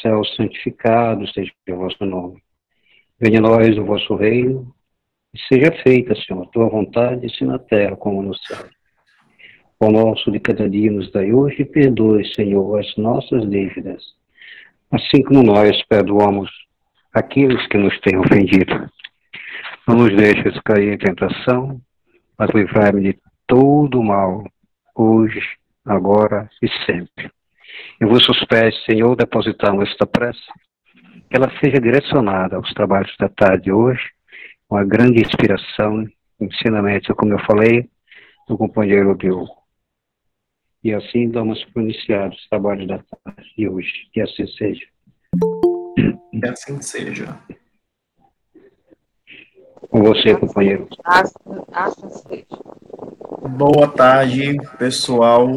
céu, 0.00 0.24
santificado 0.24 1.26
seja 1.32 1.52
o 1.68 1.76
vosso 1.76 2.04
nome. 2.04 2.42
Venha 3.20 3.38
a 3.38 3.42
nós 3.42 3.76
o 3.76 3.84
vosso 3.84 4.14
reino, 4.14 4.72
e 5.34 5.38
seja 5.52 5.72
feita, 5.82 6.14
Senhor, 6.14 6.42
a 6.42 6.46
tua 6.46 6.68
vontade, 6.68 7.26
assim 7.26 7.44
na 7.44 7.58
terra 7.58 7.96
como 7.96 8.22
no 8.22 8.34
céu. 8.34 8.66
O 9.80 9.90
nosso 9.90 10.30
de 10.30 10.40
cada 10.40 10.68
dia 10.68 10.90
nos 10.90 11.10
dai 11.12 11.32
hoje, 11.32 11.62
e 11.62 11.64
perdoe, 11.64 12.24
Senhor, 12.34 12.78
as 12.78 12.96
nossas 12.96 13.48
dívidas, 13.48 14.02
assim 14.90 15.22
como 15.22 15.42
nós 15.42 15.82
perdoamos 15.86 16.50
aqueles 17.12 17.66
que 17.68 17.78
nos 17.78 17.98
têm 18.00 18.18
ofendido. 18.18 18.90
Não 19.86 19.96
nos 19.96 20.16
deixes 20.16 20.60
cair 20.64 20.92
em 20.92 20.98
tentação, 20.98 21.80
mas 22.38 22.50
livrai-me 22.50 23.02
de 23.02 23.18
todo 23.46 24.02
mal, 24.02 24.44
hoje, 24.94 25.40
agora 25.84 26.48
e 26.62 26.68
sempre. 26.84 27.30
Em 28.00 28.06
vossos 28.06 28.44
pés, 28.44 28.74
Senhor, 28.84 29.16
depositamos 29.16 29.88
esta 29.88 30.06
prece, 30.06 30.40
que 31.28 31.36
ela 31.36 31.50
seja 31.60 31.80
direcionada 31.80 32.56
aos 32.56 32.72
trabalhos 32.74 33.14
da 33.18 33.28
tarde 33.28 33.72
hoje, 33.72 34.02
com 34.68 34.76
a 34.76 34.84
grande 34.84 35.20
inspiração, 35.20 36.06
ensinamento, 36.40 37.14
como 37.14 37.32
eu 37.32 37.38
falei, 37.40 37.90
do 38.46 38.56
companheiro 38.56 39.16
Diogo. 39.16 39.58
E 40.82 40.94
assim 40.94 41.28
damos 41.28 41.62
por 41.66 41.82
iniciados 41.82 42.38
os 42.38 42.48
trabalhos 42.48 42.86
da 42.86 42.98
tarde 42.98 43.52
de 43.56 43.68
hoje. 43.68 44.08
Que 44.12 44.20
assim 44.20 44.46
seja. 44.46 44.86
Que 46.30 46.48
assim 46.48 46.80
seja. 46.80 47.36
Com 49.90 50.02
você, 50.02 50.36
companheiro. 50.36 50.88
Assim, 51.04 51.34
assim 51.72 52.08
seja. 52.10 52.46
Boa 53.56 53.88
tarde, 53.88 54.56
pessoal. 54.78 55.48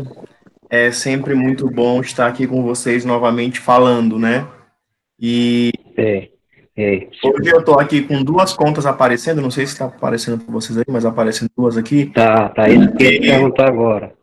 É 0.71 0.89
sempre 0.89 1.35
muito 1.35 1.69
bom 1.69 1.99
estar 1.99 2.27
aqui 2.27 2.47
com 2.47 2.63
vocês 2.63 3.03
novamente 3.03 3.59
falando, 3.59 4.17
né? 4.17 4.47
E 5.19 5.69
é, 5.97 6.29
é. 6.77 7.09
hoje 7.21 7.49
eu 7.49 7.59
estou 7.59 7.77
aqui 7.77 8.01
com 8.01 8.23
duas 8.23 8.53
contas 8.53 8.85
aparecendo, 8.85 9.41
não 9.41 9.51
sei 9.51 9.65
se 9.65 9.73
está 9.73 9.87
aparecendo 9.87 10.41
para 10.41 10.53
vocês 10.53 10.77
aí, 10.77 10.85
mas 10.87 11.05
aparecendo 11.05 11.51
duas 11.57 11.75
aqui. 11.75 12.05
Tá, 12.05 12.47
tá, 12.47 12.69
isso 12.69 12.89
que 12.93 13.03
eu 13.03 13.19
perguntar 13.19 13.67
agora. 13.67 14.13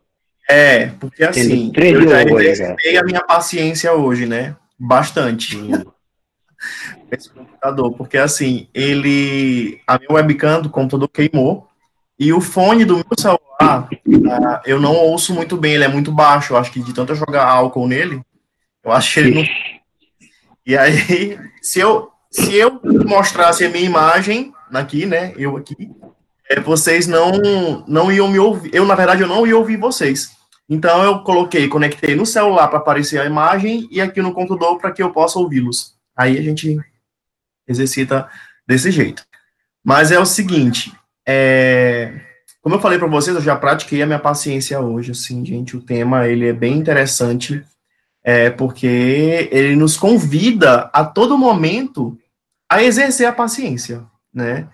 É, 0.49 0.87
porque 0.99 1.23
assim, 1.23 1.71
eu 1.75 2.09
já 2.09 2.23
exercitei 2.23 2.97
a 2.97 3.03
minha 3.03 3.21
paciência 3.21 3.93
hoje, 3.93 4.25
né? 4.25 4.55
Bastante. 4.75 5.55
Esse 7.11 7.29
computador, 7.29 7.93
porque 7.93 8.17
assim, 8.17 8.67
ele. 8.73 9.79
A 9.85 9.99
minha 9.99 10.13
webcam 10.13 10.63
do 10.63 10.69
computador 10.71 11.07
queimou 11.09 11.68
e 12.19 12.33
o 12.33 12.41
fone 12.41 12.83
do 12.83 12.95
meu 12.95 13.05
celular, 13.17 13.87
uh, 13.89 14.61
eu 14.65 14.79
não 14.79 14.93
ouço 14.93 15.33
muito 15.33 15.55
bem, 15.55 15.75
ele 15.75 15.85
é 15.85 15.87
muito 15.87 16.11
baixo. 16.11 16.53
Eu 16.53 16.57
acho 16.57 16.71
que 16.71 16.81
de 16.81 16.93
tanto 16.93 17.13
eu 17.13 17.15
jogar 17.15 17.45
álcool 17.47 17.87
nele, 17.87 18.21
eu 18.83 18.91
acho 18.91 19.13
que 19.13 19.19
ele 19.21 19.35
não. 19.35 19.43
E 20.65 20.77
aí, 20.77 21.39
se 21.61 21.79
eu, 21.79 22.11
se 22.29 22.55
eu 22.55 22.79
mostrasse 23.07 23.65
a 23.65 23.69
minha 23.69 23.85
imagem 23.85 24.53
aqui, 24.73 25.05
né, 25.05 25.33
eu 25.37 25.55
aqui, 25.55 25.89
é, 26.49 26.59
vocês 26.59 27.07
não, 27.07 27.31
não 27.87 28.11
iam 28.11 28.27
me 28.27 28.37
ouvir. 28.37 28.69
Eu, 28.73 28.85
na 28.85 28.95
verdade, 28.95 29.21
eu 29.21 29.27
não 29.27 29.47
ia 29.47 29.57
ouvir 29.57 29.77
vocês. 29.77 30.31
Então, 30.67 31.03
eu 31.03 31.23
coloquei, 31.23 31.67
conectei 31.67 32.15
no 32.15 32.25
celular 32.25 32.67
para 32.67 32.79
aparecer 32.79 33.19
a 33.19 33.25
imagem 33.25 33.87
e 33.89 34.01
aqui 34.01 34.21
no 34.21 34.33
computador 34.33 34.77
para 34.77 34.91
que 34.91 35.01
eu 35.01 35.11
possa 35.11 35.39
ouvi-los. 35.39 35.95
Aí 36.15 36.37
a 36.37 36.41
gente 36.41 36.77
exercita 37.67 38.29
desse 38.67 38.91
jeito. 38.91 39.25
Mas 39.83 40.11
é 40.11 40.19
o 40.19 40.25
seguinte, 40.25 40.93
é, 41.31 42.11
como 42.59 42.73
eu 42.73 42.79
falei 42.79 42.97
para 42.97 43.07
vocês, 43.07 43.35
eu 43.35 43.41
já 43.41 43.55
pratiquei 43.55 44.01
a 44.01 44.05
minha 44.07 44.17
paciência 44.17 44.79
hoje, 44.79 45.11
assim, 45.11 45.45
gente, 45.45 45.77
o 45.77 45.81
tema, 45.81 46.27
ele 46.27 46.47
é 46.47 46.53
bem 46.53 46.75
interessante, 46.75 47.63
é, 48.23 48.49
porque 48.49 49.47
ele 49.51 49.75
nos 49.75 49.95
convida 49.95 50.89
a 50.91 51.05
todo 51.05 51.37
momento 51.37 52.17
a 52.67 52.81
exercer 52.81 53.27
a 53.27 53.31
paciência, 53.31 54.03
né? 54.33 54.67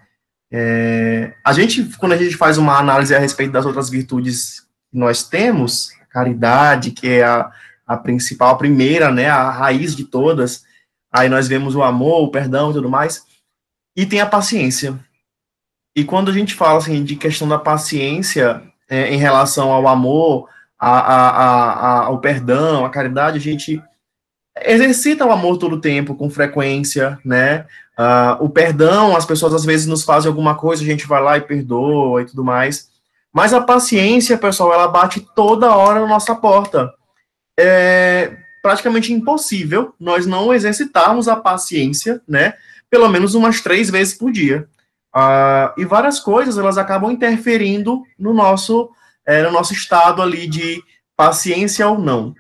É, 0.50 1.34
a 1.44 1.52
gente, 1.52 1.84
quando 1.98 2.14
a 2.14 2.18
gente 2.18 2.38
faz 2.38 2.58
uma 2.58 2.80
análise 2.80 3.14
a 3.14 3.20
respeito 3.20 3.52
das 3.52 3.66
outras 3.66 3.90
virtudes 3.90 4.62
que 4.90 4.98
nós 4.98 5.28
temos, 5.28 5.92
a 6.02 6.06
caridade, 6.06 6.92
que 6.92 7.10
é 7.10 7.24
a, 7.26 7.52
a 7.86 7.98
principal, 7.98 8.52
a 8.52 8.58
primeira, 8.58 9.12
né, 9.12 9.28
a 9.28 9.50
raiz 9.50 9.94
de 9.94 10.06
todas, 10.06 10.64
aí 11.12 11.28
nós 11.28 11.50
vemos 11.50 11.76
o 11.76 11.84
amor, 11.84 12.24
o 12.24 12.32
perdão 12.32 12.72
e 12.72 12.76
tudo 12.76 12.90
mais, 12.90 13.26
e 13.94 14.06
tem 14.06 14.22
a 14.22 14.26
paciência, 14.26 14.98
e 15.96 16.04
quando 16.04 16.30
a 16.30 16.34
gente 16.34 16.54
fala 16.54 16.78
assim, 16.78 17.04
de 17.04 17.16
questão 17.16 17.48
da 17.48 17.58
paciência 17.58 18.62
é, 18.90 19.14
em 19.14 19.18
relação 19.18 19.72
ao 19.72 19.88
amor, 19.88 20.50
a, 20.78 21.00
a, 21.00 21.72
a, 21.72 22.06
ao 22.06 22.20
perdão, 22.20 22.86
à 22.86 22.90
caridade, 22.90 23.38
a 23.38 23.42
gente 23.42 23.82
exercita 24.64 25.26
o 25.26 25.32
amor 25.32 25.58
todo 25.58 25.78
o 25.78 25.82
tempo, 25.82 26.16
com 26.16 26.30
frequência, 26.30 27.18
né? 27.24 27.66
Uh, 27.98 28.44
o 28.44 28.50
perdão, 28.50 29.16
as 29.16 29.26
pessoas 29.26 29.54
às 29.54 29.64
vezes 29.64 29.88
nos 29.88 30.04
fazem 30.04 30.28
alguma 30.28 30.56
coisa, 30.56 30.84
a 30.84 30.86
gente 30.86 31.08
vai 31.08 31.22
lá 31.22 31.38
e 31.38 31.42
perdoa 31.42 32.22
e 32.22 32.26
tudo 32.26 32.44
mais. 32.44 32.90
Mas 33.32 33.54
a 33.54 33.62
paciência, 33.62 34.38
pessoal, 34.38 34.74
ela 34.74 34.88
bate 34.88 35.26
toda 35.36 35.76
hora 35.76 36.02
na 36.02 36.08
nossa 36.08 36.36
porta. 36.36 36.94
É 37.58 38.38
praticamente 38.62 39.14
impossível 39.14 39.94
nós 40.00 40.26
não 40.26 40.52
exercitarmos 40.52 41.28
a 41.28 41.36
paciência, 41.36 42.22
né? 42.28 42.56
Pelo 42.90 43.08
menos 43.08 43.36
umas 43.36 43.62
três 43.62 43.90
vezes 43.90 44.14
por 44.14 44.32
dia. 44.32 44.68
Uh, 45.16 45.72
e 45.78 45.86
várias 45.86 46.20
coisas 46.20 46.58
elas 46.58 46.78
acabam 46.78 47.10
interferindo 47.10 48.04
no 48.20 48.34
nosso, 48.34 48.90
é, 49.26 49.44
no 49.44 49.52
nosso 49.52 49.72
estado 49.72 50.22
ali 50.22 50.46
de 50.46 50.84
paciência 51.16 51.88
ou 51.88 51.98
não. 51.98 52.36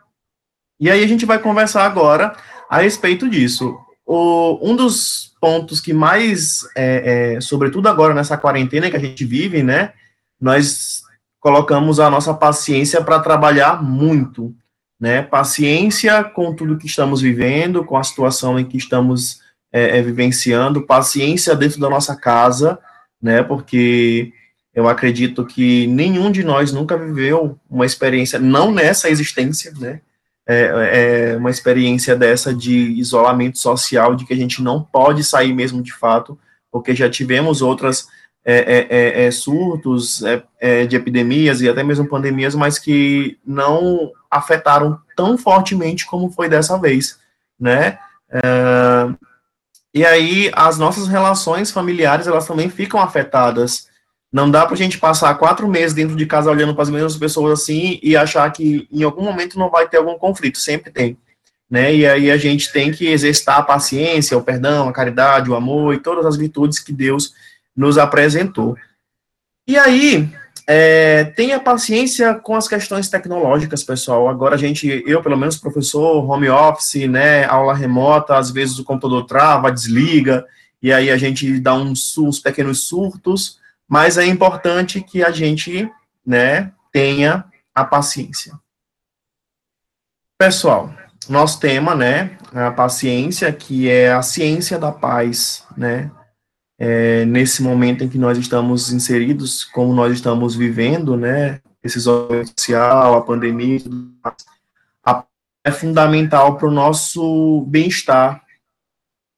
E 0.78 0.92
aí 0.92 1.02
a 1.02 1.08
gente 1.08 1.26
vai 1.26 1.40
conversar 1.40 1.86
agora 1.86 2.36
a 2.70 2.80
respeito 2.80 3.30
disso. 3.30 3.78
O, 4.06 4.60
um 4.62 4.76
dos 4.76 5.34
pontos 5.40 5.80
que 5.80 5.94
mais, 5.94 6.68
é, 6.76 7.36
é, 7.36 7.42
sobretudo 7.42 7.88
agora 7.88 8.14
nessa 8.14 8.38
quarentena 8.38 8.90
que 8.90 8.98
a 8.98 9.00
gente 9.00 9.24
vive, 9.24 9.64
né, 9.64 9.94
nós 10.40 11.02
colocamos 11.40 12.00
a 12.00 12.10
nossa 12.10 12.34
paciência 12.34 13.02
para 13.02 13.22
trabalhar 13.22 13.82
muito, 13.82 14.54
né, 15.00 15.22
paciência 15.22 16.26
com 16.26 16.54
tudo 16.54 16.78
que 16.78 16.88
estamos 16.88 17.22
vivendo, 17.22 17.86
com 17.86 17.96
a 17.96 18.04
situação 18.04 18.60
em 18.60 18.66
que 18.66 18.76
estamos 18.76 19.45
é, 19.76 19.98
é, 19.98 20.02
vivenciando, 20.02 20.86
paciência 20.86 21.54
dentro 21.54 21.82
da 21.82 21.90
nossa 21.90 22.16
casa, 22.16 22.80
né? 23.22 23.44
Porque 23.44 24.32
eu 24.74 24.88
acredito 24.88 25.46
que 25.46 25.86
nenhum 25.88 26.32
de 26.32 26.46
nós 26.46 26.72
nunca 26.72 26.98
viveu 26.98 27.60
uma 27.70 27.86
experiência, 27.86 28.40
não 28.40 28.72
nessa 28.72 29.10
existência, 29.10 29.74
né? 29.78 30.00
É, 30.48 31.34
é, 31.34 31.38
uma 31.38 31.50
experiência 31.50 32.16
dessa 32.16 32.54
de 32.54 32.74
isolamento 32.74 33.58
social, 33.58 34.16
de 34.16 34.26
que 34.26 34.34
a 34.34 34.38
gente 34.38 34.64
não 34.64 34.82
pode 34.82 35.26
sair 35.26 35.54
mesmo 35.54 35.84
de 35.84 35.92
fato, 35.92 36.40
porque 36.72 36.96
já 36.96 37.10
tivemos 37.10 37.62
outras 37.62 38.08
é, 38.46 38.56
é, 38.56 38.88
é, 38.90 39.26
é 39.26 39.32
surtos 39.32 40.24
de 40.88 40.96
epidemias 40.96 41.60
e 41.60 41.68
até 41.68 41.84
mesmo 41.84 42.08
pandemias, 42.08 42.56
mas 42.56 42.80
que 42.80 43.38
não 43.46 44.10
afetaram 44.32 44.98
tão 45.18 45.38
fortemente 45.38 46.06
como 46.06 46.32
foi 46.32 46.48
dessa 46.48 46.80
vez, 46.80 47.20
né? 47.60 48.00
E 49.96 50.06
aí 50.06 50.52
as 50.54 50.78
nossas 50.78 51.08
relações 51.08 51.72
familiares 51.72 52.28
elas 52.28 52.46
também 52.46 52.70
ficam 52.70 53.00
afetadas. 53.00 53.88
Não 54.30 54.52
dá 54.52 54.66
para 54.66 54.74
a 54.74 54.78
gente 54.78 54.98
passar 54.98 55.34
quatro 55.36 55.70
meses 55.70 55.94
dentro 55.94 56.18
de 56.18 56.26
casa 56.26 56.52
olhando 56.52 56.74
para 56.74 56.84
as 56.84 56.90
mesmas 56.90 57.16
pessoas 57.16 57.62
assim 57.62 57.98
e 58.04 58.18
achar 58.18 58.52
que 58.52 58.86
em 58.92 59.04
algum 59.04 59.24
momento 59.24 59.58
não 59.58 59.70
vai 59.70 59.88
ter 59.88 59.96
algum 59.96 60.18
conflito. 60.18 60.58
Sempre 60.58 60.92
tem. 60.92 61.18
Né? 61.72 61.96
E 61.96 62.06
aí 62.06 62.30
a 62.30 62.36
gente 62.36 62.74
tem 62.74 62.92
que 62.92 63.08
exercitar 63.08 63.60
a 63.60 63.64
paciência, 63.64 64.38
o 64.38 64.44
perdão, 64.44 64.90
a 64.90 64.92
caridade, 64.92 65.50
o 65.50 65.56
amor 65.56 65.94
e 65.94 66.00
todas 66.00 66.26
as 66.26 66.36
virtudes 66.36 66.80
que 66.80 66.92
Deus 66.92 67.34
nos 67.74 67.98
apresentou. 67.98 68.76
E 69.66 69.78
aí, 69.78 70.30
é, 70.68 71.26
tenha 71.26 71.60
paciência 71.60 72.34
com 72.36 72.56
as 72.56 72.68
questões 72.68 73.08
tecnológicas, 73.08 73.84
pessoal. 73.84 74.28
Agora 74.28 74.56
a 74.56 74.58
gente, 74.58 75.04
eu 75.06 75.22
pelo 75.22 75.38
menos 75.38 75.58
professor, 75.58 76.28
home 76.30 76.50
office, 76.50 77.08
né, 77.08 77.46
aula 77.46 77.74
remota, 77.74 78.38
às 78.38 78.50
vezes 78.50 78.80
o 78.80 78.84
computador 78.84 79.26
trava, 79.26 79.72
desliga, 79.72 80.46
e 80.82 80.92
aí 80.92 81.12
a 81.12 81.18
gente 81.18 81.60
dá 81.60 81.76
uns, 81.76 82.18
uns 82.18 82.40
pequenos 82.40 82.88
surtos, 82.88 83.60
mas 83.88 84.18
é 84.18 84.26
importante 84.26 85.02
que 85.02 85.24
a 85.24 85.32
gente, 85.32 85.90
né, 86.26 86.72
tenha 86.92 87.46
a 87.74 87.86
paciência. 87.86 88.54
Pessoal, 90.38 90.92
nosso 91.30 91.60
tema, 91.60 91.94
né, 91.94 92.38
a 92.54 92.72
paciência, 92.72 93.52
que 93.52 93.90
é 93.90 94.12
a 94.12 94.24
ciência 94.24 94.80
da 94.80 94.92
paz, 94.92 95.64
né, 95.78 96.10
é, 96.78 97.26
nesse 97.26 97.64
momento 97.64 98.04
em 98.04 98.10
que 98.10 98.18
nós 98.18 98.38
estamos 98.38 98.92
inseridos, 98.92 99.64
como 99.64 99.94
nós 99.94 100.14
estamos 100.14 100.56
vivendo, 100.56 101.16
né, 101.16 101.62
esse 101.84 101.98
isolamento 101.98 102.52
social, 102.58 103.16
a 103.16 103.22
pandemia, 103.22 103.80
a, 105.04 105.24
é 105.64 105.72
fundamental 105.72 106.58
para 106.58 106.68
o 106.68 106.72
nosso 106.72 107.66
bem-estar 107.68 108.44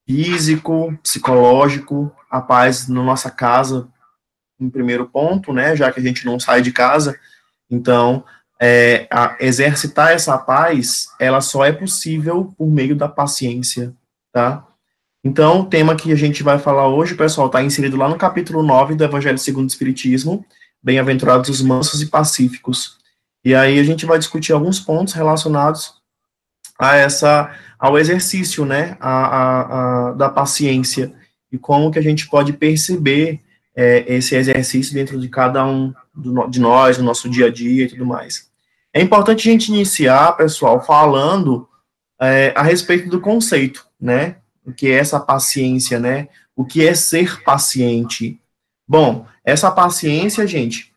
físico, 0.07 0.98
psicológico, 1.04 2.12
a 2.30 2.42
paz 2.42 2.88
na 2.88 3.04
nossa 3.04 3.30
casa, 3.30 3.88
em 4.60 4.69
primeiro 4.69 5.07
ponto, 5.07 5.54
né, 5.54 5.75
já 5.75 5.92
que 5.92 6.00
a 6.00 6.04
gente 6.04 6.25
não 6.25 6.40
sai 6.40 6.62
de 6.62 6.72
casa, 6.72 7.19
então 7.69 8.24
é, 8.60 9.07
exercitar 9.40 10.12
essa 10.12 10.38
paz, 10.38 11.10
ela 11.19 11.42
só 11.42 11.63
é 11.63 11.72
possível 11.72 12.54
por 12.57 12.68
meio 12.68 12.95
da 12.95 13.07
paciência, 13.07 13.94
tá? 14.31 14.66
Então, 15.28 15.60
o 15.60 15.66
tema 15.66 15.94
que 15.94 16.10
a 16.10 16.16
gente 16.16 16.42
vai 16.42 16.58
falar 16.58 16.88
hoje, 16.88 17.14
pessoal, 17.14 17.48
está 17.48 17.62
inserido 17.62 17.98
lá 17.98 18.08
no 18.08 18.16
capítulo 18.16 18.64
9 18.64 18.96
do 18.96 19.04
Evangelho 19.04 19.38
segundo 19.38 19.66
o 19.66 19.68
Espiritismo, 19.68 20.46
Bem-aventurados 20.82 21.50
os 21.50 21.62
mansos 21.62 22.02
e 22.02 22.06
pacíficos. 22.06 22.96
E 23.44 23.54
aí 23.54 23.78
a 23.78 23.84
gente 23.84 24.06
vai 24.06 24.18
discutir 24.18 24.54
alguns 24.54 24.80
pontos 24.80 25.14
relacionados 25.14 25.96
a 26.80 26.96
essa, 26.96 27.54
ao 27.78 28.00
exercício, 28.00 28.64
né, 28.64 28.96
a, 29.02 29.12
a, 29.12 30.08
a 30.08 30.12
da 30.14 30.30
paciência 30.30 31.14
e 31.52 31.58
como 31.58 31.92
que 31.92 32.00
a 32.00 32.04
gente 32.04 32.30
pode 32.30 32.54
perceber 32.54 33.42
é, 33.76 34.06
esse 34.08 34.34
exercício 34.34 34.94
dentro 34.94 35.20
de 35.20 35.28
cada 35.28 35.66
um 35.66 35.94
do, 36.16 36.48
de 36.48 36.62
nós, 36.62 36.98
no 36.98 37.04
nosso 37.04 37.28
dia 37.28 37.48
a 37.48 37.52
dia 37.52 37.84
e 37.84 37.90
tudo 37.90 38.06
mais. 38.06 38.50
É 38.94 39.02
importante 39.02 39.50
a 39.50 39.52
gente 39.52 39.68
iniciar, 39.68 40.38
pessoal, 40.38 40.82
falando 40.86 41.68
é, 42.22 42.54
a 42.56 42.64
respeito 42.64 43.10
do 43.10 43.20
conceito, 43.20 43.86
né? 44.00 44.38
O 44.68 44.74
que 44.74 44.92
é 44.92 44.96
essa 44.96 45.18
paciência, 45.18 45.98
né? 45.98 46.28
O 46.54 46.66
que 46.66 46.86
é 46.86 46.94
ser 46.94 47.42
paciente? 47.44 48.38
Bom, 48.86 49.25
essa 49.46 49.72
paciência, 49.72 50.46
gente, 50.46 50.94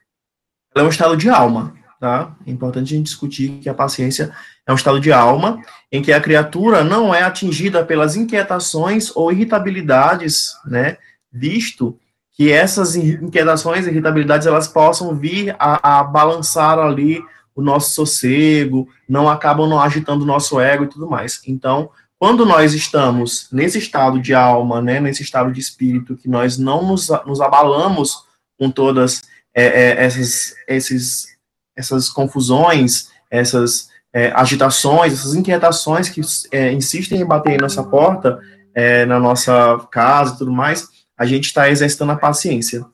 é 0.75 0.83
um 0.83 0.89
estado 0.89 1.17
de 1.17 1.31
alma, 1.31 1.73
tá? 2.01 2.35
É 2.45 2.51
importante 2.51 2.93
a 2.93 2.97
gente 2.97 3.07
discutir 3.07 3.61
que 3.61 3.69
a 3.69 3.75
paciência 3.75 4.33
é 4.67 4.73
um 4.73 4.75
estado 4.75 4.99
de 4.99 5.13
alma 5.13 5.63
em 5.93 6.03
que 6.03 6.13
a 6.13 6.21
criatura 6.21 6.83
não 6.83 7.15
é 7.15 7.23
atingida 7.23 7.85
pelas 7.85 8.17
inquietações 8.17 9.15
ou 9.15 9.31
irritabilidades, 9.31 10.53
né? 10.67 10.97
Visto 11.33 11.97
que 12.33 12.51
essas 12.51 12.97
inquietações 12.97 13.87
e 13.87 13.91
irritabilidades 13.91 14.49
elas 14.49 14.67
possam 14.67 15.15
vir 15.15 15.55
a, 15.61 16.01
a 16.01 16.03
balançar 16.03 16.77
ali 16.77 17.23
o 17.55 17.63
nosso 17.63 17.95
sossego, 17.95 18.89
não 19.09 19.29
acabam 19.29 19.69
não 19.69 19.81
agitando 19.81 20.25
o 20.25 20.27
nosso 20.27 20.59
ego 20.59 20.85
e 20.85 20.89
tudo 20.89 21.09
mais. 21.09 21.41
Então, 21.47 21.91
quando 22.21 22.45
nós 22.45 22.75
estamos 22.75 23.49
nesse 23.51 23.79
estado 23.79 24.21
de 24.21 24.35
alma, 24.35 24.83
né, 24.83 25.01
nesse 25.01 25.23
estado 25.23 25.51
de 25.51 25.59
espírito, 25.59 26.19
que 26.19 26.29
nós 26.29 26.59
não 26.59 26.87
nos, 26.87 27.09
nos 27.25 27.41
abalamos 27.41 28.27
com 28.59 28.71
todas 28.71 29.23
é, 29.55 29.65
é, 29.65 30.05
essas, 30.05 30.55
esses, 30.69 31.39
essas 31.75 32.11
confusões, 32.11 33.09
essas 33.31 33.89
é, 34.13 34.31
agitações, 34.33 35.15
essas 35.15 35.35
inquietações 35.35 36.11
que 36.11 36.21
é, 36.53 36.71
insistem 36.71 37.23
em 37.23 37.25
bater 37.25 37.55
em 37.55 37.59
nossa 37.59 37.83
porta, 37.83 38.39
é, 38.75 39.07
na 39.07 39.19
nossa 39.19 39.79
casa 39.91 40.35
e 40.35 40.39
tudo 40.39 40.53
mais, 40.53 40.89
a 41.17 41.25
gente 41.25 41.47
está 41.47 41.71
exercitando 41.71 42.13
a 42.13 42.17
paciência. 42.17 42.85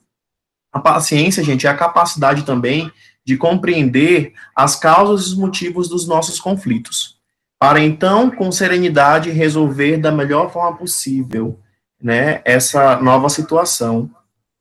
A 0.72 0.78
paciência, 0.78 1.42
gente, 1.42 1.66
é 1.66 1.70
a 1.70 1.76
capacidade 1.76 2.44
também 2.44 2.92
de 3.24 3.36
compreender 3.36 4.34
as 4.54 4.76
causas 4.76 5.26
e 5.26 5.30
os 5.30 5.36
motivos 5.36 5.88
dos 5.88 6.06
nossos 6.06 6.38
conflitos, 6.38 7.15
para 7.58 7.80
então, 7.80 8.30
com 8.30 8.52
serenidade, 8.52 9.30
resolver 9.30 9.96
da 9.96 10.12
melhor 10.12 10.52
forma 10.52 10.76
possível, 10.76 11.58
né, 12.00 12.42
essa 12.44 13.00
nova 13.00 13.28
situação. 13.28 14.10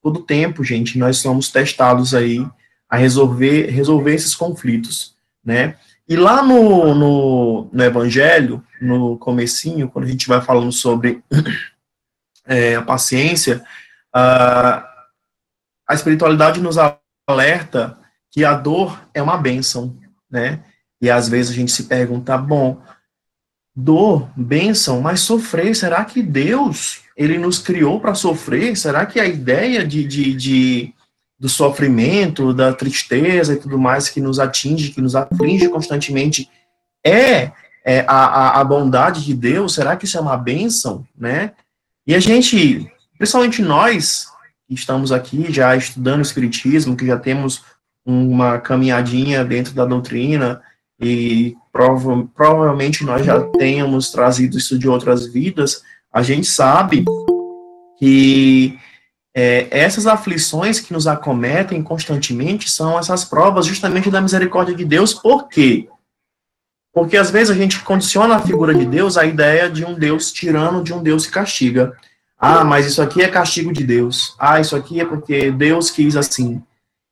Todo 0.02 0.24
tempo, 0.24 0.64
gente, 0.64 0.98
nós 0.98 1.18
somos 1.18 1.50
testados 1.50 2.14
aí 2.14 2.46
a 2.90 2.96
resolver, 2.96 3.70
resolver 3.70 4.14
esses 4.14 4.36
conflitos, 4.36 5.16
né, 5.44 5.76
e 6.08 6.16
lá 6.16 6.44
no, 6.44 6.94
no, 6.94 7.70
no 7.72 7.84
Evangelho, 7.84 8.64
no 8.80 9.18
comecinho, 9.18 9.90
quando 9.90 10.06
a 10.06 10.08
gente 10.08 10.28
vai 10.28 10.40
falando 10.40 10.72
sobre 10.72 11.24
é, 12.46 12.76
a 12.76 12.82
paciência, 12.84 13.66
a, 14.14 14.88
a 15.88 15.94
espiritualidade 15.96 16.62
nos 16.62 16.78
alerta 17.28 17.98
que 18.30 18.46
a 18.46 18.54
dor 18.54 19.02
é 19.16 19.22
uma 19.22 19.38
bênção, 19.38 19.98
né? 20.30 20.64
E 21.02 21.10
às 21.10 21.28
vezes 21.28 21.52
a 21.52 21.56
gente 21.56 21.72
se 21.72 21.84
pergunta, 21.84 22.38
bom, 22.38 22.82
dor, 23.76 24.30
bênção, 24.36 25.02
mas 25.02 25.20
sofrer, 25.20 25.76
será 25.76 26.06
que 26.06 26.24
Deus, 26.24 27.02
ele 27.18 27.38
nos 27.38 27.60
criou 27.60 28.00
para 28.00 28.16
sofrer? 28.16 28.76
Será 28.78 29.06
que 29.06 29.20
a 29.20 29.26
ideia 29.26 29.86
de, 29.86 30.06
de, 30.06 30.34
de, 30.34 30.94
do 31.38 31.50
sofrimento, 31.50 32.54
da 32.54 32.74
tristeza 32.74 33.54
e 33.54 33.58
tudo 33.58 33.78
mais 33.78 34.08
que 34.10 34.22
nos 34.22 34.40
atinge, 34.40 34.92
que 34.92 35.02
nos 35.02 35.16
aflige 35.16 35.68
constantemente, 35.68 36.50
é, 37.06 37.52
é 37.84 38.06
a, 38.08 38.26
a, 38.26 38.62
a 38.62 38.64
bondade 38.64 39.26
de 39.26 39.34
Deus? 39.34 39.74
Será 39.74 39.98
que 39.98 40.06
isso 40.06 40.18
é 40.18 40.22
uma 40.22 40.38
bênção, 40.38 41.06
né? 41.18 41.52
E 42.08 42.16
a 42.16 42.20
gente, 42.20 42.90
principalmente 43.18 43.62
nós, 43.62 44.28
que 44.68 44.74
estamos 44.74 45.12
aqui 45.12 45.52
já 45.52 45.76
estudando 45.76 46.20
o 46.20 46.24
Espiritismo, 46.24 46.96
que 46.96 47.06
já 47.06 47.18
temos 47.18 47.64
uma 48.06 48.60
caminhadinha 48.60 49.44
dentro 49.44 49.74
da 49.74 49.86
doutrina, 49.86 50.62
e 51.00 51.56
prova, 51.72 52.28
provavelmente 52.34 53.04
nós 53.04 53.26
já 53.26 53.42
tenhamos 53.42 54.12
trazido 54.12 54.58
isso 54.58 54.80
de 54.80 54.88
outras 54.88 55.28
vidas, 55.28 55.84
a 56.12 56.22
gente 56.22 56.48
sabe 56.48 57.04
que 58.00 58.80
é, 59.36 59.68
essas 59.70 60.08
aflições 60.08 60.80
que 60.80 60.94
nos 60.94 61.08
acometem 61.08 61.84
constantemente 61.84 62.70
são 62.70 62.98
essas 62.98 63.26
provas 63.26 63.66
justamente 63.66 64.10
da 64.10 64.22
misericórdia 64.22 64.74
de 64.74 64.86
Deus, 64.86 65.14
por 65.14 65.50
quê? 65.50 65.90
Porque 66.94 67.18
às 67.18 67.30
vezes 67.30 67.50
a 67.50 67.60
gente 67.60 67.82
condiciona 67.82 68.38
a 68.38 68.40
figura 68.40 68.74
de 68.74 68.86
Deus 68.86 69.18
à 69.18 69.26
ideia 69.26 69.70
de 69.70 69.84
um 69.84 69.94
Deus 69.94 70.32
tirano, 70.32 70.82
de 70.82 70.94
um 70.94 71.04
Deus 71.04 71.26
que 71.26 71.34
castiga. 71.34 71.94
Ah, 72.40 72.64
mas 72.64 72.86
isso 72.86 73.02
aqui 73.02 73.22
é 73.22 73.28
castigo 73.28 73.74
de 73.74 73.84
Deus. 73.84 74.34
Ah, 74.40 74.62
isso 74.62 74.76
aqui 74.78 75.02
é 75.02 75.06
porque 75.06 75.52
Deus 75.52 75.92
quis 75.92 76.16
assim. 76.16 76.64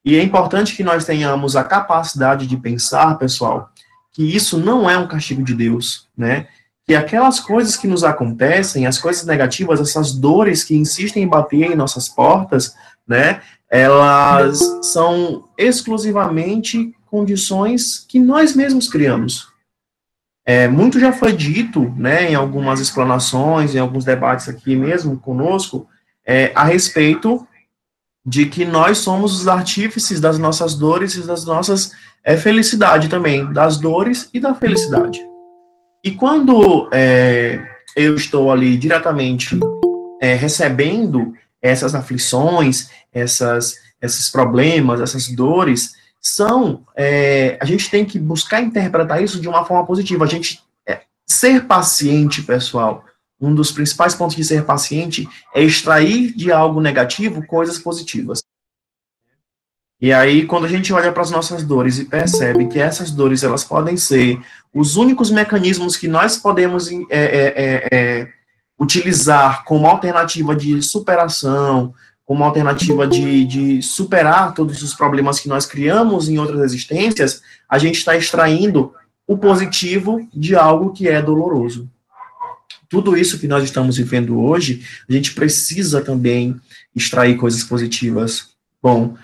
E 0.05 0.15
é 0.15 0.23
importante 0.23 0.75
que 0.75 0.83
nós 0.83 1.03
tenhamos 1.03 1.57
a 1.57 1.65
capacidade 1.65 2.47
de 2.47 2.55
pensar, 2.55 3.17
pessoal, 3.17 3.72
que 4.13 4.23
isso 4.23 4.57
não 4.57 4.89
é 4.89 4.97
um 4.97 5.07
castigo 5.07 5.43
de 5.43 5.53
Deus, 5.53 6.07
né? 6.15 6.47
Que 6.85 6.95
aquelas 6.95 7.39
coisas 7.39 7.75
que 7.75 7.87
nos 7.87 8.03
acontecem, 8.03 8.85
as 8.85 8.99
coisas 8.99 9.25
negativas, 9.25 9.79
essas 9.81 10.13
dores 10.13 10.63
que 10.63 10.75
insistem 10.75 11.23
em 11.23 11.27
bater 11.27 11.71
em 11.71 11.75
nossas 11.75 12.07
portas, 12.07 12.75
né? 13.07 13.41
Elas 13.69 14.59
são 14.83 15.49
exclusivamente 15.57 16.95
condições 17.07 18.05
que 18.07 18.19
nós 18.19 18.55
mesmos 18.55 18.87
criamos. 18.87 19.51
É, 20.45 20.67
muito 20.67 20.99
já 20.99 21.13
foi 21.13 21.31
dito, 21.31 21.93
né, 21.97 22.29
em 22.31 22.35
algumas 22.35 22.81
explanações, 22.81 23.73
em 23.73 23.79
alguns 23.79 24.03
debates 24.03 24.49
aqui 24.49 24.75
mesmo 24.75 25.17
conosco, 25.17 25.87
é, 26.25 26.51
a 26.53 26.65
respeito 26.65 27.47
de 28.25 28.45
que 28.45 28.63
nós 28.63 28.99
somos 28.99 29.39
os 29.39 29.47
artífices 29.47 30.19
das 30.19 30.37
nossas 30.37 30.75
dores 30.75 31.15
e 31.15 31.27
das 31.27 31.45
nossas 31.45 31.91
é, 32.23 32.37
felicidade 32.37 33.09
também, 33.09 33.51
das 33.51 33.77
dores 33.77 34.29
e 34.33 34.39
da 34.39 34.55
felicidade. 34.55 35.19
E 36.03 36.11
quando 36.11 36.89
é, 36.91 37.61
eu 37.95 38.15
estou 38.15 38.51
ali 38.51 38.77
diretamente 38.77 39.59
é, 40.21 40.35
recebendo 40.35 41.33
essas 41.61 41.93
aflições, 41.95 42.89
essas, 43.11 43.75
esses 44.01 44.29
problemas, 44.29 45.01
essas 45.01 45.27
dores, 45.29 45.93
são, 46.21 46.85
é, 46.95 47.57
a 47.61 47.65
gente 47.65 47.89
tem 47.89 48.05
que 48.05 48.17
buscar 48.17 48.61
interpretar 48.61 49.21
isso 49.21 49.41
de 49.41 49.47
uma 49.49 49.65
forma 49.65 49.85
positiva. 49.85 50.23
A 50.23 50.27
gente 50.27 50.61
é, 50.87 51.01
ser 51.25 51.65
paciente, 51.65 52.41
pessoal, 52.41 53.03
um 53.43 53.53
dos 53.53 53.71
principais 53.71 54.15
pontos 54.15 54.35
de 54.35 54.43
ser 54.43 54.63
paciente 54.63 55.27
é 55.53 55.61
extrair 55.61 56.33
de 56.33 56.51
algo 56.51 56.79
negativo 56.79 57.45
coisas 57.45 57.77
positivas. 57.77 58.41
E 59.99 60.11
aí, 60.11 60.45
quando 60.45 60.65
a 60.65 60.69
gente 60.69 60.91
olha 60.91 61.11
para 61.11 61.21
as 61.21 61.31
nossas 61.31 61.63
dores 61.63 61.97
e 61.97 62.05
percebe 62.05 62.67
que 62.67 62.79
essas 62.79 63.11
dores 63.11 63.43
elas 63.43 63.63
podem 63.63 63.95
ser 63.95 64.39
os 64.73 64.95
únicos 64.97 65.31
mecanismos 65.31 65.95
que 65.95 66.07
nós 66.07 66.37
podemos 66.37 66.89
é, 66.89 66.95
é, 67.09 67.53
é, 67.55 67.87
é 67.91 68.27
utilizar 68.79 69.63
como 69.63 69.87
alternativa 69.87 70.55
de 70.55 70.81
superação, 70.81 71.93
como 72.25 72.43
alternativa 72.43 73.07
de, 73.07 73.45
de 73.45 73.81
superar 73.81 74.53
todos 74.53 74.81
os 74.81 74.93
problemas 74.93 75.39
que 75.39 75.49
nós 75.49 75.65
criamos 75.65 76.29
em 76.29 76.37
outras 76.37 76.61
existências, 76.61 77.41
a 77.67 77.77
gente 77.77 77.97
está 77.97 78.15
extraindo 78.15 78.93
o 79.27 79.37
positivo 79.37 80.25
de 80.33 80.55
algo 80.55 80.91
que 80.91 81.07
é 81.07 81.21
doloroso. 81.21 81.89
Tudo 82.93 83.17
isso 83.17 83.39
que 83.39 83.47
nós 83.47 83.63
estamos 83.63 83.97
vivendo 83.97 84.39
hoje, 84.39 84.85
a 85.09 85.11
gente 85.11 85.33
precisa 85.33 85.99
também 85.99 86.61
extrair 86.95 87.37
coisas 87.37 87.63
positivas. 87.63 88.49
Bom, 88.79 89.17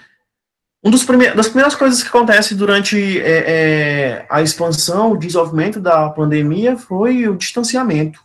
uma 0.82 0.92
das 1.36 1.48
primeiras 1.48 1.76
coisas 1.76 2.02
que 2.02 2.10
acontece 2.10 2.56
durante 2.56 3.22
é, 3.22 3.44
é, 3.46 4.26
a 4.28 4.42
expansão, 4.42 5.12
o 5.12 5.18
desenvolvimento 5.18 5.80
da 5.80 6.10
pandemia 6.10 6.78
foi 6.78 7.28
o 7.28 7.36
distanciamento, 7.36 8.20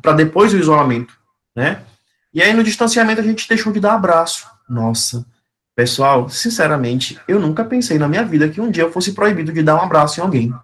para 0.00 0.14
depois 0.14 0.54
o 0.54 0.58
isolamento, 0.58 1.12
né? 1.54 1.82
E 2.32 2.40
aí, 2.40 2.54
no 2.54 2.64
distanciamento, 2.64 3.20
a 3.20 3.24
gente 3.24 3.46
deixou 3.46 3.74
de 3.74 3.80
dar 3.80 3.96
abraço. 3.96 4.46
Nossa, 4.66 5.26
pessoal, 5.76 6.30
sinceramente, 6.30 7.20
eu 7.28 7.38
nunca 7.38 7.66
pensei 7.66 7.98
na 7.98 8.08
minha 8.08 8.24
vida 8.24 8.48
que 8.48 8.62
um 8.62 8.70
dia 8.70 8.84
eu 8.84 8.92
fosse 8.92 9.12
proibido 9.12 9.52
de 9.52 9.62
dar 9.62 9.76
um 9.76 9.82
abraço 9.82 10.18
em 10.18 10.22
alguém. 10.22 10.54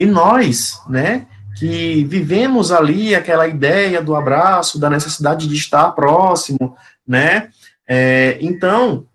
E 0.00 0.06
nós, 0.06 0.80
né, 0.88 1.28
que 1.56 2.04
vivemos 2.04 2.72
ali 2.72 3.14
aquela 3.14 3.46
ideia 3.46 4.02
do 4.02 4.14
abraço, 4.14 4.78
da 4.78 4.90
necessidade 4.90 5.46
de 5.46 5.54
estar 5.54 5.90
próximo, 5.92 6.76
né? 7.06 7.50
É, 7.86 8.38
então, 8.40 9.06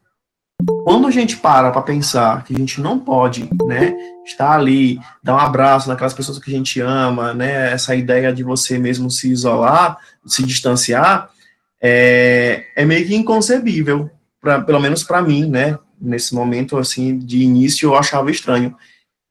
quando 0.83 1.07
a 1.07 1.11
gente 1.11 1.37
para 1.37 1.71
para 1.71 1.81
pensar 1.81 2.43
que 2.43 2.53
a 2.53 2.57
gente 2.57 2.81
não 2.81 2.99
pode, 2.99 3.49
né, 3.65 3.95
estar 4.25 4.51
ali, 4.51 4.99
dar 5.23 5.35
um 5.35 5.39
abraço 5.39 5.87
naquelas 5.87 6.13
pessoas 6.13 6.37
que 6.39 6.51
a 6.51 6.57
gente 6.57 6.79
ama, 6.81 7.33
né, 7.33 7.71
essa 7.71 7.95
ideia 7.95 8.33
de 8.33 8.43
você 8.43 8.77
mesmo 8.77 9.09
se 9.09 9.31
isolar, 9.31 9.97
se 10.25 10.43
distanciar, 10.43 11.29
é, 11.81 12.65
é 12.75 12.85
meio 12.85 13.07
que 13.07 13.15
inconcebível, 13.15 14.09
pra, 14.41 14.61
pelo 14.61 14.79
menos 14.79 15.03
para 15.03 15.21
mim, 15.21 15.45
né, 15.45 15.77
nesse 15.99 16.35
momento, 16.35 16.77
assim, 16.77 17.17
de 17.17 17.39
início 17.39 17.87
eu 17.87 17.95
achava 17.95 18.29
estranho. 18.29 18.75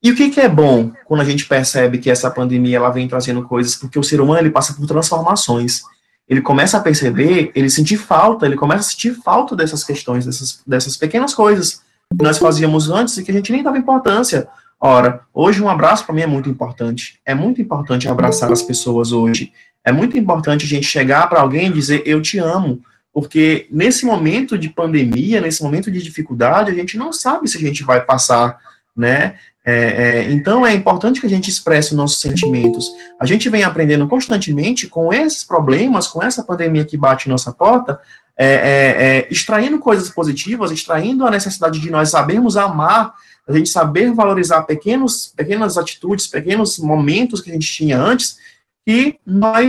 E 0.03 0.11
o 0.11 0.15
que, 0.15 0.31
que 0.31 0.41
é 0.41 0.49
bom 0.49 0.93
quando 1.05 1.21
a 1.21 1.25
gente 1.25 1.47
percebe 1.47 1.99
que 1.99 2.11
essa 2.11 2.31
pandemia 2.31 2.77
ela 2.77 2.91
vem 2.91 3.09
trazendo 3.09 3.43
coisas, 3.43 3.75
porque 3.75 3.99
o 3.99 4.03
ser 4.03 4.21
humano 4.21 4.41
ele 4.41 4.51
passa 4.51 4.73
por 4.75 4.87
transformações. 4.87 5.83
Ele 6.29 6.41
começa 6.41 6.77
a 6.77 6.81
perceber, 6.81 7.51
ele 7.55 7.71
sentir 7.71 7.97
falta, 7.97 8.47
ele 8.47 8.57
começa 8.57 8.81
a 8.81 8.91
sentir 8.91 9.15
falta 9.15 9.57
dessas 9.57 9.83
questões, 9.83 10.25
dessas, 10.27 10.63
dessas 10.67 10.97
pequenas 10.97 11.35
coisas 11.35 11.83
que 12.17 12.23
nós 12.23 12.39
fazíamos 12.39 12.91
antes 12.91 13.17
e 13.17 13.25
que 13.25 13.31
a 13.31 13.35
gente 13.35 13.51
nem 13.51 13.63
dava 13.63 13.79
importância. 13.79 14.49
Ora, 14.81 15.23
hoje 15.35 15.61
um 15.61 15.69
abraço 15.69 16.05
para 16.05 16.15
mim 16.15 16.23
é 16.23 16.27
muito 16.27 16.49
importante. 16.49 17.19
É 17.27 17.35
muito 17.35 17.61
importante 17.61 18.09
abraçar 18.09 18.53
as 18.53 18.63
pessoas 18.63 19.11
hoje. 19.11 19.53
É 19.85 19.91
muito 19.91 20.17
importante 20.17 20.65
a 20.65 20.69
gente 20.69 20.87
chegar 20.87 21.29
para 21.29 21.41
alguém 21.41 21.69
e 21.69 21.73
dizer 21.73 22.03
eu 22.07 22.21
te 22.23 22.39
amo, 22.39 22.81
porque 23.13 23.67
nesse 23.71 24.07
momento 24.07 24.57
de 24.57 24.69
pandemia, 24.69 25.41
nesse 25.41 25.63
momento 25.63 25.91
de 25.91 26.01
dificuldade, 26.01 26.71
a 26.71 26.75
gente 26.75 26.97
não 26.97 27.13
sabe 27.13 27.49
se 27.49 27.57
a 27.57 27.61
gente 27.61 27.83
vai 27.83 28.05
passar, 28.05 28.59
né? 28.97 29.37
É, 29.71 29.73
é, 29.75 30.33
então 30.33 30.67
é 30.67 30.73
importante 30.73 31.21
que 31.21 31.27
a 31.27 31.29
gente 31.29 31.51
expresse 31.51 31.91
os 31.91 31.97
nossos 31.97 32.23
sentimentos. 32.23 32.91
A 33.21 33.27
gente 33.27 33.51
vem 33.51 33.65
aprendendo 33.65 34.09
constantemente 34.09 34.87
com 34.87 35.13
esses 35.13 35.45
problemas, 35.45 36.09
com 36.09 36.23
essa 36.23 36.43
pandemia 36.43 36.87
que 36.87 36.97
bate 36.97 37.29
em 37.29 37.31
nossa 37.31 37.53
porta, 37.53 38.01
é, 38.35 38.47
é, 38.47 38.49
é, 38.49 39.29
extraindo 39.31 39.79
coisas 39.79 40.09
positivas, 40.09 40.71
extraindo 40.71 41.27
a 41.27 41.31
necessidade 41.31 41.81
de 41.81 41.91
nós 41.91 42.09
sabermos 42.09 42.57
amar, 42.57 43.13
a 43.47 43.53
gente 43.53 43.69
saber 43.69 44.11
valorizar 44.11 44.63
pequenos, 44.63 45.35
pequenas 45.37 45.77
atitudes, 45.77 46.27
pequenos 46.27 46.79
momentos 46.79 47.43
que 47.43 47.51
a 47.51 47.53
gente 47.53 47.71
tinha 47.71 48.01
antes, 48.01 48.39
que 48.87 49.19
nós 49.27 49.69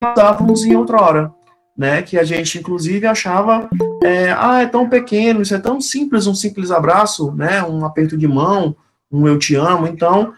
usávamos 0.00 0.64
em 0.64 0.76
outra 0.76 1.02
hora. 1.02 1.32
Né, 1.76 2.02
que 2.02 2.18
a 2.18 2.24
gente 2.24 2.58
inclusive 2.58 3.06
achava, 3.06 3.66
é, 4.04 4.32
ah, 4.32 4.60
é 4.60 4.66
tão 4.66 4.86
pequeno, 4.86 5.40
isso 5.40 5.54
é 5.54 5.58
tão 5.58 5.80
simples, 5.80 6.26
um 6.26 6.34
simples 6.34 6.70
abraço, 6.70 7.32
né, 7.32 7.62
um 7.62 7.86
aperto 7.86 8.18
de 8.18 8.28
mão, 8.28 8.76
um 9.10 9.26
eu 9.26 9.38
te 9.38 9.54
amo. 9.54 9.86
Então, 9.86 10.34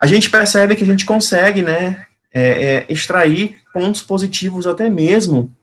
a 0.00 0.06
gente 0.06 0.30
percebe 0.30 0.76
que 0.76 0.84
a 0.84 0.86
gente 0.86 1.04
consegue, 1.04 1.62
né, 1.62 2.06
é, 2.32 2.64
é, 2.64 2.86
extrair 2.88 3.58
pontos 3.72 4.02
positivos 4.02 4.66
até 4.66 4.88
mesmo 4.88 5.54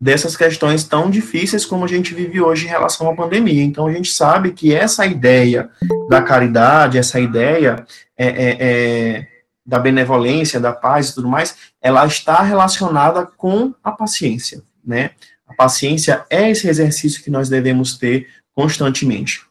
dessas 0.00 0.36
questões 0.36 0.84
tão 0.84 1.10
difíceis 1.10 1.66
como 1.66 1.84
a 1.84 1.88
gente 1.88 2.14
vive 2.14 2.40
hoje 2.40 2.66
em 2.66 2.68
relação 2.68 3.10
à 3.10 3.16
pandemia. 3.16 3.62
Então, 3.62 3.86
a 3.86 3.92
gente 3.92 4.12
sabe 4.12 4.52
que 4.52 4.72
essa 4.72 5.04
ideia 5.04 5.70
da 6.08 6.22
caridade, 6.22 6.98
essa 6.98 7.18
ideia 7.18 7.84
é, 8.16 8.26
é, 8.26 8.56
é 8.60 9.28
da 9.66 9.78
benevolência, 9.78 10.58
da 10.58 10.72
paz 10.72 11.10
e 11.10 11.14
tudo 11.14 11.28
mais, 11.28 11.56
ela 11.82 12.06
está 12.06 12.42
relacionada 12.42 13.26
com 13.26 13.74
a 13.84 13.92
paciência, 13.92 14.62
né? 14.82 15.10
A 15.46 15.54
paciência 15.54 16.24
é 16.30 16.50
esse 16.50 16.68
exercício 16.68 17.22
que 17.22 17.30
nós 17.30 17.50
devemos 17.50 17.98
ter 17.98 18.28
constantemente. 18.54 19.42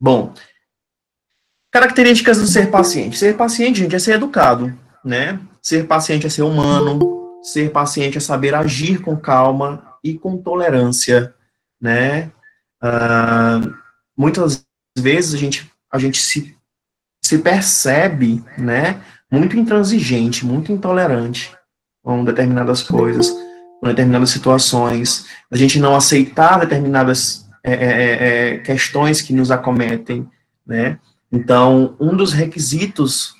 Bom, 0.00 0.34
Características 1.72 2.38
do 2.38 2.46
ser 2.46 2.70
paciente. 2.70 3.18
Ser 3.18 3.34
paciente, 3.34 3.80
gente, 3.80 3.96
é 3.96 3.98
ser 3.98 4.16
educado, 4.16 4.78
né? 5.02 5.40
Ser 5.62 5.86
paciente 5.86 6.26
é 6.26 6.30
ser 6.30 6.42
humano. 6.42 7.40
Ser 7.42 7.72
paciente 7.72 8.18
é 8.18 8.20
saber 8.20 8.54
agir 8.54 9.00
com 9.00 9.16
calma 9.16 9.82
e 10.04 10.12
com 10.14 10.36
tolerância, 10.36 11.34
né? 11.80 12.30
Uh, 12.84 13.74
muitas 14.14 14.66
vezes 14.96 15.32
a 15.34 15.38
gente, 15.38 15.72
a 15.90 15.98
gente 15.98 16.20
se, 16.20 16.54
se 17.24 17.38
percebe, 17.38 18.44
né? 18.58 19.00
Muito 19.30 19.56
intransigente, 19.56 20.44
muito 20.44 20.70
intolerante 20.70 21.56
com 22.02 22.22
determinadas 22.22 22.82
coisas, 22.82 23.30
com 23.80 23.86
determinadas 23.86 24.28
situações. 24.28 25.24
A 25.50 25.56
gente 25.56 25.80
não 25.80 25.96
aceitar 25.96 26.60
determinadas 26.60 27.48
é, 27.64 27.72
é, 27.72 27.78
é, 28.54 28.58
questões 28.58 29.22
que 29.22 29.32
nos 29.32 29.50
acometem, 29.50 30.28
né? 30.66 30.98
Então, 31.32 31.96
um 31.98 32.14
dos 32.14 32.34
requisitos, 32.34 33.34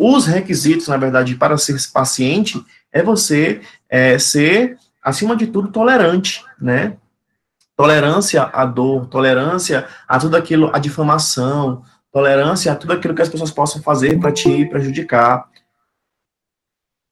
os 0.00 0.26
requisitos, 0.26 0.88
na 0.88 0.96
verdade, 0.96 1.36
para 1.36 1.56
ser 1.56 1.76
paciente, 1.92 2.60
é 2.92 3.04
você 3.04 3.60
é, 3.88 4.18
ser, 4.18 4.76
acima 5.00 5.36
de 5.36 5.46
tudo, 5.46 5.70
tolerante, 5.70 6.44
né? 6.60 6.96
Tolerância 7.76 8.42
à 8.42 8.66
dor, 8.66 9.06
tolerância 9.06 9.86
a 10.08 10.18
tudo 10.18 10.36
aquilo, 10.36 10.74
a 10.74 10.80
difamação, 10.80 11.84
tolerância 12.10 12.72
a 12.72 12.74
tudo 12.74 12.94
aquilo 12.94 13.14
que 13.14 13.22
as 13.22 13.28
pessoas 13.28 13.52
possam 13.52 13.80
fazer 13.80 14.18
para 14.18 14.32
te 14.32 14.64
prejudicar. 14.66 15.48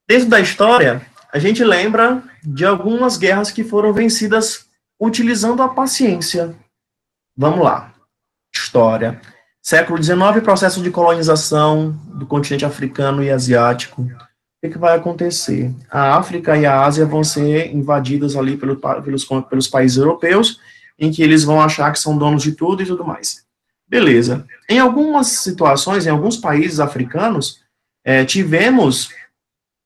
Dentro 0.09 0.29
da 0.29 0.41
história, 0.41 1.07
a 1.33 1.39
gente 1.39 1.63
lembra 1.63 2.25
de 2.43 2.65
algumas 2.65 3.17
guerras 3.17 3.53
que 3.53 3.63
foram 3.63 3.93
vencidas 3.93 4.67
utilizando 4.99 5.63
a 5.63 5.69
paciência. 5.69 6.57
Vamos 7.37 7.65
lá. 7.65 7.95
História. 8.53 9.21
Século 9.65 10.01
XIX, 10.03 10.43
processo 10.43 10.83
de 10.83 10.91
colonização 10.91 11.99
do 12.05 12.27
continente 12.27 12.67
africano 12.67 13.25
e 13.25 13.31
asiático. 13.31 14.03
O 14.03 14.09
que, 14.63 14.69
que 14.69 14.79
vai 14.79 14.95
acontecer? 14.95 15.73
A 15.91 16.19
África 16.19 16.55
e 16.55 16.67
a 16.67 16.85
Ásia 16.85 17.07
vão 17.07 17.25
ser 17.25 17.75
invadidas 17.75 18.37
ali 18.37 18.59
pelo, 18.59 18.77
pelos, 18.77 19.25
pelos 19.25 19.67
países 19.67 19.97
europeus, 19.97 20.61
em 20.99 21.11
que 21.11 21.23
eles 21.23 21.45
vão 21.45 21.63
achar 21.63 21.91
que 21.91 21.99
são 21.99 22.19
donos 22.19 22.43
de 22.43 22.53
tudo 22.53 22.83
e 22.83 22.87
tudo 22.87 23.07
mais. 23.07 23.43
Beleza. 23.89 24.47
Em 24.69 24.79
algumas 24.79 25.29
situações, 25.29 26.07
em 26.07 26.11
alguns 26.11 26.37
países 26.37 26.79
africanos, 26.79 27.63
é, 28.05 28.23
tivemos 28.23 29.15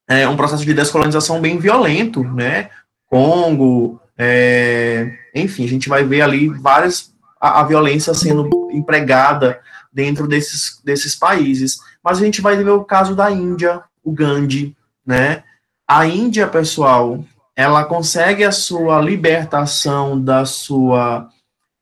é, 0.09 0.27
um 0.27 0.35
processo 0.35 0.65
de 0.65 0.73
descolonização 0.73 1.39
bem 1.39 1.57
violento, 1.57 2.21
né? 2.21 2.69
Congo, 3.07 3.97
é, 4.17 5.17
enfim, 5.33 5.63
a 5.63 5.69
gente 5.69 5.87
vai 5.87 6.03
ver 6.03 6.21
ali 6.21 6.49
várias 6.49 7.13
a, 7.39 7.61
a 7.61 7.63
violência 7.63 8.13
sendo 8.13 8.49
empregada 8.71 9.59
dentro 9.91 10.27
desses, 10.27 10.81
desses 10.83 11.15
países. 11.15 11.79
Mas 12.03 12.19
a 12.19 12.25
gente 12.25 12.41
vai 12.41 12.55
ver 12.55 12.69
o 12.69 12.83
caso 12.83 13.15
da 13.15 13.31
Índia, 13.31 13.81
o 14.03 14.11
Gandhi, 14.11 14.75
né? 15.05 15.43
A 15.87 16.05
Índia, 16.05 16.47
pessoal, 16.47 17.23
ela 17.55 17.83
consegue 17.83 18.43
a 18.43 18.51
sua 18.51 19.01
libertação 19.01 20.19
da 20.19 20.45
sua 20.45 21.29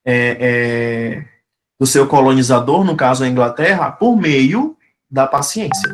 é, 0.05 0.37
é, 0.39 1.25
do 1.79 1.85
seu 1.85 2.07
colonizador, 2.07 2.83
no 2.83 2.95
caso 2.95 3.23
a 3.23 3.27
Inglaterra, 3.27 3.91
por 3.91 4.15
meio 4.15 4.77
da 5.09 5.27
paciência. 5.27 5.93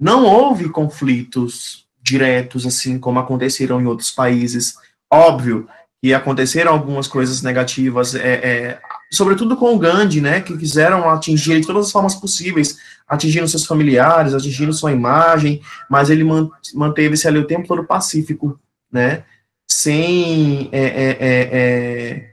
Não 0.00 0.24
houve 0.24 0.68
conflitos 0.68 1.86
diretos, 2.02 2.66
assim 2.66 2.98
como 2.98 3.18
aconteceram 3.18 3.80
em 3.80 3.86
outros 3.86 4.10
países. 4.10 4.74
Óbvio 5.10 5.68
que 6.02 6.14
aconteceram 6.14 6.72
algumas 6.72 7.08
coisas 7.08 7.42
negativas, 7.42 8.14
é, 8.14 8.34
é, 8.34 8.80
sobretudo 9.10 9.56
com 9.56 9.74
o 9.74 9.78
Gandhi, 9.78 10.20
né, 10.20 10.40
que 10.40 10.56
quiseram 10.56 11.10
atingir 11.10 11.52
ele 11.52 11.60
de 11.60 11.66
todas 11.66 11.86
as 11.86 11.92
formas 11.92 12.14
possíveis, 12.14 12.78
atingindo 13.06 13.48
seus 13.48 13.66
familiares, 13.66 14.32
atingindo 14.32 14.72
sua 14.72 14.92
imagem, 14.92 15.60
mas 15.90 16.08
ele 16.08 16.24
manteve-se 16.74 17.26
ali 17.26 17.38
o 17.38 17.46
tempo 17.46 17.66
todo 17.66 17.84
pacífico, 17.84 18.58
né, 18.92 19.24
sem 19.66 20.68
é, 20.72 20.80
é, 20.80 21.16
é, 21.20 21.48
é 21.52 22.30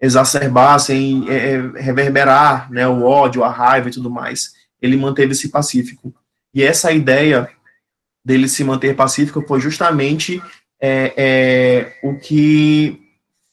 exacerbar, 0.00 0.78
sem 0.78 1.24
reverberar, 1.76 2.70
né, 2.70 2.86
o 2.86 3.04
ódio, 3.04 3.42
a 3.42 3.50
raiva 3.50 3.88
e 3.88 3.92
tudo 3.92 4.10
mais. 4.10 4.52
Ele 4.80 4.96
manteve-se 4.96 5.48
pacífico. 5.48 6.14
E 6.54 6.62
essa 6.62 6.92
ideia 6.92 7.48
dele 8.24 8.48
se 8.48 8.62
manter 8.62 8.94
pacífico 8.94 9.42
foi 9.46 9.60
justamente 9.60 10.40
é, 10.80 11.92
o 12.02 12.14
que 12.14 13.00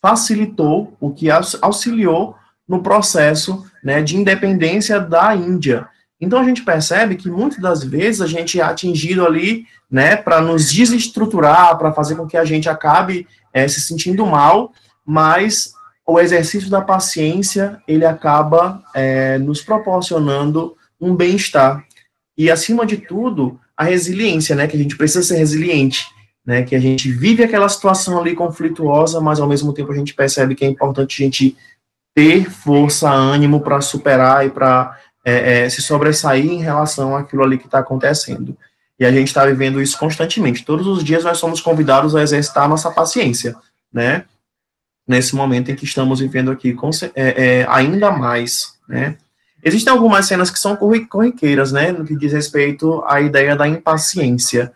facilitou, 0.02 0.96
o 1.00 1.12
que 1.12 1.28
auxiliou 1.62 2.36
no 2.68 2.82
processo 2.82 3.66
né, 3.84 4.02
de 4.02 4.18
independência 4.18 5.00
da 5.00 5.36
Índia. 5.36 5.88
Então 6.20 6.40
a 6.40 6.44
gente 6.44 6.64
percebe 6.64 7.16
que 7.16 7.30
muitas 7.30 7.60
das 7.60 7.84
vezes 7.84 8.22
a 8.22 8.28
gente 8.28 8.60
é 8.60 8.64
atingido 8.64 9.26
ali, 9.26 9.66
né, 9.90 10.16
para 10.16 10.42
nos 10.42 10.72
desestruturar, 10.72 11.78
para 11.78 11.94
fazer 11.94 12.16
com 12.16 12.28
que 12.28 12.38
a 12.38 12.46
gente 12.46 12.70
acabe 12.70 13.28
é, 13.54 13.68
se 13.68 13.82
sentindo 13.82 14.26
mal, 14.26 14.72
mas 15.06 15.74
o 16.06 16.20
exercício 16.20 16.70
da 16.70 16.82
paciência 16.82 17.82
ele 17.88 18.06
acaba 18.06 18.84
é, 18.94 19.38
nos 19.38 19.62
proporcionando 19.62 20.76
um 21.00 21.16
bem-estar 21.16 21.84
e 22.38 22.52
acima 22.52 22.86
de 22.86 22.98
tudo 22.98 23.60
a 23.76 23.84
resiliência, 23.84 24.56
né, 24.56 24.68
que 24.68 24.78
a 24.78 24.80
gente 24.80 24.96
precisa 24.96 25.24
ser 25.24 25.38
resiliente, 25.38 26.06
né, 26.46 26.64
que 26.64 26.76
a 26.76 26.80
gente 26.80 27.12
vive 27.12 27.44
aquela 27.44 27.68
situação 27.68 28.20
ali 28.20 28.36
conflituosa, 28.36 29.20
mas 29.20 29.40
ao 29.40 29.48
mesmo 29.48 29.74
tempo 29.74 29.92
a 29.92 29.96
gente 29.96 30.14
percebe 30.14 30.56
que 30.56 30.64
é 30.64 30.68
importante 30.68 31.22
a 31.22 31.26
gente 31.26 31.58
ter 32.14 32.50
força, 32.50 33.10
ânimo 33.10 33.62
para 33.62 33.82
superar 33.82 34.46
e 34.46 34.50
para 34.50 34.98
é, 35.26 35.64
é, 35.64 35.70
se 35.70 35.82
sobressair 35.82 36.46
em 36.46 36.62
relação 36.62 37.16
àquilo 37.16 37.44
ali 37.44 37.58
que 37.58 37.66
está 37.66 37.80
acontecendo. 37.80 38.56
E 38.98 39.06
a 39.06 39.12
gente 39.12 39.28
está 39.28 39.46
vivendo 39.46 39.82
isso 39.82 39.98
constantemente. 39.98 40.64
Todos 40.64 40.88
os 40.88 41.04
dias 41.04 41.24
nós 41.24 41.38
somos 41.38 41.60
convidados 41.60 42.16
a 42.16 42.22
exercitar 42.22 42.64
a 42.64 42.68
nossa 42.68 42.90
paciência, 42.92 43.56
né? 43.92 44.24
nesse 45.08 45.36
momento 45.36 45.70
em 45.70 45.76
que 45.76 45.86
estamos 45.86 46.20
vivendo 46.20 46.52
aqui, 46.52 46.76
é, 47.16 47.60
é, 47.62 47.66
ainda 47.70 48.12
mais, 48.12 48.76
né? 48.88 49.18
Existem 49.64 49.92
algumas 49.92 50.28
cenas 50.28 50.52
que 50.52 50.60
são 50.60 50.76
corriqueiras, 50.76 51.72
né, 51.72 51.92
no 51.92 52.06
que 52.06 52.16
diz 52.16 52.32
respeito 52.32 53.04
à 53.08 53.20
ideia 53.20 53.56
da 53.56 53.68
impaciência. 53.68 54.72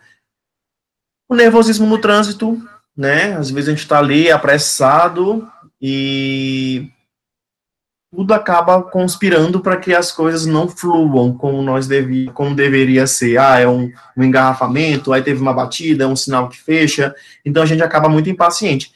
O 1.30 1.34
nervosismo 1.36 1.86
no 1.86 1.96
trânsito, 1.96 2.60
né, 2.96 3.36
às 3.36 3.52
vezes 3.52 3.68
a 3.68 3.70
gente 3.70 3.84
está 3.84 4.00
ali 4.00 4.32
apressado 4.32 5.48
e 5.80 6.90
tudo 8.12 8.34
acaba 8.34 8.82
conspirando 8.82 9.60
para 9.60 9.76
que 9.76 9.94
as 9.94 10.10
coisas 10.10 10.44
não 10.44 10.68
fluam 10.68 11.32
como 11.32 11.62
nós 11.62 11.86
devi, 11.86 12.26
como 12.32 12.56
deveria 12.56 13.06
ser. 13.06 13.38
Ah, 13.38 13.60
é 13.60 13.68
um, 13.68 13.92
um, 14.16 14.24
engarrafamento, 14.24 15.12
aí 15.12 15.22
teve 15.22 15.40
uma 15.40 15.54
batida, 15.54 16.02
é 16.02 16.06
um 16.08 16.16
sinal 16.16 16.48
que 16.48 16.60
fecha, 16.60 17.14
então 17.44 17.62
a 17.62 17.66
gente 17.66 17.84
acaba 17.84 18.08
muito 18.08 18.28
impaciente. 18.28 18.92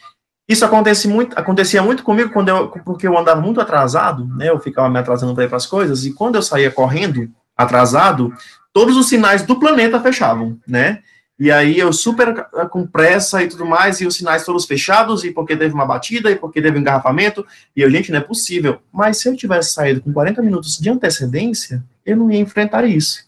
Isso 0.48 0.64
acontece 0.64 1.06
muito, 1.06 1.38
acontecia 1.38 1.84
muito 1.84 2.02
comigo 2.02 2.32
quando 2.32 2.48
eu, 2.48 2.68
porque 2.84 3.06
eu 3.06 3.16
andava 3.16 3.40
muito 3.40 3.60
atrasado, 3.60 4.26
né? 4.36 4.50
Eu 4.50 4.58
ficava 4.58 4.90
me 4.90 4.98
atrasando 4.98 5.36
para 5.36 5.44
ir 5.44 5.48
para 5.48 5.56
as 5.56 5.66
coisas 5.66 6.04
e 6.04 6.12
quando 6.12 6.34
eu 6.34 6.42
saía 6.42 6.72
correndo 6.72 7.30
atrasado, 7.56 8.34
todos 8.72 8.96
os 8.96 9.08
sinais 9.08 9.44
do 9.44 9.60
planeta 9.60 10.00
fechavam, 10.00 10.58
né? 10.66 11.00
E 11.38 11.50
aí 11.50 11.78
eu 11.78 11.92
super 11.92 12.46
com 12.70 12.86
pressa 12.86 13.42
e 13.42 13.48
tudo 13.48 13.66
mais, 13.66 14.00
e 14.00 14.06
os 14.06 14.14
sinais 14.14 14.44
todos 14.44 14.64
fechados, 14.64 15.24
e 15.24 15.32
porque 15.32 15.56
teve 15.56 15.74
uma 15.74 15.84
batida, 15.84 16.30
e 16.30 16.36
porque 16.36 16.62
teve 16.62 16.78
um 16.78 16.80
engarrafamento, 16.80 17.44
e 17.74 17.82
eu, 17.82 17.90
gente, 17.90 18.12
não 18.12 18.18
é 18.18 18.22
possível. 18.22 18.80
Mas 18.92 19.18
se 19.18 19.28
eu 19.28 19.36
tivesse 19.36 19.72
saído 19.72 20.00
com 20.00 20.12
40 20.12 20.40
minutos 20.42 20.78
de 20.78 20.88
antecedência, 20.88 21.84
eu 22.06 22.16
não 22.16 22.30
ia 22.30 22.38
enfrentar 22.38 22.84
isso, 22.84 23.24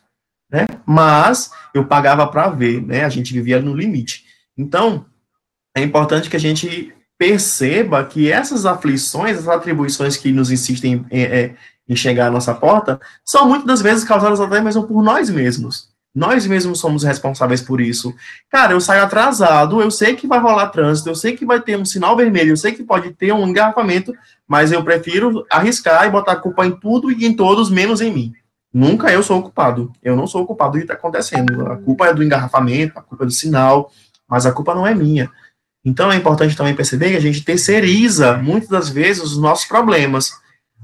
né? 0.51 0.67
Mas 0.85 1.51
eu 1.75 1.85
pagava 1.85 2.27
para 2.29 2.49
ver, 2.49 2.81
né? 2.81 3.05
A 3.05 3.09
gente 3.09 3.33
vivia 3.33 3.61
no 3.61 3.75
limite. 3.75 4.25
Então, 4.57 5.05
é 5.77 5.83
importante 5.83 6.31
que 6.31 6.37
a 6.37 6.41
gente 6.41 6.95
perceba 7.19 8.05
que 8.05 8.31
essas 8.31 8.67
aflições, 8.67 9.33
essas 9.33 9.49
atribuições 9.49 10.17
que 10.17 10.31
nos 10.31 10.51
insistem 10.51 11.05
em, 11.11 11.23
em, 11.23 11.57
em 11.89 11.97
chegar 11.97 12.29
à 12.29 12.31
nossa 12.31 12.55
porta, 12.55 13.01
são 13.25 13.49
muitas 13.49 13.67
das 13.67 13.83
vezes 13.83 14.05
causadas 14.05 14.41
até 14.41 14.61
mesmo 14.61 14.87
por 14.87 15.03
nós 15.03 15.29
mesmos. 15.29 15.96
Nós 16.17 16.47
mesmos 16.47 16.81
somos 16.81 17.05
responsáveis 17.05 17.61
por 17.61 17.79
isso. 17.79 18.15
Cara, 18.51 18.73
eu 18.73 18.81
saio 18.81 19.03
atrasado, 19.03 19.83
eu 19.83 19.91
sei 19.91 20.17
que 20.17 20.27
vai 20.27 20.39
rolar 20.39 20.69
trânsito, 20.69 21.11
eu 21.11 21.15
sei 21.15 21.37
que 21.37 21.45
vai 21.45 21.61
ter 21.61 21.77
um 21.77 21.85
sinal 21.85 22.17
vermelho, 22.17 22.53
eu 22.53 22.57
sei 22.57 22.73
que 22.73 22.83
pode 22.83 23.13
ter 23.13 23.35
um 23.35 23.47
engarrafamento, 23.47 24.15
mas 24.49 24.73
eu 24.73 24.83
prefiro 24.83 25.45
arriscar 25.51 26.07
e 26.07 26.11
botar 26.11 26.33
a 26.33 26.37
culpa 26.37 26.65
em 26.65 26.73
tudo 26.73 27.13
e 27.13 27.27
em 27.27 27.37
todos, 27.37 27.69
menos 27.69 28.01
em 28.01 28.11
mim. 28.11 28.33
Nunca 28.73 29.13
eu 29.13 29.23
sou 29.23 29.41
o 29.41 29.43
culpado. 29.43 29.93
Eu 30.03 30.17
não 30.17 30.27
sou 30.27 30.43
o 30.43 30.47
culpado 30.47 30.73
do 30.73 30.79
que 30.79 30.85
está 30.85 30.95
acontecendo. 30.95 31.71
A 31.71 31.77
culpa 31.77 32.07
é 32.07 32.15
do 32.15 32.23
engarrafamento, 32.23 32.99
a 32.99 33.03
culpa 33.03 33.25
é 33.25 33.27
do 33.27 33.33
sinal, 33.33 33.93
mas 34.27 34.47
a 34.47 34.53
culpa 34.53 34.75
não 34.75 34.87
é 34.87 34.95
minha. 34.95 35.31
Então 35.85 36.11
é 36.11 36.17
importante 36.17 36.57
também 36.57 36.75
perceber 36.75 37.11
que 37.11 37.17
a 37.17 37.21
gente 37.21 37.45
terceiriza 37.45 38.39
muitas 38.39 38.71
das 38.71 38.89
vezes 38.89 39.23
os 39.23 39.37
nossos 39.37 39.67
problemas. 39.67 40.33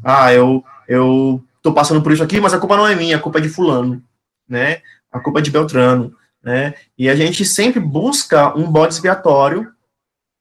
Ah, 0.04 0.30
eu 0.30 0.62
eu 0.86 1.42
tô 1.62 1.72
passando 1.72 2.02
por 2.02 2.12
isso 2.12 2.22
aqui, 2.22 2.38
mas 2.38 2.52
a 2.52 2.58
culpa 2.58 2.76
não 2.76 2.86
é 2.86 2.94
minha, 2.94 3.16
a 3.16 3.20
culpa 3.20 3.38
é 3.38 3.40
de 3.42 3.48
fulano, 3.48 4.02
né? 4.46 4.82
A 5.12 5.20
culpa 5.20 5.40
é 5.40 5.42
de 5.42 5.50
Beltrano, 5.50 6.14
né? 6.42 6.74
E 6.98 7.08
a 7.08 7.14
gente 7.14 7.44
sempre 7.44 7.78
busca 7.78 8.56
um 8.56 8.64
bode 8.70 8.94
expiatório 8.94 9.70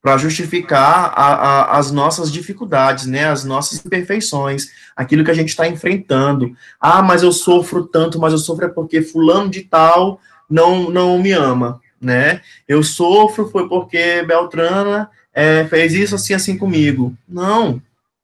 para 0.02 0.18
justificar 0.18 1.14
a, 1.16 1.34
a, 1.34 1.78
as 1.78 1.92
nossas 1.92 2.32
dificuldades, 2.32 3.06
né? 3.06 3.26
As 3.26 3.44
nossas 3.44 3.86
imperfeições, 3.86 4.68
aquilo 4.96 5.24
que 5.24 5.30
a 5.30 5.36
gente 5.36 5.50
está 5.50 5.68
enfrentando. 5.68 6.56
Ah, 6.80 7.04
mas 7.04 7.22
eu 7.22 7.32
sofro 7.32 7.86
tanto, 7.86 8.20
mas 8.20 8.34
eu 8.34 8.40
sofro 8.40 8.66
é 8.66 8.70
porque 8.70 9.02
fulano 9.02 9.50
de 9.50 9.62
tal 9.62 10.20
não 10.50 10.90
não 10.90 11.20
me 11.20 11.32
ama, 11.32 11.80
né? 12.02 12.42
Eu 12.68 12.82
sofro 12.84 13.50
foi 13.50 13.70
porque 13.70 14.24
Beltrana 14.24 15.10
é, 15.34 15.66
fez 15.66 15.94
isso 15.94 16.16
assim 16.16 16.34
assim 16.34 16.58
comigo. 16.58 17.16
Não, 17.30 17.82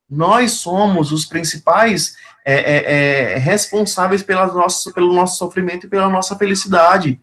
nós 0.10 0.54
somos 0.54 1.12
os 1.12 1.26
principais 1.26 2.16
é, 2.50 2.54
é, 2.54 3.34
é, 3.34 3.38
responsáveis 3.38 4.24
pelas 4.24 4.54
nossas, 4.54 4.94
pelo 4.94 5.14
nosso 5.14 5.38
sofrimento 5.38 5.86
e 5.86 5.90
pela 5.90 6.08
nossa 6.08 6.34
felicidade. 6.38 7.20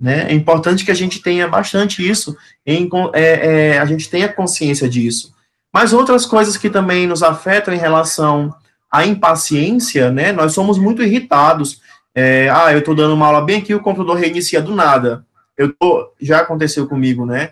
Né? 0.00 0.30
É 0.30 0.32
importante 0.32 0.82
que 0.82 0.90
a 0.90 0.94
gente 0.94 1.20
tenha 1.20 1.46
bastante 1.46 2.08
isso, 2.08 2.34
em, 2.64 2.88
é, 3.12 3.74
é, 3.74 3.78
a 3.78 3.84
gente 3.84 4.08
tenha 4.08 4.32
consciência 4.32 4.88
disso. 4.88 5.34
Mas 5.70 5.92
outras 5.92 6.24
coisas 6.24 6.56
que 6.56 6.70
também 6.70 7.06
nos 7.06 7.22
afetam 7.22 7.74
em 7.74 7.78
relação 7.78 8.54
à 8.90 9.04
impaciência, 9.04 10.10
né? 10.10 10.32
Nós 10.32 10.54
somos 10.54 10.78
muito 10.78 11.02
irritados. 11.02 11.82
É, 12.14 12.48
ah, 12.48 12.72
eu 12.72 12.78
estou 12.78 12.94
dando 12.94 13.12
uma 13.12 13.26
aula 13.26 13.42
bem 13.42 13.58
aqui, 13.58 13.74
o 13.74 13.82
computador 13.82 14.16
reinicia 14.16 14.62
do 14.62 14.74
nada. 14.74 15.22
Eu 15.54 15.70
tô, 15.74 16.14
já 16.18 16.40
aconteceu 16.40 16.86
comigo, 16.86 17.26
né? 17.26 17.50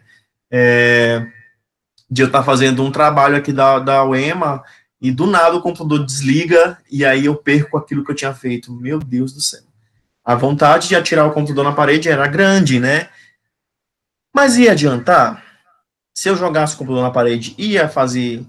É, 0.51 1.27
de 2.11 2.23
eu 2.23 2.29
estar 2.29 2.39
tá 2.39 2.45
fazendo 2.45 2.83
um 2.83 2.91
trabalho 2.91 3.37
aqui 3.37 3.53
da, 3.53 3.79
da 3.79 4.05
UEMA 4.05 4.63
e 5.05 5.13
do 5.13 5.27
nada 5.27 5.55
o 5.55 5.61
computador 5.61 6.03
desliga 6.03 6.79
e 6.91 7.05
aí 7.05 7.27
eu 7.27 7.37
perco 7.37 7.77
aquilo 7.77 8.03
que 8.03 8.11
eu 8.11 8.15
tinha 8.15 8.33
feito. 8.33 8.73
Meu 8.73 8.99
Deus 8.99 9.35
do 9.35 9.41
céu. 9.43 9.61
A 10.25 10.35
vontade 10.35 10.89
de 10.89 10.97
atirar 10.97 11.27
o 11.27 11.31
computador 11.31 11.63
na 11.63 11.73
parede 11.73 12.09
era 12.09 12.27
grande, 12.27 12.81
né? 12.81 13.11
Mas 14.35 14.57
ia 14.57 14.73
adiantar? 14.73 15.45
Se 16.15 16.31
eu 16.31 16.35
jogasse 16.35 16.75
o 16.75 16.79
computador 16.79 17.03
na 17.03 17.11
parede, 17.11 17.55
ia 17.59 17.87
fazer, 17.87 18.47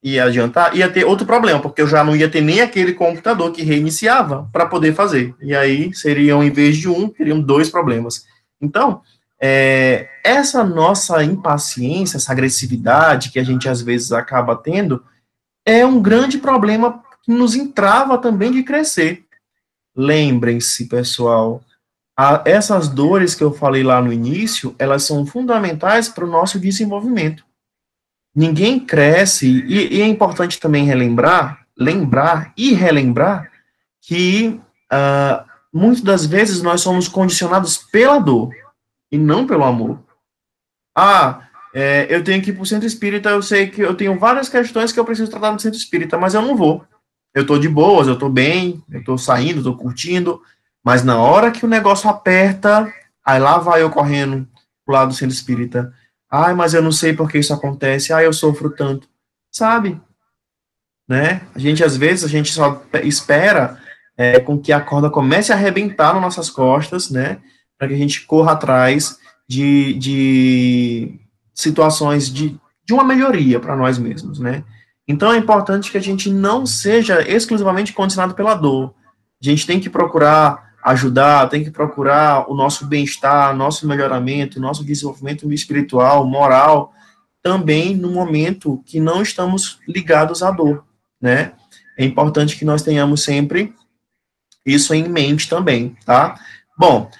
ia 0.00 0.26
adiantar? 0.26 0.76
Ia 0.76 0.88
ter 0.88 1.04
outro 1.04 1.26
problema, 1.26 1.58
porque 1.58 1.82
eu 1.82 1.88
já 1.88 2.04
não 2.04 2.14
ia 2.14 2.30
ter 2.30 2.40
nem 2.40 2.60
aquele 2.60 2.92
computador 2.92 3.50
que 3.50 3.64
reiniciava 3.64 4.48
para 4.52 4.66
poder 4.66 4.94
fazer. 4.94 5.34
E 5.42 5.56
aí 5.56 5.92
seriam, 5.92 6.40
em 6.40 6.52
vez 6.52 6.76
de 6.76 6.88
um, 6.88 7.08
teriam 7.08 7.40
dois 7.40 7.68
problemas. 7.68 8.24
Então, 8.60 9.02
é, 9.42 10.08
essa 10.22 10.62
nossa 10.62 11.24
impaciência, 11.24 12.16
essa 12.16 12.30
agressividade 12.30 13.32
que 13.32 13.40
a 13.40 13.44
gente 13.44 13.68
às 13.68 13.82
vezes 13.82 14.12
acaba 14.12 14.54
tendo, 14.54 15.02
é 15.66 15.84
um 15.84 16.00
grande 16.00 16.38
problema 16.38 17.02
que 17.24 17.32
nos 17.32 17.56
entrava 17.56 18.16
também 18.16 18.52
de 18.52 18.62
crescer. 18.62 19.26
Lembrem-se, 19.94 20.86
pessoal, 20.86 21.60
a, 22.16 22.42
essas 22.46 22.88
dores 22.88 23.34
que 23.34 23.42
eu 23.42 23.52
falei 23.52 23.82
lá 23.82 24.00
no 24.00 24.12
início, 24.12 24.74
elas 24.78 25.02
são 25.02 25.26
fundamentais 25.26 26.08
para 26.08 26.24
o 26.24 26.30
nosso 26.30 26.60
desenvolvimento. 26.60 27.44
Ninguém 28.34 28.78
cresce, 28.78 29.46
e, 29.46 29.96
e, 29.96 30.00
é 30.00 30.06
importante 30.06 30.60
também 30.60 30.84
relembrar, 30.84 31.66
lembrar 31.76 32.52
e 32.56 32.72
relembrar 32.72 33.50
que 34.00 34.60
uh, 34.92 35.44
muitas 35.72 36.02
das 36.02 36.26
vezes 36.26 36.62
nós 36.62 36.80
somos 36.80 37.08
condicionados 37.08 37.78
pela 37.78 38.18
dor 38.18 38.50
e 39.10 39.18
não 39.18 39.46
pelo 39.46 39.64
amor. 39.64 39.98
Ah, 40.94 41.45
é, 41.78 42.06
eu 42.08 42.24
tenho 42.24 42.42
que 42.42 42.48
ir 42.48 42.54
para 42.54 42.62
o 42.62 42.66
centro 42.66 42.86
espírita, 42.86 43.28
eu 43.28 43.42
sei 43.42 43.66
que 43.66 43.82
eu 43.82 43.94
tenho 43.94 44.18
várias 44.18 44.48
questões 44.48 44.92
que 44.92 44.98
eu 44.98 45.04
preciso 45.04 45.30
tratar 45.30 45.52
no 45.52 45.60
centro 45.60 45.78
espírita, 45.78 46.16
mas 46.16 46.32
eu 46.32 46.40
não 46.40 46.56
vou. 46.56 46.82
Eu 47.34 47.42
estou 47.42 47.58
de 47.58 47.68
boas, 47.68 48.06
eu 48.06 48.14
estou 48.14 48.30
bem, 48.30 48.82
eu 48.90 49.00
estou 49.00 49.18
saindo, 49.18 49.58
estou 49.58 49.76
curtindo, 49.76 50.40
mas 50.82 51.04
na 51.04 51.20
hora 51.20 51.50
que 51.50 51.66
o 51.66 51.68
negócio 51.68 52.08
aperta, 52.08 52.90
aí 53.22 53.38
lá 53.38 53.58
vai 53.58 53.82
eu 53.82 53.90
correndo 53.90 54.48
pro 54.86 54.94
lado 54.94 55.08
do 55.08 55.14
centro 55.14 55.34
espírita. 55.34 55.92
Ai, 56.30 56.54
mas 56.54 56.72
eu 56.72 56.80
não 56.80 56.90
sei 56.90 57.12
por 57.12 57.30
que 57.30 57.36
isso 57.36 57.52
acontece, 57.52 58.10
ai, 58.10 58.24
eu 58.24 58.32
sofro 58.32 58.70
tanto. 58.70 59.06
Sabe? 59.52 60.00
Né? 61.06 61.42
A 61.54 61.58
gente, 61.58 61.84
às 61.84 61.94
vezes, 61.94 62.24
a 62.24 62.28
gente 62.28 62.50
só 62.50 62.82
espera 63.04 63.78
é, 64.16 64.40
com 64.40 64.58
que 64.58 64.72
a 64.72 64.80
corda 64.80 65.10
comece 65.10 65.52
a 65.52 65.54
arrebentar 65.54 66.14
nas 66.14 66.22
nossas 66.22 66.48
costas, 66.48 67.10
né? 67.10 67.36
para 67.76 67.88
que 67.88 67.92
a 67.92 67.98
gente 67.98 68.24
corra 68.24 68.52
atrás 68.52 69.18
de, 69.46 69.92
de 69.92 71.25
situações 71.56 72.32
de, 72.32 72.56
de 72.84 72.92
uma 72.92 73.02
melhoria 73.02 73.58
para 73.58 73.74
nós 73.74 73.98
mesmos, 73.98 74.38
né? 74.38 74.62
Então 75.08 75.32
é 75.32 75.38
importante 75.38 75.90
que 75.90 75.96
a 75.96 76.02
gente 76.02 76.30
não 76.30 76.66
seja 76.66 77.22
exclusivamente 77.22 77.92
condicionado 77.92 78.34
pela 78.34 78.54
dor. 78.54 78.94
A 79.42 79.44
gente 79.44 79.66
tem 79.66 79.80
que 79.80 79.88
procurar 79.88 80.66
ajudar, 80.84 81.48
tem 81.48 81.64
que 81.64 81.70
procurar 81.70 82.48
o 82.48 82.54
nosso 82.54 82.86
bem-estar, 82.86 83.56
nosso 83.56 83.88
melhoramento, 83.88 84.60
nosso 84.60 84.84
desenvolvimento 84.84 85.52
espiritual, 85.52 86.24
moral, 86.24 86.92
também 87.42 87.96
no 87.96 88.12
momento 88.12 88.80
que 88.86 89.00
não 89.00 89.20
estamos 89.20 89.80
ligados 89.88 90.44
à 90.44 90.50
dor, 90.52 90.84
né? 91.20 91.52
É 91.98 92.04
importante 92.04 92.56
que 92.56 92.64
nós 92.64 92.82
tenhamos 92.82 93.24
sempre 93.24 93.74
isso 94.64 94.94
em 94.94 95.08
mente 95.08 95.48
também, 95.48 95.96
tá? 96.04 96.38
Bom, 96.78 97.10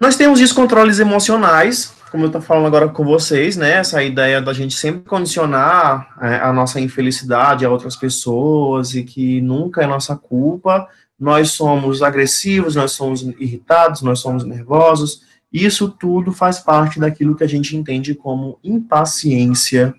nós 0.00 0.16
temos 0.16 0.40
descontroles 0.40 0.98
emocionais, 0.98 1.92
como 2.08 2.24
eu 2.24 2.28
estou 2.28 2.40
falando 2.40 2.66
agora 2.66 2.88
com 2.88 3.04
vocês, 3.04 3.56
né? 3.56 3.72
Essa 3.72 4.02
ideia 4.02 4.40
da 4.40 4.52
gente 4.52 4.74
sempre 4.74 5.02
condicionar 5.02 6.16
é, 6.20 6.36
a 6.36 6.52
nossa 6.52 6.80
infelicidade 6.80 7.64
a 7.64 7.70
outras 7.70 7.96
pessoas 7.96 8.94
e 8.94 9.02
que 9.02 9.40
nunca 9.40 9.82
é 9.82 9.86
nossa 9.86 10.16
culpa. 10.16 10.88
Nós 11.18 11.50
somos 11.50 12.02
agressivos, 12.02 12.74
nós 12.74 12.92
somos 12.92 13.22
irritados, 13.22 14.02
nós 14.02 14.20
somos 14.20 14.44
nervosos. 14.44 15.22
Isso 15.52 15.88
tudo 15.88 16.32
faz 16.32 16.58
parte 16.58 17.00
daquilo 17.00 17.34
que 17.34 17.44
a 17.44 17.48
gente 17.48 17.76
entende 17.76 18.14
como 18.14 18.58
impaciência. 18.62 19.94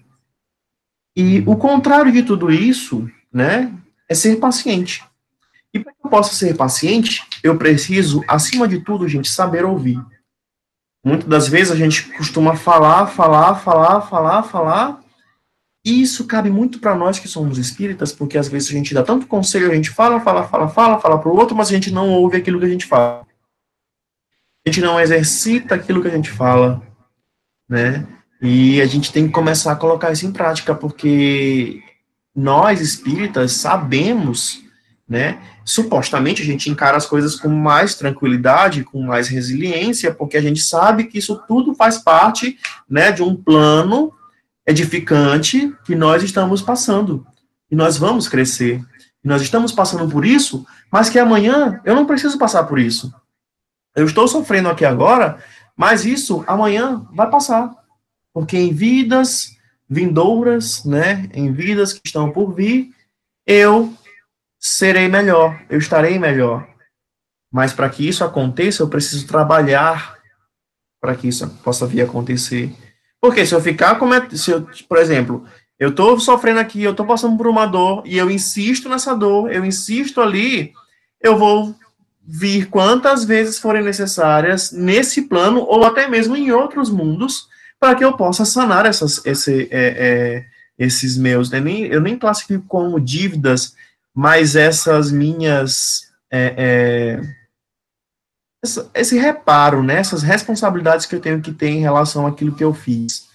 E 1.15 1.43
o 1.45 1.55
contrário 1.55 2.11
de 2.11 2.23
tudo 2.23 2.51
isso, 2.51 3.09
né, 3.33 3.73
é 4.07 4.15
ser 4.15 4.37
paciente. 4.37 5.03
E 5.73 5.79
para 5.79 5.93
que 5.93 5.99
eu 6.03 6.09
possa 6.09 6.33
ser 6.33 6.55
paciente, 6.55 7.23
eu 7.43 7.57
preciso, 7.57 8.23
acima 8.27 8.67
de 8.67 8.79
tudo, 8.79 9.07
gente, 9.07 9.29
saber 9.29 9.65
ouvir. 9.65 9.99
Muitas 11.09 11.27
das 11.27 11.47
vezes 11.47 11.71
a 11.71 11.75
gente 11.75 12.03
costuma 12.13 12.55
falar, 12.55 13.07
falar, 13.07 13.55
falar, 13.55 14.01
falar, 14.01 14.43
falar, 14.43 15.01
isso 15.83 16.27
cabe 16.27 16.51
muito 16.51 16.79
para 16.79 16.95
nós 16.95 17.17
que 17.17 17.27
somos 17.27 17.57
espíritas, 17.57 18.11
porque 18.11 18.37
às 18.37 18.47
vezes 18.47 18.69
a 18.69 18.73
gente 18.73 18.93
dá 18.93 19.01
tanto 19.01 19.25
conselho, 19.25 19.71
a 19.71 19.75
gente 19.75 19.89
fala, 19.89 20.19
fala, 20.19 20.47
fala, 20.47 20.67
fala, 20.67 20.99
fala 20.99 21.17
para 21.17 21.29
o 21.29 21.35
outro, 21.35 21.55
mas 21.55 21.69
a 21.69 21.71
gente 21.71 21.89
não 21.89 22.11
ouve 22.11 22.37
aquilo 22.37 22.59
que 22.59 22.65
a 22.65 22.69
gente 22.69 22.85
fala. 22.85 23.25
A 24.63 24.69
gente 24.69 24.81
não 24.81 24.99
exercita 24.99 25.73
aquilo 25.73 25.99
que 26.01 26.07
a 26.07 26.15
gente 26.15 26.29
fala, 26.29 26.79
né? 27.67 28.05
E 28.39 28.79
a 28.79 28.85
gente 28.85 29.11
tem 29.11 29.25
que 29.25 29.33
começar 29.33 29.71
a 29.71 29.75
colocar 29.75 30.11
isso 30.11 30.27
em 30.27 30.31
prática, 30.31 30.75
porque 30.75 31.81
nós 32.35 32.81
espíritas 32.81 33.53
sabemos, 33.53 34.61
né? 35.09 35.41
Supostamente 35.65 36.43
a 36.43 36.45
gente 36.45 36.69
encara 36.69 36.95
as 36.95 37.07
coisas 37.07 37.35
com 37.35 37.49
mais 37.49 37.95
tranquilidade, 37.95 38.83
com 38.83 39.01
mais 39.01 39.27
resiliência, 39.27 40.13
porque 40.13 40.37
a 40.37 40.41
gente 40.41 40.61
sabe 40.61 41.05
que 41.05 41.17
isso 41.17 41.41
tudo 41.47 41.73
faz 41.73 41.97
parte, 41.97 42.59
né, 42.87 43.11
de 43.11 43.23
um 43.23 43.35
plano 43.35 44.13
edificante 44.67 45.73
que 45.83 45.95
nós 45.95 46.21
estamos 46.21 46.61
passando. 46.61 47.25
E 47.71 47.75
nós 47.75 47.97
vamos 47.97 48.29
crescer. 48.29 48.81
E 49.23 49.27
nós 49.27 49.41
estamos 49.41 49.71
passando 49.71 50.07
por 50.07 50.23
isso, 50.23 50.65
mas 50.91 51.09
que 51.09 51.17
amanhã 51.17 51.81
eu 51.83 51.95
não 51.95 52.05
preciso 52.05 52.37
passar 52.37 52.65
por 52.65 52.77
isso. 52.77 53.11
Eu 53.95 54.05
estou 54.05 54.27
sofrendo 54.27 54.69
aqui 54.69 54.85
agora, 54.85 55.39
mas 55.75 56.05
isso 56.05 56.43
amanhã 56.45 57.03
vai 57.11 57.29
passar. 57.29 57.73
Porque 58.31 58.57
em 58.57 58.71
vidas 58.71 59.57
vindouras, 59.89 60.85
né, 60.85 61.27
em 61.33 61.51
vidas 61.51 61.93
que 61.93 62.01
estão 62.05 62.31
por 62.31 62.53
vir, 62.53 62.93
eu 63.45 63.91
serei 64.59 65.07
melhor, 65.07 65.59
eu 65.69 65.79
estarei 65.79 66.19
melhor. 66.19 66.67
Mas 67.51 67.73
para 67.73 67.89
que 67.89 68.07
isso 68.07 68.23
aconteça, 68.23 68.83
eu 68.83 68.89
preciso 68.89 69.25
trabalhar 69.25 70.17
para 71.01 71.15
que 71.15 71.27
isso 71.27 71.47
possa 71.63 71.87
vir 71.87 72.01
a 72.01 72.03
acontecer. 72.03 72.71
Porque 73.21 73.45
se 73.45 73.55
eu 73.55 73.61
ficar 73.61 73.95
como 73.95 74.13
é, 74.13 74.29
se 74.31 74.51
eu, 74.51 74.67
por 74.87 74.97
exemplo, 74.97 75.45
eu 75.79 75.89
estou 75.89 76.19
sofrendo 76.19 76.59
aqui, 76.59 76.83
eu 76.83 76.91
estou 76.91 77.05
passando 77.05 77.37
por 77.37 77.47
uma 77.47 77.65
dor 77.65 78.03
e 78.05 78.17
eu 78.17 78.29
insisto 78.29 78.89
nessa 78.89 79.15
dor, 79.15 79.51
eu 79.51 79.65
insisto 79.65 80.21
ali, 80.21 80.73
eu 81.21 81.37
vou 81.37 81.73
vir 82.21 82.67
quantas 82.69 83.23
vezes 83.23 83.57
forem 83.57 83.83
necessárias 83.83 84.71
nesse 84.71 85.23
plano 85.23 85.61
ou 85.61 85.83
até 85.83 86.07
mesmo 86.07 86.35
em 86.35 86.51
outros 86.51 86.89
mundos 86.89 87.47
para 87.79 87.95
que 87.95 88.03
eu 88.03 88.13
possa 88.13 88.45
sanar 88.45 88.85
essas, 88.85 89.25
esse, 89.25 89.67
é, 89.71 89.87
é, 89.97 90.45
esses 90.77 91.17
meus, 91.17 91.49
né? 91.49 91.59
nem, 91.59 91.85
eu 91.85 92.01
nem 92.01 92.19
classifico 92.19 92.63
como 92.67 92.99
dívidas, 92.99 93.73
mas 94.19 94.57
essas 94.57 95.13
minhas 95.13 96.11
é, 96.29 96.53
é 96.57 97.21
esse 98.93 99.17
reparo, 99.17 99.81
né, 99.81 100.01
responsabilidades 100.21 101.05
que 101.05 101.15
eu 101.15 101.21
tenho 101.21 101.41
que 101.41 101.53
ter 101.53 101.69
em 101.69 101.79
relação 101.79 102.27
àquilo 102.27 102.53
que 102.53 102.61
eu 102.61 102.73
fiz, 102.73 103.29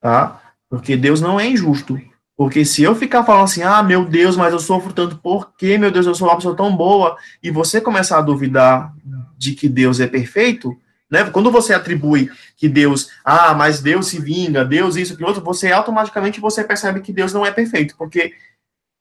tá? 0.00 0.40
Porque 0.70 0.96
Deus 0.96 1.20
não 1.20 1.40
é 1.40 1.48
injusto. 1.48 2.00
Porque 2.36 2.64
se 2.64 2.84
eu 2.84 2.94
ficar 2.94 3.24
falando 3.24 3.46
assim, 3.46 3.64
ah, 3.64 3.82
meu 3.82 4.04
Deus, 4.04 4.36
mas 4.36 4.52
eu 4.52 4.60
sofro 4.60 4.92
tanto, 4.92 5.18
por 5.18 5.56
que, 5.56 5.76
meu 5.76 5.90
Deus, 5.90 6.06
eu 6.06 6.14
sou 6.14 6.28
uma 6.28 6.36
pessoa 6.36 6.56
tão 6.56 6.76
boa, 6.76 7.16
e 7.42 7.50
você 7.50 7.80
começar 7.80 8.18
a 8.18 8.22
duvidar 8.22 8.94
de 9.36 9.56
que 9.56 9.68
Deus 9.68 9.98
é 9.98 10.06
perfeito, 10.06 10.80
né? 11.10 11.28
Quando 11.30 11.50
você 11.50 11.74
atribui 11.74 12.30
que 12.56 12.68
Deus, 12.68 13.10
ah, 13.24 13.54
mas 13.54 13.82
Deus 13.82 14.06
se 14.06 14.20
vinga, 14.20 14.64
Deus 14.64 14.94
isso, 14.94 15.14
aquilo 15.14 15.26
outro, 15.26 15.42
você 15.42 15.72
automaticamente 15.72 16.38
você 16.38 16.62
percebe 16.62 17.00
que 17.00 17.12
Deus 17.12 17.32
não 17.32 17.44
é 17.44 17.50
perfeito, 17.50 17.96
porque 17.98 18.34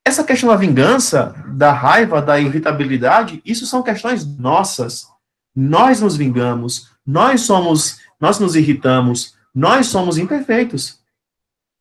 essa 0.07 0.23
questão 0.23 0.49
da 0.49 0.55
vingança, 0.55 1.35
da 1.47 1.71
raiva, 1.71 2.21
da 2.21 2.39
irritabilidade, 2.39 3.41
isso 3.45 3.65
são 3.65 3.83
questões 3.83 4.25
nossas 4.37 5.07
nós 5.59 5.99
nos 5.99 6.15
vingamos, 6.15 6.91
nós 7.03 7.41
somos, 7.41 7.97
nós 8.21 8.37
nos 8.37 8.55
irritamos, 8.55 9.33
nós 9.55 9.87
somos 9.87 10.19
imperfeitos. 10.19 10.99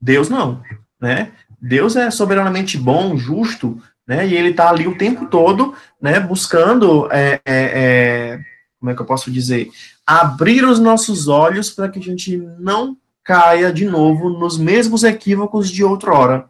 Deus 0.01 0.31
não, 0.31 0.63
né? 0.99 1.33
Deus 1.61 1.95
é 1.95 2.11
soberanamente 2.11 2.79
bom, 2.79 3.19
justo, 3.19 3.79
né? 4.07 4.27
E 4.27 4.35
ele 4.35 4.49
está 4.51 4.71
ali 4.71 4.89
o 4.89 4.97
tempo 4.97 5.27
todo, 5.27 5.75
né? 6.01 6.19
Buscando, 6.19 7.07
é, 7.13 7.39
é, 7.45 7.53
é, 7.55 8.41
como 8.81 8.91
é 8.91 8.95
que 8.95 9.03
eu 9.03 9.07
posso 9.07 9.31
dizer, 9.31 9.69
abrir 10.07 10.65
os 10.65 10.81
nossos 10.81 11.29
olhos 11.29 11.69
para 11.69 11.91
que 11.91 11.99
a 11.99 12.03
gente 12.03 12.39
não 12.59 12.97
caia 13.23 13.71
de 13.71 13.85
novo 13.85 14.31
nos 14.31 14.57
mesmos 14.57 15.05
equívocos 15.05 15.71
de 15.71 15.85
outrora, 15.85 16.49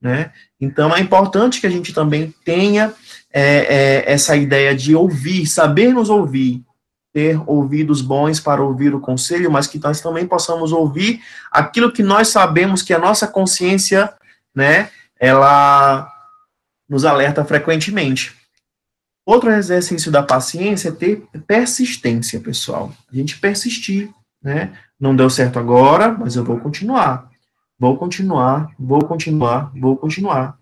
né? 0.00 0.32
Então 0.60 0.94
é 0.94 1.00
importante 1.00 1.60
que 1.60 1.66
a 1.66 1.70
gente 1.70 1.92
também 1.92 2.34
tenha 2.44 2.92
é, 3.32 3.42
é, 3.42 4.12
essa 4.12 4.36
ideia 4.36 4.74
de 4.74 4.94
ouvir, 4.94 5.46
saber 5.46 5.92
nos 5.92 6.08
ouvir, 6.08 6.62
ter 7.12 7.40
ouvidos 7.46 8.00
bons 8.00 8.40
para 8.40 8.62
ouvir 8.62 8.94
o 8.94 9.00
conselho, 9.00 9.50
mas 9.50 9.66
que 9.66 9.78
nós 9.78 10.00
também 10.00 10.26
possamos 10.26 10.72
ouvir 10.72 11.20
aquilo 11.50 11.92
que 11.92 12.02
nós 12.02 12.28
sabemos 12.28 12.82
que 12.82 12.94
a 12.94 12.98
nossa 12.98 13.26
consciência, 13.26 14.12
né, 14.54 14.90
ela 15.18 16.08
nos 16.88 17.04
alerta 17.04 17.44
frequentemente. 17.44 18.34
Outro 19.24 19.50
exercício 19.50 20.10
da 20.10 20.22
paciência 20.22 20.88
é 20.88 20.92
ter 20.92 21.22
persistência, 21.46 22.40
pessoal. 22.40 22.92
A 23.12 23.14
gente 23.14 23.38
persistir, 23.38 24.10
né? 24.42 24.72
Não 24.98 25.14
deu 25.14 25.30
certo 25.30 25.58
agora, 25.58 26.10
mas 26.10 26.34
eu 26.34 26.44
vou 26.44 26.58
continuar. 26.58 27.29
Vou 27.80 27.96
continuar, 27.96 28.70
vou 28.78 29.02
continuar, 29.02 29.72
vou 29.74 29.96
continuar. 29.96 30.58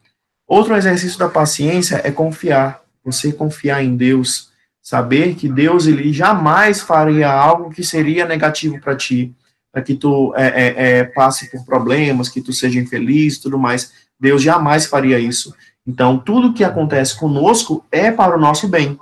Outro 0.46 0.76
exercício 0.76 1.18
da 1.18 1.28
paciência 1.28 2.00
é 2.04 2.12
confiar. 2.12 2.80
Você 3.04 3.32
confiar 3.32 3.82
em 3.82 3.96
Deus, 3.96 4.52
saber 4.80 5.34
que 5.34 5.48
Deus 5.48 5.88
ele 5.88 6.12
jamais 6.12 6.80
faria 6.80 7.28
algo 7.28 7.70
que 7.70 7.82
seria 7.82 8.24
negativo 8.24 8.80
para 8.80 8.94
ti, 8.94 9.34
para 9.72 9.82
que 9.82 9.96
tu 9.96 10.32
é, 10.36 10.46
é, 10.46 10.98
é, 10.98 11.04
passe 11.04 11.50
por 11.50 11.64
problemas, 11.64 12.28
que 12.28 12.40
tu 12.40 12.52
seja 12.52 12.78
infeliz, 12.78 13.38
tudo 13.38 13.58
mais. 13.58 13.92
Deus 14.20 14.40
jamais 14.40 14.86
faria 14.86 15.18
isso. 15.18 15.52
Então, 15.84 16.18
tudo 16.18 16.54
que 16.54 16.62
acontece 16.62 17.18
conosco 17.18 17.84
é 17.90 18.12
para 18.12 18.36
o 18.36 18.40
nosso 18.40 18.68
bem. 18.68 18.96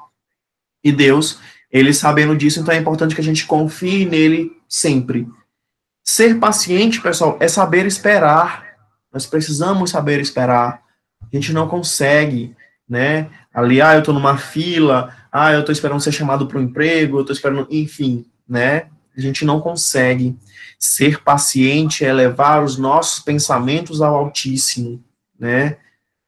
E 0.82 0.90
Deus, 0.90 1.38
ele 1.70 1.92
sabendo 1.92 2.34
disso, 2.34 2.60
então 2.60 2.72
é 2.72 2.78
importante 2.78 3.14
que 3.14 3.20
a 3.20 3.24
gente 3.24 3.44
confie 3.44 4.06
nele 4.06 4.56
sempre. 4.66 5.28
Ser 6.08 6.38
paciente, 6.38 7.00
pessoal, 7.00 7.36
é 7.40 7.48
saber 7.48 7.84
esperar. 7.84 8.76
Nós 9.12 9.26
precisamos 9.26 9.90
saber 9.90 10.20
esperar. 10.20 10.80
A 11.20 11.34
gente 11.34 11.52
não 11.52 11.66
consegue, 11.66 12.54
né? 12.88 13.28
Ali, 13.52 13.82
ah, 13.82 13.94
eu 13.94 13.98
estou 13.98 14.14
numa 14.14 14.38
fila, 14.38 15.12
ah, 15.32 15.52
eu 15.52 15.60
estou 15.60 15.72
esperando 15.72 16.00
ser 16.00 16.12
chamado 16.12 16.46
para 16.46 16.58
um 16.58 16.62
emprego, 16.62 17.16
eu 17.16 17.22
estou 17.22 17.34
esperando, 17.34 17.66
enfim, 17.70 18.24
né? 18.48 18.86
A 19.16 19.20
gente 19.20 19.44
não 19.44 19.60
consegue. 19.60 20.36
Ser 20.78 21.22
paciente 21.24 22.04
é 22.04 22.12
levar 22.12 22.62
os 22.62 22.78
nossos 22.78 23.18
pensamentos 23.18 24.00
ao 24.00 24.14
Altíssimo, 24.14 25.02
né? 25.36 25.76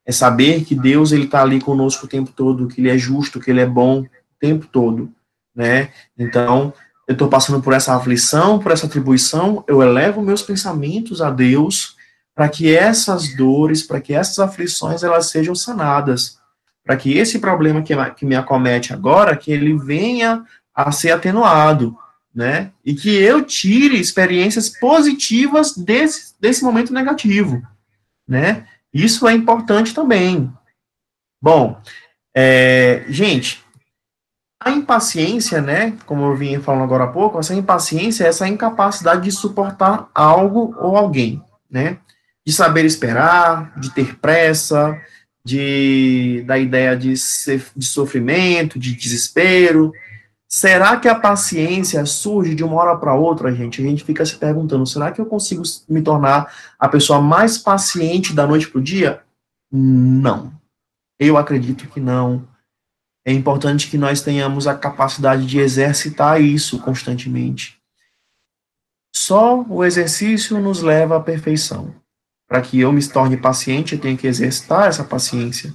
É 0.04 0.10
saber 0.10 0.64
que 0.64 0.74
Deus 0.74 1.12
ele 1.12 1.26
está 1.26 1.42
ali 1.42 1.60
conosco 1.60 2.06
o 2.06 2.08
tempo 2.08 2.32
todo, 2.32 2.66
que 2.66 2.80
Ele 2.80 2.90
é 2.90 2.98
justo, 2.98 3.38
que 3.38 3.50
Ele 3.50 3.60
é 3.60 3.66
bom 3.66 4.00
o 4.00 4.08
tempo 4.40 4.66
todo, 4.66 5.12
né? 5.54 5.90
Então, 6.18 6.72
eu 7.08 7.14
estou 7.14 7.28
passando 7.28 7.60
por 7.60 7.72
essa 7.72 7.96
aflição, 7.96 8.60
por 8.60 8.70
essa 8.70 8.86
atribuição, 8.86 9.64
eu 9.66 9.82
elevo 9.82 10.22
meus 10.22 10.42
pensamentos 10.42 11.20
a 11.20 11.30
Deus 11.30 11.96
para 12.34 12.48
que 12.48 12.72
essas 12.72 13.34
dores, 13.34 13.82
para 13.82 14.00
que 14.00 14.14
essas 14.14 14.38
aflições 14.38 15.02
elas 15.02 15.30
sejam 15.30 15.54
sanadas 15.54 16.38
para 16.88 16.96
que 16.96 17.18
esse 17.18 17.38
problema 17.38 17.82
que, 17.82 17.94
que 18.14 18.24
me 18.24 18.34
acomete 18.34 18.94
agora, 18.94 19.36
que 19.36 19.52
ele 19.52 19.76
venha 19.76 20.42
a 20.74 20.90
ser 20.90 21.10
atenuado, 21.10 21.94
né? 22.34 22.70
E 22.82 22.94
que 22.94 23.14
eu 23.14 23.44
tire 23.44 24.00
experiências 24.00 24.70
positivas 24.70 25.76
desse, 25.76 26.32
desse 26.40 26.64
momento 26.64 26.90
negativo, 26.90 27.62
né? 28.26 28.66
Isso 28.90 29.28
é 29.28 29.34
importante 29.34 29.92
também. 29.92 30.50
Bom, 31.42 31.78
é, 32.34 33.04
gente, 33.10 33.62
impaciência, 34.70 35.60
né? 35.60 35.94
Como 36.06 36.24
eu 36.24 36.36
vinha 36.36 36.60
falando 36.60 36.84
agora 36.84 37.04
há 37.04 37.08
pouco, 37.08 37.38
essa 37.38 37.54
impaciência 37.54 38.24
é 38.24 38.28
essa 38.28 38.48
incapacidade 38.48 39.22
de 39.22 39.32
suportar 39.32 40.08
algo 40.14 40.74
ou 40.78 40.96
alguém, 40.96 41.42
né? 41.70 41.98
De 42.46 42.52
saber 42.52 42.84
esperar, 42.84 43.78
de 43.78 43.90
ter 43.90 44.16
pressa, 44.18 44.98
de, 45.44 46.42
da 46.46 46.58
ideia 46.58 46.96
de, 46.96 47.12
de 47.12 47.86
sofrimento, 47.86 48.78
de 48.78 48.94
desespero. 48.94 49.92
Será 50.48 50.96
que 50.96 51.08
a 51.08 51.14
paciência 51.14 52.04
surge 52.06 52.54
de 52.54 52.64
uma 52.64 52.76
hora 52.76 52.96
para 52.96 53.14
outra, 53.14 53.54
gente? 53.54 53.82
A 53.82 53.84
gente 53.84 54.02
fica 54.02 54.24
se 54.24 54.36
perguntando: 54.36 54.86
será 54.86 55.12
que 55.12 55.20
eu 55.20 55.26
consigo 55.26 55.62
me 55.86 56.00
tornar 56.00 56.50
a 56.78 56.88
pessoa 56.88 57.20
mais 57.20 57.58
paciente 57.58 58.32
da 58.32 58.46
noite 58.46 58.66
para 58.68 58.78
o 58.78 58.82
dia? 58.82 59.20
Não. 59.70 60.52
Eu 61.20 61.36
acredito 61.36 61.86
que 61.88 62.00
não. 62.00 62.47
É 63.28 63.30
importante 63.30 63.90
que 63.90 63.98
nós 63.98 64.22
tenhamos 64.22 64.66
a 64.66 64.74
capacidade 64.74 65.44
de 65.44 65.58
exercitar 65.58 66.40
isso 66.40 66.78
constantemente. 66.78 67.76
Só 69.14 69.62
o 69.68 69.84
exercício 69.84 70.58
nos 70.58 70.80
leva 70.80 71.18
à 71.18 71.20
perfeição. 71.20 71.94
Para 72.48 72.62
que 72.62 72.80
eu 72.80 72.90
me 72.90 73.06
torne 73.06 73.36
paciente, 73.36 73.94
eu 73.94 74.00
tenho 74.00 74.16
que 74.16 74.26
exercitar 74.26 74.88
essa 74.88 75.04
paciência. 75.04 75.74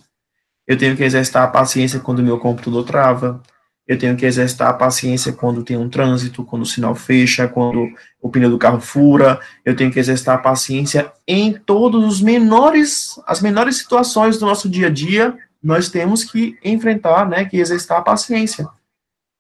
Eu 0.65 0.79
tenho 0.79 0.97
que 0.97 1.03
exercitar 1.03 1.43
a 1.43 1.47
paciência 1.47 1.99
quando 1.99 2.23
meu 2.23 2.39
computador 2.39 2.83
trava. 2.85 3.39
eu 3.87 3.99
tenho 3.99 4.17
que 4.17 4.25
exercitar 4.25 4.69
a 4.69 4.73
paciência 4.73 5.31
quando 5.31 5.63
tem 5.63 5.77
um 5.77 5.89
trânsito, 5.89 6.43
quando 6.43 6.63
o 6.63 6.65
sinal 6.65 6.95
fecha, 6.95 7.47
quando 7.47 7.87
o 8.19 8.29
pneu 8.31 8.49
do 8.49 8.57
carro 8.57 8.81
fura, 8.81 9.39
eu 9.63 9.75
tenho 9.75 9.91
que 9.91 9.99
exercitar 9.99 10.39
a 10.39 10.41
paciência 10.41 11.13
em 11.27 11.53
todos 11.53 12.03
os 12.03 12.19
menores, 12.19 13.19
as 13.27 13.41
menores 13.41 13.77
situações 13.77 14.39
do 14.39 14.47
nosso 14.47 14.67
dia 14.67 14.87
a 14.87 14.89
dia, 14.89 15.37
nós 15.63 15.89
temos 15.89 16.23
que 16.23 16.57
enfrentar, 16.63 17.27
né, 17.27 17.45
que 17.45 17.57
exercitar 17.57 17.99
a 17.99 18.03
paciência. 18.03 18.67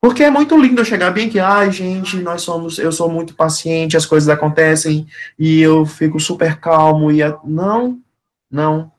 Porque 0.01 0.23
é 0.23 0.29
muito 0.29 0.57
lindo 0.57 0.83
chegar 0.83 1.11
bem 1.11 1.27
aqui, 1.27 1.39
ai, 1.39 1.71
gente, 1.71 2.17
nós 2.17 2.41
somos, 2.41 2.77
eu 2.77 2.91
sou 2.91 3.09
muito 3.09 3.35
paciente, 3.35 3.95
as 3.95 4.05
coisas 4.05 4.27
acontecem 4.27 5.07
e 5.39 5.61
eu 5.61 5.85
fico 5.85 6.19
super 6.19 6.59
calmo 6.59 7.11
e 7.11 7.23
a... 7.23 7.37
não, 7.43 7.99
não. 8.51 8.91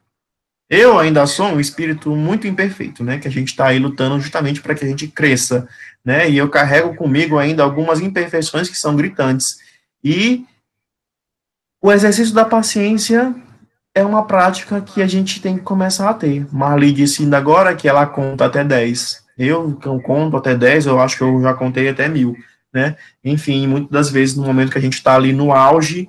Eu 0.69 0.99
ainda 0.99 1.27
sou 1.27 1.47
um 1.47 1.61
espírito 1.61 2.17
muito 2.17 2.47
imperfeito, 2.47 3.05
né? 3.05 3.19
Que 3.19 3.29
a 3.29 3.31
gente 3.31 3.49
está 3.49 3.67
aí 3.67 3.79
lutando 3.79 4.19
justamente 4.19 4.63
para 4.63 4.75
que 4.75 4.83
a 4.83 4.89
gente 4.89 5.07
cresça, 5.09 5.69
né? 6.03 6.29
E 6.29 6.39
eu 6.39 6.49
carrego 6.49 6.97
comigo 6.97 7.37
ainda 7.39 7.63
algumas 7.63 8.01
imperfeições 8.01 8.69
que 8.69 8.77
são 8.77 8.97
gritantes. 8.97 9.59
E 10.03 10.47
o 11.83 11.93
exercício 11.93 12.35
da 12.35 12.47
paciência 12.47 13.35
é 13.95 14.05
uma 14.05 14.27
prática 14.27 14.81
que 14.81 15.01
a 15.01 15.07
gente 15.07 15.41
tem 15.41 15.57
que 15.57 15.63
começar 15.63 16.11
a 16.11 16.15
ter. 16.15 16.47
Marli 16.53 16.93
disse 16.93 17.23
ainda 17.23 17.39
agora 17.39 17.77
que 17.77 17.89
ela 17.89 18.07
conta 18.07 18.47
até 18.47 18.65
10. 18.65 19.25
Eu, 19.39 19.79
eu 19.85 20.01
conto 20.01 20.37
até 20.37 20.55
10, 20.55 20.87
eu 20.87 21.01
acho 21.01 21.17
que 21.17 21.23
eu 21.23 21.41
já 21.41 21.55
contei 21.55 21.89
até 21.89 22.09
mil, 22.09 22.37
né? 22.73 22.97
Enfim, 23.23 23.67
muitas 23.67 23.91
das 23.91 24.11
vezes 24.11 24.37
no 24.37 24.45
momento 24.45 24.73
que 24.73 24.79
a 24.79 24.81
gente 24.81 24.95
está 24.95 25.15
ali 25.15 25.33
no 25.33 25.53
auge, 25.53 26.09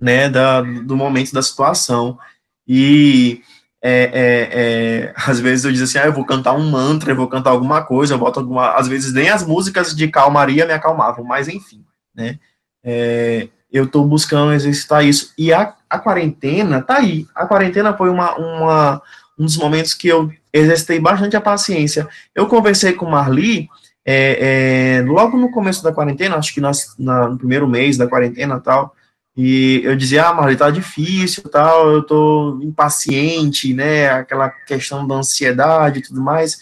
né, 0.00 0.28
da, 0.28 0.60
do 0.60 0.96
momento 0.96 1.32
da 1.32 1.42
situação. 1.42 2.18
E 2.66 3.42
é, 3.82 4.02
é, 4.12 4.48
é, 4.52 5.14
às 5.16 5.40
vezes 5.40 5.64
eu 5.64 5.72
digo 5.72 5.84
assim, 5.84 5.98
ah, 5.98 6.06
eu 6.06 6.12
vou 6.12 6.24
cantar 6.24 6.54
um 6.54 6.70
mantra, 6.70 7.12
eu 7.12 7.16
vou 7.16 7.28
cantar 7.28 7.50
alguma 7.50 7.82
coisa, 7.82 8.14
eu 8.14 8.18
boto 8.18 8.40
alguma, 8.40 8.72
às 8.72 8.86
vezes 8.88 9.12
nem 9.12 9.30
as 9.30 9.46
músicas 9.46 9.94
de 9.94 10.08
calmaria 10.08 10.66
me 10.66 10.72
acalmavam, 10.72 11.24
mas 11.24 11.48
enfim, 11.48 11.84
né, 12.14 12.38
é, 12.84 13.48
eu 13.72 13.84
estou 13.84 14.06
buscando 14.06 14.52
exercitar 14.52 15.04
isso, 15.04 15.32
e 15.36 15.52
a, 15.52 15.74
a 15.88 15.98
quarentena, 15.98 16.82
tá 16.82 16.98
aí, 16.98 17.26
a 17.34 17.46
quarentena 17.46 17.96
foi 17.96 18.10
uma, 18.10 18.34
uma, 18.36 19.02
um 19.38 19.44
dos 19.44 19.56
momentos 19.56 19.94
que 19.94 20.08
eu 20.08 20.32
exercitei 20.52 20.98
bastante 20.98 21.36
a 21.36 21.40
paciência, 21.40 22.08
eu 22.34 22.46
conversei 22.46 22.92
com 22.92 23.06
Marli, 23.06 23.68
é, 24.04 25.00
é, 25.00 25.02
logo 25.02 25.36
no 25.36 25.50
começo 25.50 25.82
da 25.82 25.92
quarentena, 25.92 26.36
acho 26.36 26.54
que 26.54 26.60
nas, 26.60 26.94
na, 26.98 27.28
no 27.28 27.36
primeiro 27.36 27.68
mês 27.68 27.96
da 27.96 28.06
quarentena 28.06 28.58
tal, 28.58 28.94
e 29.40 29.82
eu 29.84 29.94
dizia, 29.94 30.26
ah, 30.26 30.34
Marli, 30.34 30.56
tá 30.56 30.68
difícil, 30.68 31.44
tal, 31.44 31.90
eu 31.90 32.02
tô 32.02 32.58
impaciente, 32.60 33.72
né, 33.72 34.10
aquela 34.10 34.50
questão 34.50 35.06
da 35.06 35.14
ansiedade 35.14 36.00
e 36.00 36.02
tudo 36.02 36.20
mais. 36.20 36.58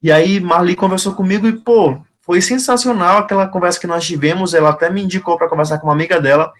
E 0.00 0.12
aí 0.12 0.38
Marli 0.38 0.76
conversou 0.76 1.14
comigo 1.14 1.48
e, 1.48 1.52
pô, 1.52 2.00
foi 2.32 2.40
sensacional 2.40 3.18
aquela 3.18 3.46
conversa 3.46 3.78
que 3.78 3.86
nós 3.86 4.06
tivemos, 4.06 4.54
ela 4.54 4.70
até 4.70 4.88
me 4.88 5.02
indicou 5.02 5.36
para 5.36 5.50
conversar 5.50 5.76
com 5.76 5.86
uma 5.86 5.92
amiga 5.92 6.18
dela. 6.18 6.50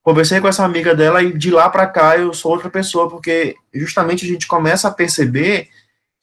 Conversei 0.00 0.40
com 0.40 0.46
essa 0.46 0.64
amiga 0.64 0.94
dela 0.94 1.20
e 1.20 1.36
de 1.36 1.50
lá 1.50 1.68
para 1.68 1.84
cá 1.84 2.16
eu 2.16 2.32
sou 2.32 2.52
outra 2.52 2.70
pessoa, 2.70 3.10
porque 3.10 3.56
justamente 3.74 4.24
a 4.24 4.28
gente 4.28 4.46
começa 4.46 4.86
a 4.86 4.92
perceber 4.92 5.66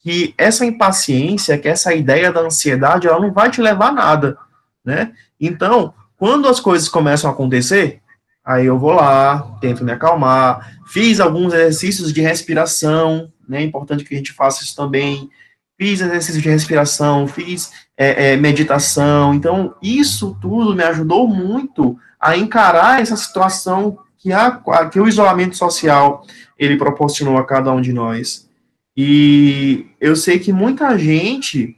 que 0.00 0.34
essa 0.38 0.64
impaciência, 0.64 1.58
que 1.58 1.68
essa 1.68 1.92
ideia 1.92 2.32
da 2.32 2.40
ansiedade, 2.40 3.06
ela 3.06 3.20
não 3.20 3.30
vai 3.30 3.50
te 3.50 3.60
levar 3.60 3.88
a 3.88 3.92
nada, 3.92 4.38
né? 4.82 5.12
Então, 5.38 5.92
quando 6.16 6.48
as 6.48 6.58
coisas 6.58 6.88
começam 6.88 7.28
a 7.28 7.34
acontecer, 7.34 8.00
Aí 8.44 8.66
eu 8.66 8.78
vou 8.78 8.92
lá, 8.92 9.56
tento 9.58 9.82
me 9.82 9.90
acalmar, 9.90 10.76
fiz 10.86 11.18
alguns 11.18 11.54
exercícios 11.54 12.12
de 12.12 12.20
respiração, 12.20 13.32
né? 13.48 13.62
É 13.62 13.64
importante 13.64 14.04
que 14.04 14.14
a 14.14 14.18
gente 14.18 14.34
faça 14.34 14.62
isso 14.62 14.76
também. 14.76 15.30
Fiz 15.78 16.00
exercícios 16.00 16.42
de 16.42 16.48
respiração, 16.48 17.26
fiz 17.26 17.72
é, 17.96 18.32
é, 18.32 18.36
meditação. 18.36 19.34
Então, 19.34 19.74
isso 19.82 20.36
tudo 20.40 20.74
me 20.74 20.82
ajudou 20.84 21.26
muito 21.26 21.98
a 22.20 22.36
encarar 22.36 23.00
essa 23.00 23.16
situação 23.16 23.98
que, 24.16 24.32
a, 24.32 24.60
que 24.90 25.00
o 25.00 25.08
isolamento 25.08 25.56
social 25.56 26.24
ele 26.58 26.76
proporcionou 26.76 27.36
a 27.36 27.44
cada 27.44 27.72
um 27.72 27.80
de 27.80 27.92
nós. 27.92 28.48
E 28.96 29.86
eu 30.00 30.14
sei 30.14 30.38
que 30.38 30.52
muita 30.52 30.96
gente, 30.96 31.76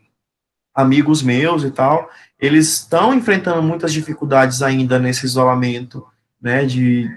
amigos 0.75 1.23
meus 1.23 1.65
e 1.65 1.71
tal, 1.71 2.11
eles 2.39 2.75
estão 2.75 3.15
enfrentando 3.15 3.63
muitas 3.63 3.93
dificuldades 3.93 4.63
ainda 4.63 4.99
nesse 4.99 5.25
isolamento 5.25 6.07
né, 6.41 6.65
de 6.65 7.11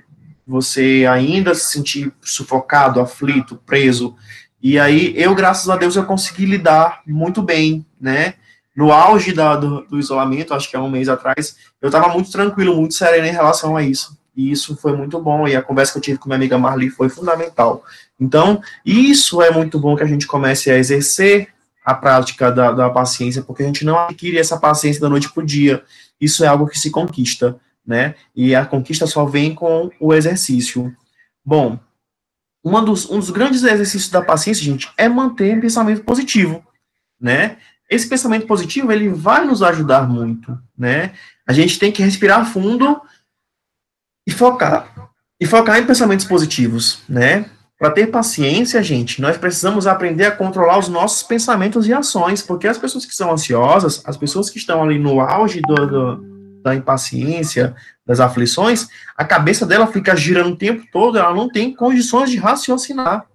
você 0.48 1.06
ainda 1.10 1.54
se 1.54 1.74
sentir 1.74 2.12
sufocado, 2.22 3.00
aflito, 3.00 3.58
preso. 3.66 4.16
E 4.62 4.78
aí 4.78 5.14
eu, 5.16 5.34
graças 5.34 5.70
a 5.70 5.78
Deus, 5.78 5.96
eu 5.96 6.06
consegui 6.06 6.46
lidar 6.46 7.02
muito 7.06 7.42
bem, 7.42 7.86
né? 8.00 8.36
No 8.76 8.92
auge 8.92 9.34
da, 9.34 9.56
do, 9.56 9.82
do 9.82 10.00
isolamento, 10.00 10.54
acho 10.54 10.70
que 10.70 10.76
há 10.76 10.82
um 10.82 10.90
mês 10.90 11.10
atrás, 11.10 11.58
eu 11.82 11.88
estava 11.88 12.08
muito 12.10 12.32
tranquilo, 12.32 12.76
muito 12.76 12.94
sereno 12.94 13.28
em 13.28 13.32
relação 13.32 13.76
a 13.76 13.84
isso. 13.84 14.18
E 14.36 14.52
isso 14.52 14.78
foi 14.78 14.96
muito 14.96 15.20
bom, 15.20 15.48
e 15.48 15.56
a 15.56 15.62
conversa 15.62 15.94
que 15.94 15.98
eu 15.98 16.02
tive 16.02 16.18
com 16.18 16.30
minha 16.30 16.38
amiga 16.38 16.58
Marli 16.58 16.90
foi 16.90 17.10
fundamental. 17.10 17.84
Então, 18.20 18.62
isso 18.86 19.42
é 19.42 19.52
muito 19.52 19.80
bom 19.80 19.96
que 19.96 20.04
a 20.04 20.08
gente 20.08 20.28
comece 20.28 20.72
a 20.72 20.78
exercer 20.78 21.50
a 21.84 21.94
prática 21.94 22.52
da, 22.52 22.72
da 22.72 22.90
paciência, 22.90 23.42
porque 23.42 23.64
a 23.64 23.66
gente 23.66 23.84
não 23.84 23.98
adquire 23.98 24.38
essa 24.38 24.58
paciência 24.58 25.02
da 25.02 25.10
noite 25.10 25.30
para 25.30 25.44
o 25.44 25.46
dia. 25.46 25.84
Isso 26.22 26.44
é 26.44 26.48
algo 26.48 26.68
que 26.68 26.80
se 26.80 26.90
conquista 26.90 27.60
né? 27.90 28.14
E 28.36 28.54
a 28.54 28.68
conquista 28.68 29.08
só 29.08 29.26
vem 29.26 29.56
com 29.56 29.90
o 30.00 30.14
exercício. 30.14 30.96
Bom, 31.44 31.80
uma 32.64 32.82
dos, 32.82 33.10
um 33.10 33.20
dos 33.20 33.30
grandes 33.30 33.64
exercícios 33.64 34.10
da 34.10 34.22
paciência, 34.22 34.64
gente, 34.64 34.92
é 34.98 35.08
manter 35.08 35.60
pensamento 35.60 36.04
positivo, 36.04 36.64
né? 37.20 37.58
Esse 37.90 38.08
pensamento 38.08 38.46
positivo, 38.46 38.92
ele 38.92 39.10
vai 39.10 39.46
nos 39.46 39.64
ajudar 39.64 40.08
muito, 40.08 40.58
né? 40.78 41.14
A 41.48 41.54
gente 41.54 41.80
tem 41.80 41.92
que 41.92 42.04
respirar 42.04 42.46
fundo 42.46 43.02
e 44.28 44.32
focar. 44.32 45.10
E 45.40 45.46
focar 45.46 45.80
em 45.80 45.86
pensamentos 45.86 46.26
positivos, 46.26 47.02
né? 47.08 47.50
Para 47.80 47.92
ter 47.92 48.08
paciência, 48.08 48.84
gente, 48.84 49.22
nós 49.22 49.38
precisamos 49.38 49.88
aprender 49.88 50.26
a 50.26 50.36
controlar 50.36 50.78
os 50.78 50.90
nossos 50.90 51.24
pensamentos 51.24 51.88
e 51.88 51.94
ações, 51.94 52.42
porque 52.42 52.68
as 52.68 52.78
pessoas 52.78 53.06
que 53.06 53.16
são 53.16 53.32
ansiosas, 53.32 54.04
as 54.06 54.18
pessoas 54.18 54.50
que 54.50 54.58
estão 54.58 54.84
ali 54.84 55.00
no 55.00 55.22
auge 55.22 55.62
do, 55.62 55.88
do 55.88 56.39
da 56.62 56.76
impaciência, 56.76 57.76
das 58.06 58.20
aflições, 58.20 58.88
a 59.16 59.24
cabeça 59.24 59.66
dela 59.66 59.88
fica 59.88 60.16
girando 60.16 60.54
o 60.54 60.58
tempo 60.58 60.86
todo, 60.92 61.18
ela 61.18 61.34
não 61.34 61.50
tem 61.50 61.74
condições 61.74 62.30
de 62.30 62.38
raciocinar, 62.38 63.26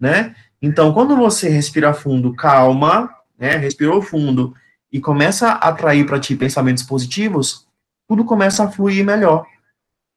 né? 0.00 0.34
Então, 0.60 0.92
quando 0.92 1.16
você 1.16 1.48
respira 1.48 1.92
fundo, 1.92 2.34
calma, 2.34 3.10
né? 3.38 3.56
Respirou 3.56 4.00
fundo 4.00 4.54
e 4.90 5.00
começa 5.00 5.48
a 5.48 5.68
atrair 5.68 6.06
para 6.06 6.20
ti 6.20 6.34
pensamentos 6.34 6.82
positivos, 6.82 7.66
tudo 8.08 8.24
começa 8.24 8.64
a 8.64 8.70
fluir 8.70 9.04
melhor. 9.04 9.46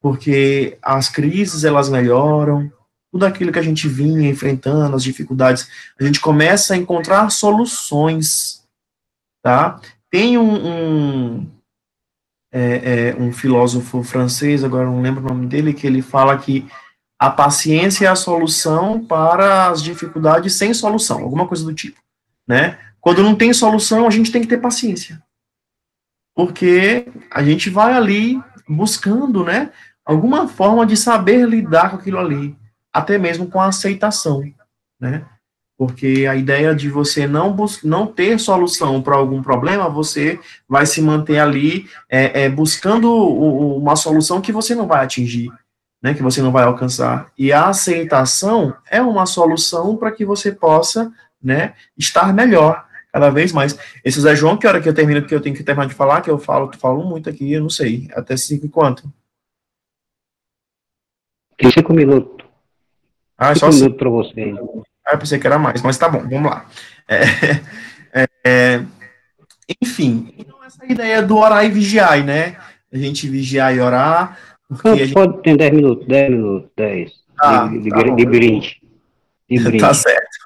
Porque 0.00 0.78
as 0.80 1.08
crises, 1.08 1.64
elas 1.64 1.90
melhoram, 1.90 2.72
tudo 3.12 3.26
aquilo 3.26 3.52
que 3.52 3.58
a 3.58 3.62
gente 3.62 3.88
vinha 3.88 4.30
enfrentando, 4.30 4.96
as 4.96 5.02
dificuldades, 5.02 5.68
a 6.00 6.04
gente 6.04 6.20
começa 6.20 6.74
a 6.74 6.76
encontrar 6.76 7.28
soluções, 7.30 8.64
tá? 9.42 9.80
Tem 10.10 10.38
um, 10.38 10.54
um 10.54 11.46
é, 12.52 13.10
é, 13.10 13.16
um 13.16 13.32
filósofo 13.32 14.02
francês, 14.02 14.64
agora 14.64 14.86
não 14.86 15.00
lembro 15.00 15.24
o 15.24 15.28
nome 15.28 15.46
dele, 15.46 15.72
que 15.72 15.86
ele 15.86 16.02
fala 16.02 16.36
que 16.36 16.68
a 17.18 17.30
paciência 17.30 18.06
é 18.06 18.08
a 18.08 18.16
solução 18.16 19.04
para 19.04 19.68
as 19.68 19.82
dificuldades 19.82 20.54
sem 20.54 20.72
solução, 20.72 21.20
alguma 21.22 21.46
coisa 21.46 21.64
do 21.64 21.74
tipo, 21.74 22.00
né? 22.46 22.78
Quando 23.00 23.22
não 23.22 23.34
tem 23.34 23.52
solução, 23.52 24.06
a 24.06 24.10
gente 24.10 24.32
tem 24.32 24.42
que 24.42 24.48
ter 24.48 24.58
paciência. 24.58 25.22
Porque 26.34 27.08
a 27.30 27.42
gente 27.42 27.70
vai 27.70 27.94
ali 27.94 28.42
buscando, 28.68 29.44
né, 29.44 29.72
alguma 30.04 30.48
forma 30.48 30.86
de 30.86 30.96
saber 30.96 31.46
lidar 31.46 31.90
com 31.90 31.96
aquilo 31.96 32.18
ali, 32.18 32.56
até 32.92 33.18
mesmo 33.18 33.46
com 33.48 33.60
a 33.60 33.66
aceitação, 33.66 34.42
né? 34.98 35.24
Porque 35.80 36.26
a 36.30 36.36
ideia 36.36 36.74
de 36.74 36.90
você 36.90 37.26
não, 37.26 37.56
não 37.82 38.06
ter 38.06 38.38
solução 38.38 39.00
para 39.00 39.16
algum 39.16 39.42
problema, 39.42 39.88
você 39.88 40.38
vai 40.68 40.84
se 40.84 41.00
manter 41.00 41.38
ali 41.38 41.88
é, 42.06 42.42
é, 42.42 42.48
buscando 42.50 43.10
uma 43.10 43.96
solução 43.96 44.42
que 44.42 44.52
você 44.52 44.74
não 44.74 44.86
vai 44.86 45.02
atingir, 45.02 45.50
né, 46.02 46.12
que 46.12 46.22
você 46.22 46.42
não 46.42 46.52
vai 46.52 46.64
alcançar. 46.64 47.32
E 47.38 47.50
a 47.50 47.68
aceitação 47.68 48.76
é 48.90 49.00
uma 49.00 49.24
solução 49.24 49.96
para 49.96 50.12
que 50.12 50.22
você 50.22 50.52
possa 50.52 51.10
né, 51.42 51.72
estar 51.96 52.34
melhor 52.34 52.86
cada 53.10 53.30
vez 53.30 53.50
mais. 53.50 53.78
Esse 54.04 54.20
Zé 54.20 54.36
João, 54.36 54.58
que 54.58 54.66
hora 54.66 54.82
que 54.82 54.88
eu 54.90 54.94
termino, 54.94 55.26
que 55.26 55.34
eu 55.34 55.40
tenho 55.40 55.56
que 55.56 55.64
terminar 55.64 55.88
de 55.88 55.94
falar, 55.94 56.20
que 56.20 56.28
eu 56.28 56.38
falo, 56.38 56.70
falo 56.76 57.02
muito 57.04 57.30
aqui, 57.30 57.54
eu 57.54 57.62
não 57.62 57.70
sei, 57.70 58.06
até 58.12 58.36
cinco 58.36 58.66
e 58.66 58.68
quanto? 58.68 59.10
Cinco 61.72 61.94
minutos. 61.94 62.46
Ah, 63.38 63.54
cinco 63.54 63.72
só 63.72 63.78
minutos 63.78 63.96
para 63.96 64.10
você. 64.10 64.54
Ah, 65.06 65.14
eu 65.14 65.18
pensei 65.18 65.38
que 65.38 65.46
era 65.46 65.58
mais, 65.58 65.82
mas 65.82 65.98
tá 65.98 66.08
bom, 66.08 66.20
vamos 66.28 66.50
lá. 66.50 66.66
É, 67.08 67.22
é, 68.12 68.28
é, 68.44 68.82
enfim, 69.82 70.34
então 70.38 70.62
essa 70.64 70.84
ideia 70.86 71.22
do 71.22 71.36
orar 71.36 71.64
e 71.64 71.70
vigiar, 71.70 72.22
né? 72.24 72.56
A 72.92 72.98
gente 72.98 73.28
vigiar 73.28 73.74
e 73.74 73.80
orar. 73.80 74.38
Gente... 74.96 75.12
Pode 75.12 75.42
ter 75.42 75.56
10 75.56 75.72
minutos, 75.72 76.06
10 76.06 76.30
minutos, 76.30 76.70
10. 76.76 77.12
Ah, 77.40 77.66
de, 77.66 77.80
de, 77.80 77.90
tá 77.90 78.02
de, 78.02 78.26
brinde. 78.26 78.80
De 79.48 79.58
brinde. 79.62 79.78
Tá 79.78 79.94
certo. 79.94 80.38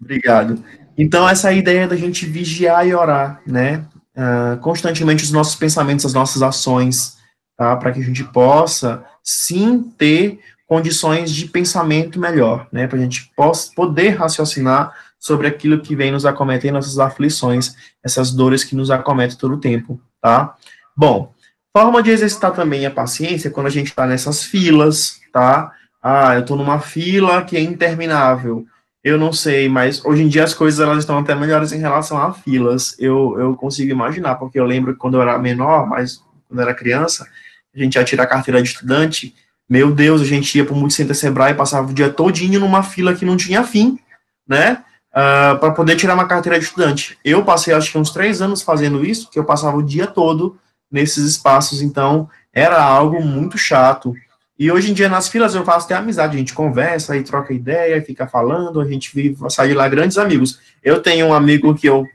Obrigado. 0.00 0.62
Então, 0.96 1.28
essa 1.28 1.52
ideia 1.52 1.86
da 1.86 1.96
gente 1.96 2.26
vigiar 2.26 2.86
e 2.86 2.94
orar, 2.94 3.40
né? 3.46 3.86
uh, 4.16 4.56
constantemente 4.58 5.24
os 5.24 5.32
nossos 5.32 5.54
pensamentos, 5.54 6.04
as 6.04 6.14
nossas 6.14 6.42
ações, 6.42 7.16
tá? 7.56 7.76
Para 7.76 7.92
que 7.92 8.00
a 8.00 8.04
gente 8.04 8.24
possa, 8.24 9.04
sim, 9.22 9.82
ter 9.96 10.40
condições 10.70 11.32
de 11.32 11.46
pensamento 11.46 12.20
melhor, 12.20 12.68
né? 12.70 12.86
Para 12.86 12.96
a 12.96 13.02
gente 13.02 13.28
poder 13.74 14.10
raciocinar 14.10 14.94
sobre 15.18 15.48
aquilo 15.48 15.80
que 15.80 15.96
vem 15.96 16.12
nos 16.12 16.24
acometer, 16.24 16.72
nossas 16.72 16.96
aflições, 17.00 17.74
essas 18.04 18.30
dores 18.30 18.62
que 18.62 18.76
nos 18.76 18.88
acometem 18.88 19.36
todo 19.36 19.54
o 19.54 19.60
tempo, 19.60 20.00
tá? 20.22 20.54
Bom, 20.96 21.34
forma 21.76 22.00
de 22.00 22.12
exercitar 22.12 22.52
também 22.52 22.86
a 22.86 22.90
paciência 22.90 23.50
quando 23.50 23.66
a 23.66 23.70
gente 23.70 23.88
está 23.88 24.06
nessas 24.06 24.44
filas, 24.44 25.20
tá? 25.32 25.72
Ah, 26.00 26.36
eu 26.36 26.42
estou 26.42 26.56
numa 26.56 26.78
fila 26.78 27.42
que 27.42 27.56
é 27.56 27.60
interminável. 27.60 28.64
Eu 29.02 29.18
não 29.18 29.32
sei, 29.32 29.68
mas 29.68 30.04
hoje 30.04 30.22
em 30.22 30.28
dia 30.28 30.44
as 30.44 30.54
coisas 30.54 30.78
elas 30.78 30.98
estão 30.98 31.18
até 31.18 31.34
melhores 31.34 31.72
em 31.72 31.80
relação 31.80 32.16
a 32.16 32.32
filas. 32.32 32.94
Eu, 32.96 33.36
eu 33.40 33.56
consigo 33.56 33.90
imaginar, 33.90 34.36
porque 34.36 34.60
eu 34.60 34.66
lembro 34.66 34.92
que 34.92 35.00
quando 35.00 35.14
eu 35.14 35.22
era 35.22 35.36
menor, 35.36 35.88
mas 35.88 36.22
quando 36.46 36.60
eu 36.60 36.62
era 36.62 36.74
criança, 36.74 37.26
a 37.74 37.78
gente 37.78 37.96
ia 37.96 38.04
tirar 38.04 38.22
a 38.22 38.28
carteira 38.28 38.62
de 38.62 38.68
estudante. 38.68 39.34
Meu 39.70 39.92
Deus, 39.92 40.20
a 40.20 40.24
gente 40.24 40.58
ia 40.58 40.64
para 40.64 40.74
o 40.74 40.76
Multicenter 40.76 41.14
Sebrae 41.14 41.52
e 41.52 41.56
passava 41.56 41.88
o 41.88 41.94
dia 41.94 42.10
todinho 42.10 42.58
numa 42.58 42.82
fila 42.82 43.14
que 43.14 43.24
não 43.24 43.36
tinha 43.36 43.62
fim, 43.62 43.98
né? 44.46 44.82
uh, 45.10 45.58
para 45.58 45.72
poder 45.72 45.96
tirar 45.96 46.14
uma 46.14 46.26
carteira 46.26 46.58
de 46.58 46.64
estudante. 46.64 47.18
Eu 47.24 47.44
passei, 47.44 47.74
acho 47.74 47.90
que 47.90 47.98
uns 47.98 48.10
três 48.10 48.40
anos 48.40 48.62
fazendo 48.62 49.04
isso, 49.04 49.30
que 49.30 49.38
eu 49.38 49.44
passava 49.44 49.76
o 49.76 49.82
dia 49.82 50.06
todo 50.06 50.58
nesses 50.90 51.24
espaços, 51.24 51.82
então 51.82 52.28
era 52.52 52.82
algo 52.82 53.22
muito 53.22 53.56
chato. 53.56 54.14
E 54.58 54.70
hoje 54.70 54.90
em 54.90 54.94
dia, 54.94 55.08
nas 55.08 55.28
filas, 55.28 55.54
eu 55.54 55.64
faço 55.64 55.86
até 55.86 55.94
amizade, 55.94 56.36
a 56.36 56.38
gente 56.38 56.52
conversa 56.52 57.16
e 57.16 57.22
troca 57.22 57.54
ideia, 57.54 58.02
fica 58.02 58.26
falando, 58.26 58.80
a 58.80 58.86
gente 58.86 59.14
vive, 59.14 59.36
sai 59.48 59.68
de 59.68 59.74
lá 59.74 59.88
grandes 59.88 60.18
amigos. 60.18 60.60
Eu 60.82 61.00
tenho 61.00 61.26
um 61.26 61.34
amigo 61.34 61.74
que, 61.74 61.88
eu, 61.88 62.06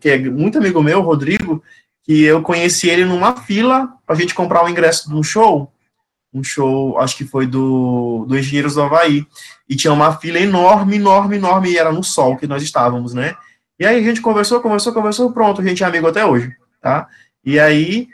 que 0.00 0.08
é 0.08 0.18
muito 0.18 0.58
amigo 0.58 0.82
meu, 0.82 1.00
Rodrigo, 1.00 1.62
que 2.04 2.22
eu 2.22 2.40
conheci 2.40 2.88
ele 2.88 3.04
numa 3.04 3.36
fila 3.36 3.88
para 4.06 4.14
a 4.14 4.18
gente 4.18 4.34
comprar 4.34 4.64
o 4.64 4.68
ingresso 4.68 5.08
de 5.08 5.14
um 5.14 5.22
show, 5.22 5.72
um 6.32 6.42
show, 6.42 6.98
acho 6.98 7.16
que 7.16 7.24
foi 7.24 7.46
do, 7.46 8.24
do 8.28 8.38
Engenheiros 8.38 8.74
do 8.74 8.82
Havaí, 8.82 9.26
e 9.68 9.74
tinha 9.74 9.92
uma 9.92 10.16
fila 10.16 10.38
enorme, 10.38 10.96
enorme, 10.96 11.36
enorme, 11.36 11.70
e 11.70 11.78
era 11.78 11.92
no 11.92 12.04
sol 12.04 12.36
que 12.36 12.46
nós 12.46 12.62
estávamos, 12.62 13.14
né? 13.14 13.34
E 13.78 13.86
aí 13.86 13.98
a 13.98 14.02
gente 14.02 14.20
conversou, 14.20 14.60
conversou, 14.60 14.92
conversou, 14.92 15.32
pronto, 15.32 15.60
a 15.60 15.64
gente 15.64 15.82
é 15.82 15.86
amigo 15.86 16.06
até 16.06 16.24
hoje, 16.24 16.52
tá? 16.80 17.08
E 17.44 17.58
aí, 17.58 18.08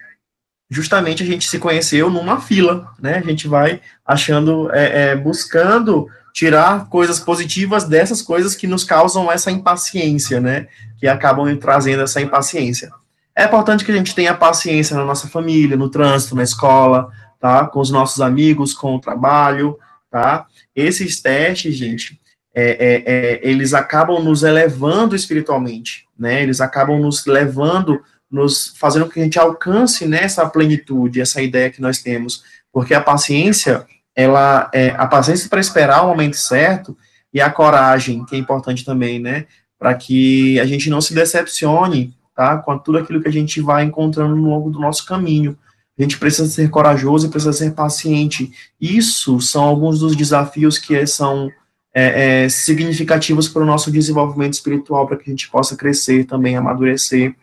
justamente, 0.70 1.22
a 1.22 1.26
gente 1.26 1.48
se 1.48 1.58
conheceu 1.58 2.10
numa 2.10 2.40
fila, 2.40 2.92
né? 3.00 3.16
A 3.16 3.22
gente 3.22 3.48
vai 3.48 3.80
achando, 4.04 4.70
é, 4.72 5.10
é, 5.10 5.16
buscando 5.16 6.08
tirar 6.32 6.88
coisas 6.88 7.20
positivas 7.20 7.84
dessas 7.84 8.20
coisas 8.20 8.54
que 8.54 8.66
nos 8.66 8.84
causam 8.84 9.30
essa 9.30 9.50
impaciência, 9.50 10.40
né? 10.40 10.68
Que 10.98 11.06
acabam 11.06 11.56
trazendo 11.56 12.02
essa 12.02 12.20
impaciência. 12.20 12.90
É 13.36 13.44
importante 13.44 13.84
que 13.84 13.90
a 13.90 13.96
gente 13.96 14.14
tenha 14.14 14.34
paciência 14.34 14.96
na 14.96 15.04
nossa 15.04 15.26
família, 15.26 15.76
no 15.76 15.88
trânsito, 15.88 16.36
na 16.36 16.42
escola, 16.42 17.10
tá? 17.44 17.66
Com 17.66 17.78
os 17.78 17.90
nossos 17.90 18.22
amigos, 18.22 18.72
com 18.72 18.96
o 18.96 18.98
trabalho, 18.98 19.78
tá? 20.10 20.46
Esses 20.74 21.20
testes, 21.20 21.76
gente, 21.76 22.18
é, 22.54 22.70
é, 22.70 23.02
é, 23.04 23.40
eles 23.42 23.74
acabam 23.74 24.18
nos 24.24 24.42
elevando 24.42 25.14
espiritualmente, 25.14 26.08
né? 26.18 26.42
Eles 26.42 26.62
acabam 26.62 26.98
nos 26.98 27.26
levando, 27.26 28.00
nos 28.30 28.74
fazendo 28.78 29.04
com 29.04 29.10
que 29.10 29.20
a 29.20 29.24
gente 29.24 29.38
alcance 29.38 30.06
nessa 30.06 30.48
plenitude, 30.48 31.20
essa 31.20 31.42
ideia 31.42 31.68
que 31.68 31.82
nós 31.82 31.98
temos, 31.98 32.42
porque 32.72 32.94
a 32.94 33.00
paciência, 33.02 33.84
ela 34.16 34.70
é 34.72 34.94
a 34.96 35.06
paciência 35.06 35.46
para 35.50 35.60
esperar 35.60 36.02
o 36.02 36.08
momento 36.08 36.38
certo 36.38 36.96
e 37.30 37.42
a 37.42 37.50
coragem, 37.50 38.24
que 38.24 38.34
é 38.34 38.38
importante 38.38 38.86
também, 38.86 39.18
né? 39.18 39.44
Para 39.78 39.92
que 39.92 40.58
a 40.58 40.64
gente 40.64 40.88
não 40.88 41.02
se 41.02 41.14
decepcione, 41.14 42.16
tá? 42.34 42.56
Com 42.56 42.78
tudo 42.78 42.96
aquilo 42.96 43.20
que 43.20 43.28
a 43.28 43.32
gente 43.32 43.60
vai 43.60 43.84
encontrando 43.84 44.34
no 44.34 44.48
longo 44.48 44.70
do 44.70 44.80
nosso 44.80 45.04
caminho. 45.04 45.58
A 45.98 46.02
gente 46.02 46.18
precisa 46.18 46.48
ser 46.48 46.70
corajoso 46.70 47.26
e 47.26 47.30
precisa 47.30 47.52
ser 47.52 47.72
paciente. 47.72 48.52
Isso 48.80 49.40
são 49.40 49.62
alguns 49.62 50.00
dos 50.00 50.16
desafios 50.16 50.78
que 50.78 51.06
são 51.06 51.50
é, 51.94 52.44
é, 52.44 52.48
significativos 52.48 53.48
para 53.48 53.62
o 53.62 53.66
nosso 53.66 53.90
desenvolvimento 53.90 54.54
espiritual, 54.54 55.06
para 55.06 55.16
que 55.16 55.30
a 55.30 55.32
gente 55.32 55.48
possa 55.48 55.76
crescer 55.76 56.24
também, 56.24 56.56
amadurecer. 56.56 57.34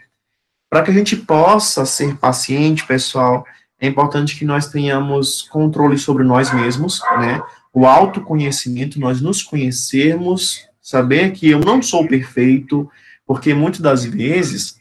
Para 0.69 0.83
que 0.83 0.91
a 0.91 0.93
gente 0.93 1.15
possa 1.15 1.85
ser 1.85 2.17
paciente, 2.17 2.85
pessoal, 2.85 3.45
é 3.79 3.87
importante 3.87 4.37
que 4.37 4.45
nós 4.45 4.67
tenhamos 4.67 5.43
controle 5.43 5.97
sobre 5.97 6.23
nós 6.23 6.53
mesmos, 6.53 7.01
né? 7.19 7.41
O 7.73 7.85
autoconhecimento, 7.85 8.99
nós 8.99 9.21
nos 9.21 9.41
conhecermos, 9.41 10.67
saber 10.81 11.31
que 11.31 11.49
eu 11.49 11.59
não 11.59 11.81
sou 11.81 12.05
perfeito, 12.05 12.89
porque 13.25 13.53
muitas 13.53 13.79
das 13.79 14.03
vezes 14.03 14.80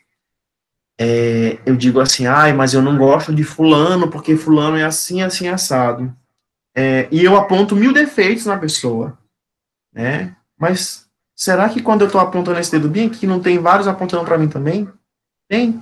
é, 1.02 1.58
eu 1.64 1.74
digo 1.76 1.98
assim, 1.98 2.26
ai, 2.26 2.52
mas 2.52 2.74
eu 2.74 2.82
não 2.82 2.98
gosto 2.98 3.34
de 3.34 3.42
fulano, 3.42 4.10
porque 4.10 4.36
fulano 4.36 4.76
é 4.76 4.84
assim, 4.84 5.22
assim, 5.22 5.48
assado. 5.48 6.14
É, 6.76 7.08
e 7.10 7.24
eu 7.24 7.38
aponto 7.38 7.74
mil 7.74 7.90
defeitos 7.90 8.44
na 8.44 8.58
pessoa, 8.58 9.18
né? 9.90 10.36
Mas 10.58 11.06
será 11.34 11.70
que 11.70 11.80
quando 11.80 12.02
eu 12.02 12.06
estou 12.06 12.20
apontando 12.20 12.58
esse 12.58 12.70
dedo 12.70 12.86
bem 12.86 13.06
aqui, 13.06 13.26
não 13.26 13.40
tem 13.40 13.58
vários 13.58 13.88
apontando 13.88 14.26
para 14.26 14.36
mim 14.36 14.46
também? 14.46 14.86
Tem. 15.48 15.80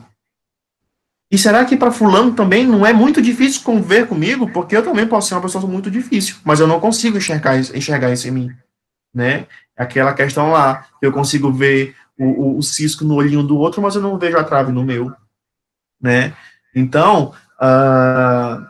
E 1.33 1.37
será 1.37 1.65
que 1.65 1.77
para 1.77 1.91
fulano 1.91 2.33
também 2.33 2.65
não 2.65 2.87
é 2.87 2.93
muito 2.93 3.21
difícil 3.21 3.63
conviver 3.65 4.07
comigo? 4.07 4.49
Porque 4.53 4.77
eu 4.77 4.85
também 4.85 5.05
posso 5.05 5.27
ser 5.27 5.35
uma 5.35 5.43
pessoa 5.43 5.67
muito 5.67 5.91
difícil, 5.91 6.37
mas 6.45 6.61
eu 6.61 6.69
não 6.69 6.79
consigo 6.79 7.19
enxergar, 7.19 7.59
enxergar 7.59 8.13
isso 8.13 8.29
em 8.29 8.31
mim, 8.31 8.57
né? 9.13 9.49
Aquela 9.77 10.15
questão 10.15 10.53
lá, 10.53 10.87
eu 11.03 11.11
consigo 11.11 11.53
ver 11.53 11.97
o, 12.19 12.59
o, 12.59 12.63
cisco 12.63 13.05
no 13.05 13.15
olhinho 13.15 13.43
do 13.43 13.57
outro, 13.57 13.81
mas 13.81 13.95
eu 13.95 14.03
não 14.03 14.19
vejo 14.19 14.37
a 14.37 14.45
trave 14.45 14.73
no 14.73 14.85
meu, 14.85 15.13
né? 16.01 16.35
Então, 16.75 17.33
uh, 17.61 18.67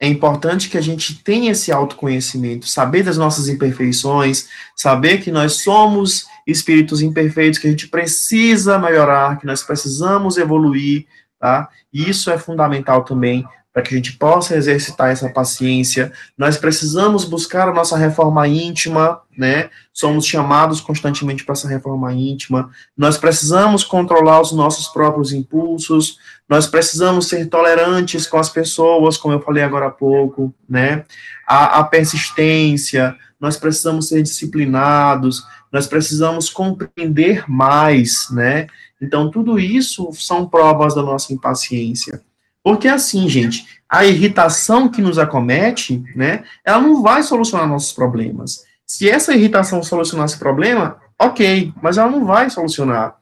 é 0.00 0.08
importante 0.08 0.68
que 0.68 0.76
a 0.76 0.80
gente 0.80 1.22
tenha 1.22 1.52
esse 1.52 1.72
autoconhecimento, 1.72 2.66
saber 2.66 3.02
das 3.02 3.16
nossas 3.16 3.48
imperfeições, 3.48 4.48
saber 4.74 5.18
que 5.18 5.30
nós 5.30 5.62
somos 5.62 6.26
espíritos 6.46 7.00
imperfeitos, 7.00 7.58
que 7.58 7.66
a 7.66 7.70
gente 7.70 7.88
precisa 7.88 8.78
melhorar, 8.78 9.38
que 9.38 9.46
nós 9.46 9.62
precisamos 9.62 10.36
evoluir, 10.36 11.06
tá? 11.38 11.68
E 11.92 12.08
isso 12.08 12.30
é 12.30 12.38
fundamental 12.38 13.04
também 13.04 13.46
para 13.76 13.82
que 13.82 13.92
a 13.92 13.98
gente 13.98 14.14
possa 14.14 14.56
exercitar 14.56 15.10
essa 15.10 15.28
paciência. 15.28 16.10
Nós 16.38 16.56
precisamos 16.56 17.26
buscar 17.26 17.68
a 17.68 17.74
nossa 17.74 17.94
reforma 17.94 18.48
íntima, 18.48 19.20
né? 19.36 19.68
Somos 19.92 20.24
chamados 20.24 20.80
constantemente 20.80 21.44
para 21.44 21.52
essa 21.52 21.68
reforma 21.68 22.10
íntima. 22.14 22.70
Nós 22.96 23.18
precisamos 23.18 23.84
controlar 23.84 24.40
os 24.40 24.50
nossos 24.52 24.88
próprios 24.88 25.30
impulsos. 25.30 26.16
Nós 26.48 26.66
precisamos 26.66 27.28
ser 27.28 27.50
tolerantes 27.50 28.26
com 28.26 28.38
as 28.38 28.48
pessoas, 28.48 29.18
como 29.18 29.34
eu 29.34 29.42
falei 29.42 29.62
agora 29.62 29.88
há 29.88 29.90
pouco, 29.90 30.54
né? 30.66 31.04
A, 31.46 31.80
a 31.80 31.84
persistência. 31.84 33.14
Nós 33.38 33.58
precisamos 33.58 34.08
ser 34.08 34.22
disciplinados. 34.22 35.44
Nós 35.70 35.86
precisamos 35.86 36.48
compreender 36.48 37.44
mais, 37.46 38.28
né? 38.30 38.68
Então, 39.02 39.30
tudo 39.30 39.58
isso 39.58 40.10
são 40.14 40.48
provas 40.48 40.94
da 40.94 41.02
nossa 41.02 41.34
impaciência. 41.34 42.24
Porque 42.66 42.88
assim, 42.88 43.28
gente, 43.28 43.64
a 43.88 44.04
irritação 44.04 44.88
que 44.88 45.00
nos 45.00 45.20
acomete, 45.20 46.02
né, 46.16 46.42
ela 46.64 46.80
não 46.80 47.00
vai 47.00 47.22
solucionar 47.22 47.68
nossos 47.68 47.92
problemas. 47.92 48.64
Se 48.84 49.08
essa 49.08 49.32
irritação 49.32 49.84
solucionar 49.84 50.26
esse 50.26 50.36
problema, 50.36 50.96
ok, 51.16 51.72
mas 51.80 51.96
ela 51.96 52.10
não 52.10 52.24
vai 52.24 52.50
solucionar. 52.50 53.18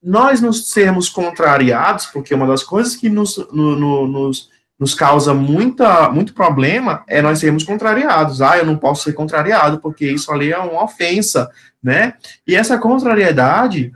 Nós 0.00 0.40
nos 0.40 0.70
sermos 0.70 1.08
contrariados, 1.08 2.06
porque 2.06 2.32
uma 2.32 2.46
das 2.46 2.62
coisas 2.62 2.94
que 2.94 3.08
nos, 3.08 3.36
no, 3.52 3.74
no, 3.74 4.06
nos, 4.06 4.48
nos 4.78 4.94
causa 4.94 5.34
muita, 5.34 6.08
muito 6.08 6.32
problema 6.32 7.02
é 7.08 7.20
nós 7.20 7.40
sermos 7.40 7.64
contrariados. 7.64 8.40
Ah, 8.40 8.58
eu 8.58 8.64
não 8.64 8.76
posso 8.76 9.02
ser 9.02 9.12
contrariado, 9.14 9.80
porque 9.80 10.08
isso 10.08 10.30
ali 10.30 10.52
é 10.52 10.58
uma 10.60 10.84
ofensa, 10.84 11.50
né? 11.82 12.14
E 12.46 12.54
essa 12.54 12.78
contrariedade, 12.78 13.92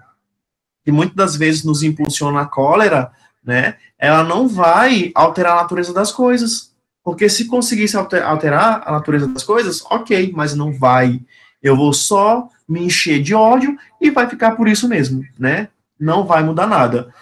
que 0.84 0.90
muitas 0.90 1.14
das 1.14 1.37
vezes 1.37 1.62
nos 1.62 1.84
impulsiona 1.84 2.40
a 2.40 2.46
cólera, 2.46 3.12
né? 3.44 3.76
Ela 3.98 4.22
não 4.22 4.46
vai 4.46 5.11
alterar 5.14 5.54
a 5.54 5.62
natureza 5.62 5.92
das 5.92 6.12
coisas. 6.12 6.68
Porque 7.02 7.28
se 7.28 7.46
conseguisse 7.46 7.96
alterar 7.96 8.82
a 8.84 8.92
natureza 8.92 9.26
das 9.26 9.42
coisas, 9.42 9.82
ok, 9.90 10.30
mas 10.34 10.54
não 10.54 10.72
vai. 10.72 11.20
Eu 11.62 11.74
vou 11.74 11.92
só 11.92 12.48
me 12.68 12.84
encher 12.84 13.22
de 13.22 13.34
ódio 13.34 13.76
e 14.00 14.11
vai 14.11 14.28
ficar 14.28 14.52
por 14.52 14.68
isso 14.68 14.87
mesmo, 14.87 15.24
né? 15.38 15.68
Não 15.98 16.27
vai 16.27 16.42
mudar 16.42 16.66
nada. 16.66 17.12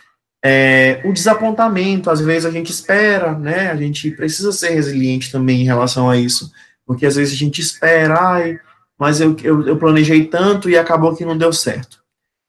É, 0.44 1.00
o 1.04 1.12
desapontamento, 1.12 2.10
às 2.10 2.20
vezes 2.20 2.46
a 2.46 2.50
gente 2.50 2.70
espera, 2.70 3.38
né? 3.38 3.70
A 3.70 3.76
gente 3.76 4.10
precisa 4.10 4.50
ser 4.50 4.70
resiliente 4.70 5.30
também 5.30 5.62
em 5.62 5.66
relação 5.66 6.10
a 6.10 6.16
isso. 6.16 6.50
Porque 6.84 7.06
às 7.06 7.14
vezes 7.14 7.34
a 7.34 7.36
gente 7.36 7.60
espera, 7.60 8.18
ai, 8.20 8.58
mas 8.98 9.20
eu, 9.20 9.36
eu, 9.42 9.68
eu 9.68 9.76
planejei 9.76 10.24
tanto 10.24 10.68
e 10.68 10.76
acabou 10.76 11.14
que 11.14 11.24
não 11.24 11.38
deu 11.38 11.52
certo 11.52 12.05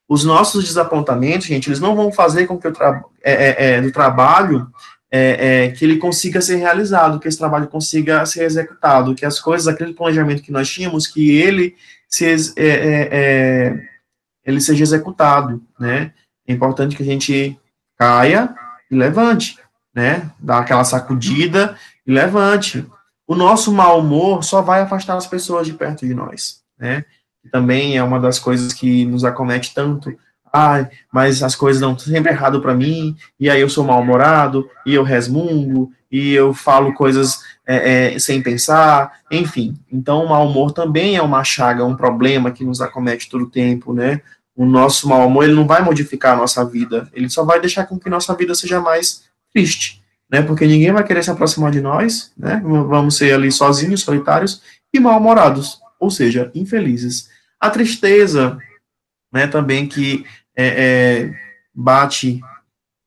os 0.08 0.24
nossos 0.24 0.64
desapontamentos, 0.64 1.46
gente, 1.46 1.68
eles 1.68 1.80
não 1.80 1.94
vão 1.94 2.10
fazer 2.10 2.46
com 2.46 2.58
que 2.58 2.66
o 2.66 2.72
tra 2.72 3.04
é, 3.22 3.32
é, 3.32 3.74
é, 3.74 3.82
do 3.82 3.92
trabalho 3.92 4.66
é, 5.10 5.66
é, 5.66 5.70
que 5.70 5.84
ele 5.84 5.98
consiga 5.98 6.40
ser 6.40 6.56
realizado, 6.56 7.20
que 7.20 7.28
esse 7.28 7.38
trabalho 7.38 7.68
consiga 7.68 8.24
ser 8.24 8.44
executado, 8.44 9.14
que 9.14 9.26
as 9.26 9.38
coisas, 9.38 9.68
aquele 9.68 9.92
planejamento 9.92 10.42
que 10.42 10.52
nós 10.52 10.68
tínhamos, 10.70 11.06
que 11.06 11.30
ele 11.36 11.76
se, 12.08 12.24
ele 14.44 14.60
seja 14.60 14.82
executado, 14.82 15.62
né? 15.78 16.12
É 16.46 16.52
importante 16.52 16.96
que 16.96 17.02
a 17.02 17.06
gente 17.06 17.58
caia, 17.98 18.54
e 18.90 18.94
levante, 18.94 19.58
né? 19.94 20.30
Dá 20.38 20.58
aquela 20.58 20.84
sacudida 20.84 21.76
e 22.06 22.12
levante. 22.12 22.86
O 23.26 23.34
nosso 23.34 23.72
mau 23.72 24.00
humor 24.00 24.42
só 24.42 24.62
vai 24.62 24.80
afastar 24.80 25.16
as 25.16 25.26
pessoas 25.26 25.66
de 25.66 25.74
perto 25.74 26.06
de 26.06 26.14
nós, 26.14 26.62
né? 26.78 27.04
Também 27.50 27.96
é 27.96 28.02
uma 28.02 28.20
das 28.20 28.38
coisas 28.38 28.72
que 28.72 29.04
nos 29.04 29.24
acomete 29.24 29.74
tanto. 29.74 30.14
Ai, 30.52 30.88
mas 31.12 31.42
as 31.42 31.54
coisas 31.54 31.80
dão 31.80 31.98
sempre 31.98 32.32
errado 32.32 32.60
para 32.60 32.74
mim, 32.74 33.16
e 33.38 33.50
aí 33.50 33.60
eu 33.60 33.68
sou 33.68 33.84
mal-humorado, 33.84 34.68
e 34.84 34.94
eu 34.94 35.02
resmungo, 35.02 35.92
e 36.10 36.32
eu 36.32 36.54
falo 36.54 36.94
coisas 36.94 37.40
é, 37.66 38.14
é, 38.14 38.18
sem 38.18 38.42
pensar, 38.42 39.12
enfim. 39.30 39.76
Então, 39.92 40.24
o 40.24 40.28
mau 40.28 40.46
humor 40.46 40.72
também 40.72 41.16
é 41.16 41.22
uma 41.22 41.44
chaga, 41.44 41.84
um 41.84 41.96
problema 41.96 42.50
que 42.50 42.64
nos 42.64 42.80
acomete 42.80 43.28
todo 43.28 43.44
o 43.44 43.50
tempo, 43.50 43.92
né? 43.92 44.22
O 44.56 44.64
nosso 44.64 45.08
mau 45.08 45.26
humor, 45.26 45.44
ele 45.44 45.54
não 45.54 45.66
vai 45.66 45.82
modificar 45.82 46.34
a 46.34 46.38
nossa 46.40 46.64
vida, 46.64 47.08
ele 47.12 47.28
só 47.28 47.44
vai 47.44 47.60
deixar 47.60 47.84
com 47.84 47.98
que 47.98 48.08
nossa 48.08 48.34
vida 48.34 48.54
seja 48.54 48.80
mais 48.80 49.24
triste, 49.52 50.02
né? 50.30 50.40
Porque 50.42 50.66
ninguém 50.66 50.92
vai 50.92 51.04
querer 51.04 51.22
se 51.22 51.30
aproximar 51.30 51.70
de 51.70 51.80
nós, 51.80 52.32
né? 52.36 52.60
Vamos 52.64 53.16
ser 53.16 53.34
ali 53.34 53.52
sozinhos, 53.52 54.00
solitários 54.00 54.62
e 54.92 54.98
mal-humorados, 54.98 55.78
ou 55.98 56.10
seja, 56.10 56.50
infelizes. 56.54 57.28
A 57.60 57.70
tristeza, 57.70 58.58
né, 59.32 59.46
também 59.46 59.86
que 59.86 60.24
é, 60.56 60.66
é, 60.66 61.34
bate 61.74 62.40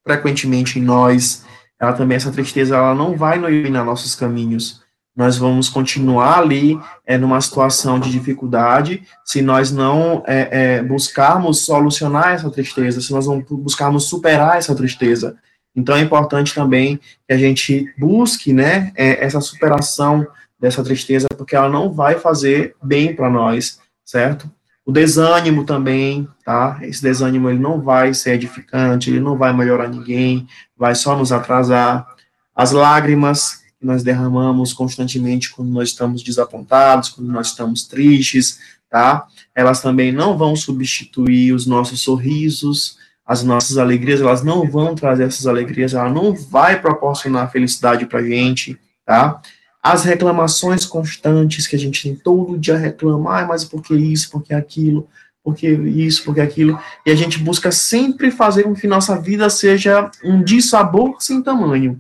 frequentemente 0.03 0.79
em 0.79 0.81
nós, 0.81 1.45
ela 1.79 1.93
também, 1.93 2.15
essa 2.15 2.31
tristeza, 2.31 2.75
ela 2.75 2.93
não 2.93 3.17
vai 3.17 3.37
iluminar 3.37 3.83
nossos 3.83 4.13
caminhos. 4.15 4.81
Nós 5.15 5.37
vamos 5.37 5.67
continuar 5.67 6.39
ali 6.39 6.79
é, 7.05 7.17
numa 7.17 7.41
situação 7.41 7.99
de 7.99 8.09
dificuldade 8.11 9.03
se 9.25 9.41
nós 9.41 9.71
não 9.71 10.23
é, 10.25 10.49
é, 10.77 10.83
buscarmos 10.83 11.65
solucionar 11.65 12.33
essa 12.33 12.49
tristeza, 12.49 13.01
se 13.01 13.11
nós 13.11 13.27
não 13.27 13.41
buscarmos 13.41 14.05
superar 14.05 14.57
essa 14.57 14.75
tristeza. 14.75 15.37
Então 15.75 15.95
é 15.95 16.01
importante 16.01 16.53
também 16.53 16.97
que 17.27 17.33
a 17.33 17.37
gente 17.37 17.93
busque 17.97 18.53
né, 18.53 18.91
é, 18.95 19.25
essa 19.25 19.41
superação 19.41 20.25
dessa 20.61 20.83
tristeza, 20.83 21.27
porque 21.35 21.55
ela 21.55 21.67
não 21.67 21.91
vai 21.91 22.19
fazer 22.19 22.75
bem 22.81 23.15
para 23.15 23.31
nós, 23.31 23.79
certo? 24.05 24.49
O 24.85 24.91
desânimo 24.91 25.65
também, 25.65 26.27
tá? 26.45 26.79
Esse 26.83 27.01
desânimo 27.01 27.49
ele 27.49 27.59
não 27.59 27.81
vai 27.81 28.13
ser 28.13 28.33
edificante, 28.33 29.09
ele 29.09 29.19
não 29.19 29.35
vai 29.37 29.51
melhorar 29.51 29.87
ninguém, 29.87 30.47
vai 30.77 30.93
só 30.93 31.17
nos 31.17 31.31
atrasar. 31.31 32.07
As 32.55 32.71
lágrimas 32.71 33.61
que 33.79 33.85
nós 33.85 34.03
derramamos 34.03 34.71
constantemente 34.71 35.51
quando 35.51 35.71
nós 35.71 35.89
estamos 35.89 36.21
desapontados, 36.21 37.09
quando 37.09 37.31
nós 37.31 37.47
estamos 37.47 37.87
tristes, 37.87 38.59
tá? 38.89 39.25
Elas 39.55 39.81
também 39.81 40.11
não 40.11 40.37
vão 40.37 40.55
substituir 40.55 41.53
os 41.53 41.65
nossos 41.65 42.01
sorrisos, 42.01 42.97
as 43.25 43.43
nossas 43.43 43.77
alegrias, 43.77 44.21
elas 44.21 44.43
não 44.43 44.69
vão 44.69 44.93
trazer 44.93 45.23
essas 45.23 45.47
alegrias, 45.47 45.93
ela 45.93 46.09
não 46.09 46.35
vai 46.35 46.79
proporcionar 46.79 47.51
felicidade 47.51 48.05
pra 48.05 48.21
gente, 48.21 48.77
tá? 49.05 49.41
As 49.81 50.03
reclamações 50.03 50.85
constantes 50.85 51.67
que 51.67 51.75
a 51.75 51.79
gente 51.79 52.03
tem 52.03 52.15
todo 52.15 52.57
dia 52.57 52.77
reclamar, 52.77 53.47
mas 53.47 53.63
por 53.63 53.81
que 53.81 53.95
isso, 53.95 54.29
por 54.29 54.43
que 54.43 54.53
aquilo, 54.53 55.07
por 55.43 55.55
que 55.55 55.67
isso, 55.67 56.23
por 56.23 56.35
que 56.35 56.41
aquilo, 56.41 56.79
e 57.05 57.11
a 57.11 57.15
gente 57.15 57.39
busca 57.39 57.71
sempre 57.71 58.29
fazer 58.29 58.63
com 58.63 58.75
que 58.75 58.85
nossa 58.85 59.19
vida 59.19 59.49
seja 59.49 60.09
um 60.23 60.43
dissabor 60.43 61.15
sem 61.19 61.41
tamanho, 61.41 61.99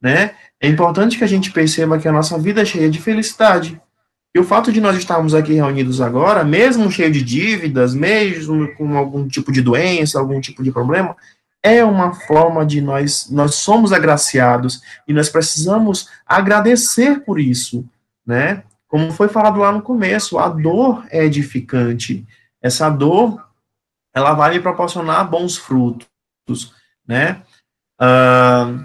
né? 0.00 0.32
É 0.60 0.68
importante 0.68 1.16
que 1.16 1.24
a 1.24 1.28
gente 1.28 1.50
perceba 1.50 1.98
que 1.98 2.06
a 2.06 2.12
nossa 2.12 2.38
vida 2.38 2.62
é 2.62 2.64
cheia 2.64 2.88
de 2.88 3.00
felicidade. 3.00 3.80
E 4.34 4.38
o 4.38 4.44
fato 4.44 4.72
de 4.72 4.80
nós 4.80 4.96
estarmos 4.96 5.34
aqui 5.34 5.54
reunidos 5.54 6.00
agora, 6.00 6.44
mesmo 6.44 6.90
cheio 6.90 7.10
de 7.10 7.22
dívidas, 7.22 7.94
mesmo 7.94 8.72
com 8.76 8.96
algum 8.96 9.26
tipo 9.26 9.50
de 9.52 9.60
doença, 9.60 10.18
algum 10.18 10.40
tipo 10.40 10.62
de 10.62 10.70
problema, 10.70 11.16
é 11.62 11.84
uma 11.84 12.12
forma 12.12 12.66
de 12.66 12.80
nós, 12.80 13.30
nós 13.30 13.54
somos 13.54 13.92
agraciados 13.92 14.82
e 15.06 15.12
nós 15.12 15.28
precisamos 15.28 16.08
agradecer 16.26 17.20
por 17.20 17.38
isso, 17.38 17.88
né? 18.26 18.64
Como 18.88 19.12
foi 19.12 19.28
falado 19.28 19.60
lá 19.60 19.70
no 19.72 19.80
começo, 19.80 20.38
a 20.38 20.48
dor 20.48 21.06
é 21.08 21.24
edificante. 21.24 22.26
Essa 22.60 22.90
dor, 22.90 23.42
ela 24.12 24.34
vai 24.34 24.54
me 24.54 24.60
proporcionar 24.60 25.30
bons 25.30 25.56
frutos, 25.56 26.06
né? 27.06 27.42
Uh, 28.00 28.84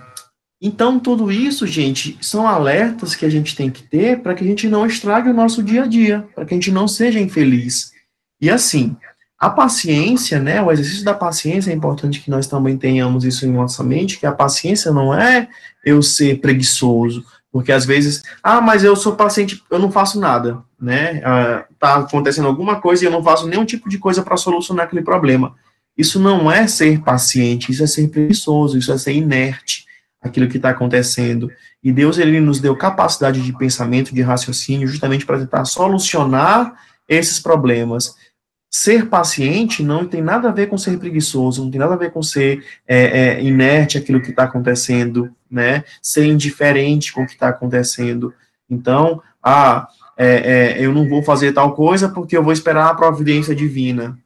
então, 0.61 0.99
tudo 0.99 1.31
isso, 1.31 1.67
gente, 1.67 2.17
são 2.21 2.47
alertas 2.47 3.15
que 3.15 3.25
a 3.25 3.29
gente 3.29 3.55
tem 3.55 3.69
que 3.69 3.83
ter 3.83 4.21
para 4.21 4.33
que 4.33 4.43
a 4.43 4.47
gente 4.47 4.67
não 4.67 4.85
estrague 4.85 5.29
o 5.29 5.33
nosso 5.33 5.61
dia 5.61 5.83
a 5.83 5.87
dia, 5.87 6.27
para 6.33 6.45
que 6.45 6.53
a 6.53 6.57
gente 6.57 6.71
não 6.71 6.87
seja 6.87 7.19
infeliz. 7.19 7.91
E 8.39 8.49
assim, 8.49 8.95
a 9.39 9.49
paciência, 9.49 10.39
né, 10.39 10.61
o 10.61 10.71
exercício 10.71 11.05
da 11.05 11.13
paciência 11.13 11.71
é 11.71 11.73
importante 11.73 12.21
que 12.21 12.31
nós 12.31 12.47
também 12.47 12.75
tenhamos 12.75 13.23
isso 13.23 13.45
em 13.45 13.51
nossa 13.51 13.83
mente, 13.83 14.19
que 14.19 14.25
a 14.25 14.31
paciência 14.31 14.91
não 14.91 15.13
é 15.13 15.47
eu 15.85 16.01
ser 16.01 16.39
preguiçoso, 16.39 17.23
porque 17.51 17.71
às 17.71 17.85
vezes, 17.85 18.23
ah, 18.41 18.59
mas 18.59 18.83
eu 18.83 18.95
sou 18.95 19.15
paciente, 19.15 19.63
eu 19.69 19.77
não 19.77 19.91
faço 19.91 20.19
nada, 20.19 20.63
né, 20.81 21.21
ah, 21.23 21.65
tá 21.79 21.95
acontecendo 21.97 22.47
alguma 22.47 22.81
coisa 22.81 23.03
e 23.03 23.07
eu 23.07 23.11
não 23.11 23.23
faço 23.23 23.47
nenhum 23.47 23.65
tipo 23.65 23.87
de 23.87 23.99
coisa 23.99 24.23
para 24.23 24.37
solucionar 24.37 24.85
aquele 24.85 25.03
problema. 25.03 25.55
Isso 25.95 26.19
não 26.19 26.51
é 26.51 26.67
ser 26.67 27.01
paciente, 27.01 27.71
isso 27.71 27.83
é 27.83 27.87
ser 27.87 28.07
preguiçoso, 28.09 28.77
isso 28.77 28.91
é 28.91 28.97
ser 28.97 29.13
inerte 29.13 29.85
aquilo 30.21 30.47
que 30.47 30.57
está 30.57 30.69
acontecendo. 30.69 31.51
E 31.83 31.91
Deus, 31.91 32.17
ele 32.17 32.39
nos 32.39 32.59
deu 32.59 32.75
capacidade 32.75 33.41
de 33.41 33.57
pensamento, 33.57 34.13
de 34.13 34.21
raciocínio, 34.21 34.87
justamente 34.87 35.25
para 35.25 35.39
tentar 35.39 35.65
solucionar 35.65 36.73
esses 37.07 37.39
problemas 37.39 38.15
ser 38.69 39.07
paciente 39.07 39.81
não 39.81 40.05
tem 40.05 40.21
nada 40.21 40.49
a 40.49 40.51
ver 40.51 40.67
com 40.67 40.77
ser 40.77 40.99
preguiçoso, 40.99 41.63
não 41.63 41.71
tem 41.71 41.79
nada 41.79 41.93
a 41.93 41.97
ver 41.97 42.11
com 42.11 42.21
ser 42.21 42.65
é, 42.87 43.37
é, 43.37 43.43
inerte 43.43 43.97
aquilo 43.97 44.21
que 44.21 44.31
está 44.31 44.43
acontecendo, 44.43 45.33
né? 45.49 45.83
Ser 46.01 46.25
indiferente 46.25 47.13
com 47.13 47.23
o 47.23 47.25
que 47.25 47.33
está 47.33 47.49
acontecendo. 47.49 48.33
Então, 48.69 49.21
ah, 49.41 49.87
é, 50.17 50.75
é, 50.75 50.85
eu 50.85 50.93
não 50.93 51.07
vou 51.07 51.23
fazer 51.23 51.53
tal 51.53 51.73
coisa 51.73 52.09
porque 52.09 52.35
eu 52.35 52.43
vou 52.43 52.51
esperar 52.51 52.89
a 52.89 52.95
providência 52.95 53.55
divina. 53.55 54.17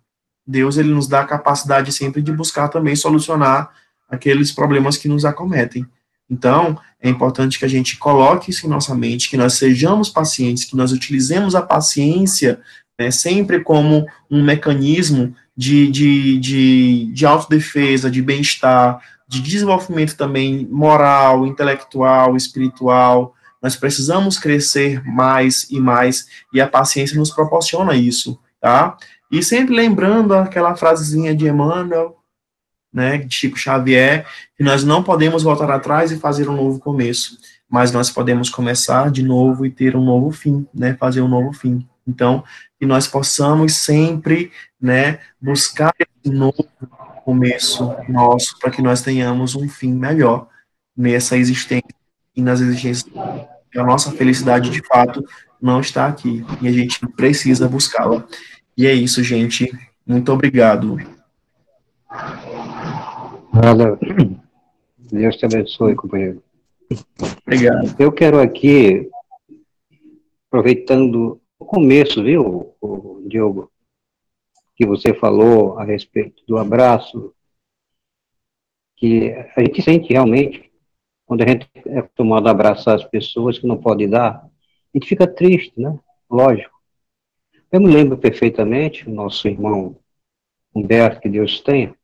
Deus 0.46 0.78
ele 0.78 0.90
nos 0.94 1.08
dá 1.08 1.22
a 1.22 1.28
capacidade 1.28 1.92
sempre 1.92 2.22
de 2.22 2.32
buscar 2.32 2.68
também 2.70 2.96
solucionar 2.96 3.70
aqueles 4.10 4.52
problemas 4.52 4.98
que 4.98 5.08
nos 5.08 5.24
acometem. 5.24 5.86
Então, 6.30 6.80
é 7.00 7.10
importante 7.10 7.60
que 7.60 7.66
a 7.66 7.68
gente 7.68 7.98
coloque 7.98 8.52
isso 8.52 8.66
em 8.66 8.70
nossa 8.70 8.96
mente, 8.96 9.30
que 9.30 9.38
nós 9.38 9.56
sejamos 9.56 10.10
pacientes, 10.10 10.64
que 10.64 10.78
nós 10.78 10.92
utilizemos 10.92 11.56
a 11.56 11.62
paciência 11.62 12.62
né, 13.02 13.10
sempre 13.10 13.62
como 13.62 14.06
um 14.30 14.44
mecanismo 14.44 15.36
de, 15.58 15.90
de, 15.90 16.38
de, 16.38 17.06
de 17.12 17.26
autodefesa, 17.26 18.12
de 18.12 18.22
bem-estar, 18.22 19.02
de 19.28 19.42
desenvolvimento 19.42 20.16
também 20.16 20.68
moral, 20.70 21.48
intelectual, 21.48 22.36
espiritual. 22.38 23.34
Nós 23.60 23.76
precisamos 23.76 24.38
crescer 24.38 25.04
mais 25.04 25.68
e 25.72 25.80
mais, 25.80 26.28
e 26.54 26.62
a 26.62 26.68
paciência 26.68 27.18
nos 27.18 27.32
proporciona 27.32 27.96
isso, 27.96 28.40
tá? 28.60 28.96
E 29.32 29.42
sempre 29.42 29.76
lembrando 29.76 30.36
aquela 30.36 30.76
frasezinha 30.76 31.34
de 31.36 31.48
Emmanuel, 31.48 32.18
né, 32.94 33.18
de 33.18 33.34
Chico 33.34 33.58
Xavier, 33.58 34.28
que 34.56 34.64
nós 34.64 34.84
não 34.84 35.02
podemos 35.02 35.42
voltar 35.42 35.72
atrás 35.72 36.12
e 36.12 36.18
fazer 36.18 36.48
um 36.50 36.56
novo 36.56 36.80
começo, 36.80 37.38
mas 37.68 37.92
nós 37.92 38.12
podemos 38.12 38.50
começar 38.50 39.10
de 39.10 39.24
novo 39.24 39.66
e 39.66 39.72
ter 39.72 39.96
um 39.96 40.04
novo 40.04 40.32
fim, 40.32 40.68
né, 40.74 40.96
fazer 41.00 41.22
um 41.22 41.28
novo 41.28 41.52
fim. 41.54 41.88
Então, 42.08 42.44
que 42.80 42.86
nós 42.86 43.08
possamos 43.08 43.76
sempre, 43.76 44.52
né, 44.80 45.20
buscar 45.40 45.94
esse 46.00 46.34
novo 46.34 46.68
começo 47.24 47.96
nosso 48.10 48.58
para 48.60 48.72
que 48.72 48.82
nós 48.82 49.02
tenhamos 49.02 49.56
um 49.56 49.70
fim 49.70 49.94
melhor 49.94 50.48
nessa 50.98 51.38
existência 51.38 51.96
e 52.36 52.42
nas 52.42 52.60
existências. 52.60 53.12
A 53.76 53.84
nossa 53.84 54.12
felicidade, 54.12 54.70
de 54.70 54.86
fato, 54.86 55.24
não 55.62 55.80
está 55.80 56.08
aqui 56.08 56.44
e 56.62 56.68
a 56.68 56.72
gente 56.72 57.00
precisa 57.16 57.70
buscá-la. 57.70 58.26
E 58.76 58.88
é 58.88 58.94
isso, 58.94 59.24
gente. 59.24 59.72
Muito 60.06 60.32
obrigado. 60.32 60.98
Nada. 63.54 63.98
Deus 65.12 65.36
te 65.36 65.46
abençoe, 65.46 65.96
companheiro. 65.96 66.42
Obrigado. 67.46 67.96
Eu 68.00 68.12
quero 68.12 68.40
aqui, 68.40 69.10
aproveitando 70.48 71.41
começo, 71.66 72.24
viu, 72.24 72.76
Diogo, 73.28 73.72
que 74.76 74.86
você 74.86 75.14
falou 75.14 75.78
a 75.78 75.84
respeito 75.84 76.44
do 76.48 76.58
abraço, 76.58 77.34
que 78.98 79.32
a 79.56 79.62
gente 79.62 79.82
sente 79.82 80.12
realmente, 80.12 80.72
quando 81.26 81.44
a 81.44 81.48
gente 81.48 81.70
é 81.86 82.00
acostumado 82.00 82.48
a 82.48 82.52
abraçar 82.52 82.96
as 82.96 83.06
pessoas 83.06 83.58
que 83.58 83.68
não 83.68 83.78
pode 83.78 84.08
dar, 84.08 84.44
a 84.44 84.98
gente 84.98 85.08
fica 85.08 85.26
triste, 85.26 85.80
né? 85.80 85.98
Lógico. 86.30 86.78
Eu 87.72 87.80
me 87.80 87.88
lembro 87.88 88.18
perfeitamente, 88.18 89.08
o 89.08 89.14
nosso 89.14 89.48
irmão 89.48 89.98
Humberto, 90.76 91.22
que 91.22 91.30
Deus 91.30 91.62
tenha, 91.62 91.96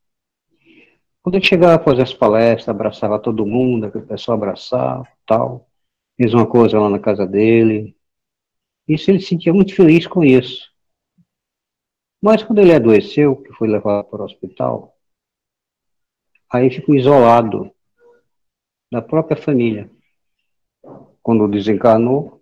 quando 1.28 1.36
ele 1.36 1.45
chegava 1.45 1.74
após 1.74 1.99
as 1.99 2.14
palestras, 2.14 2.70
abraçava 2.70 3.20
todo 3.20 3.45
mundo, 3.45 3.88
a 3.88 3.89
pessoa 3.89 4.38
abraçava, 4.38 5.05
tal, 5.26 5.68
fez 6.16 6.34
uma 6.34 6.47
coisa 6.47 6.80
lá 6.80 6.89
na 6.89 6.99
casa 6.99 7.28
dele, 7.28 7.96
isso 8.88 9.11
ele 9.11 9.19
se 9.19 9.27
sentia 9.27 9.53
muito 9.53 9.75
feliz 9.75 10.07
com 10.07 10.23
isso. 10.23 10.71
Mas 12.21 12.43
quando 12.43 12.59
ele 12.59 12.73
adoeceu, 12.73 13.35
que 13.35 13.53
foi 13.53 13.67
levado 13.67 14.05
para 14.05 14.21
o 14.21 14.25
hospital, 14.25 14.97
aí 16.51 16.69
ficou 16.69 16.95
isolado 16.95 17.71
da 18.91 19.01
própria 19.01 19.35
família. 19.35 19.89
Quando 21.21 21.47
desencarnou, 21.47 22.41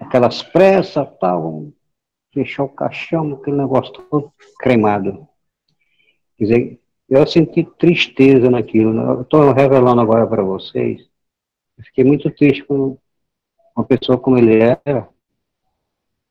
aquelas 0.00 0.42
pressas, 0.42 1.06
tal, 1.18 1.70
fechar 2.32 2.64
o 2.64 2.68
caixão, 2.68 3.34
aquele 3.34 3.56
negócio 3.56 3.92
todo 3.92 4.32
cremado. 4.58 5.28
Quer 6.36 6.44
dizer, 6.44 6.80
eu 7.08 7.26
senti 7.26 7.64
tristeza 7.64 8.50
naquilo. 8.50 9.20
Estou 9.20 9.52
revelando 9.52 10.00
agora 10.00 10.26
para 10.26 10.42
vocês. 10.42 11.08
Fiquei 11.82 12.04
muito 12.04 12.30
triste 12.30 12.64
com 12.64 12.96
uma 13.80 13.84
pessoa 13.86 14.18
como 14.18 14.36
ele 14.36 14.58
era, 14.62 15.08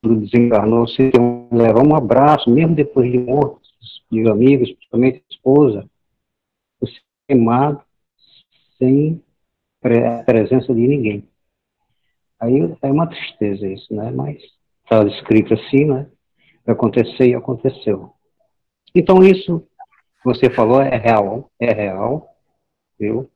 desencarnou, 0.04 0.88
se 0.88 1.12
levar 1.52 1.86
um 1.86 1.96
abraço, 1.96 2.50
mesmo 2.50 2.76
depois 2.76 3.12
de 3.12 3.18
morto, 3.18 3.60
de 4.12 4.30
amigos, 4.30 4.72
principalmente 4.72 5.24
esposa, 5.30 5.90
você 6.80 7.00
queimado 7.28 7.82
sem 8.78 9.22
a 9.84 10.24
presença 10.24 10.74
de 10.74 10.88
ninguém. 10.88 11.28
Aí 12.40 12.54
é 12.82 12.92
uma 12.92 13.08
tristeza 13.08 13.68
isso, 13.68 13.94
né? 13.94 14.12
Mas 14.12 14.38
está 14.84 15.04
escrito 15.04 15.54
assim, 15.54 15.86
né? 15.86 16.10
Vai 16.66 16.74
acontecer 16.76 17.28
e 17.28 17.36
aconteceu. 17.36 18.14
Então 18.96 19.22
isso 19.24 19.68
você 20.24 20.50
falou 20.50 20.82
é 20.82 20.98
real, 20.98 21.52
é 21.60 21.72
real, 21.72 22.30
viu? 22.98 23.30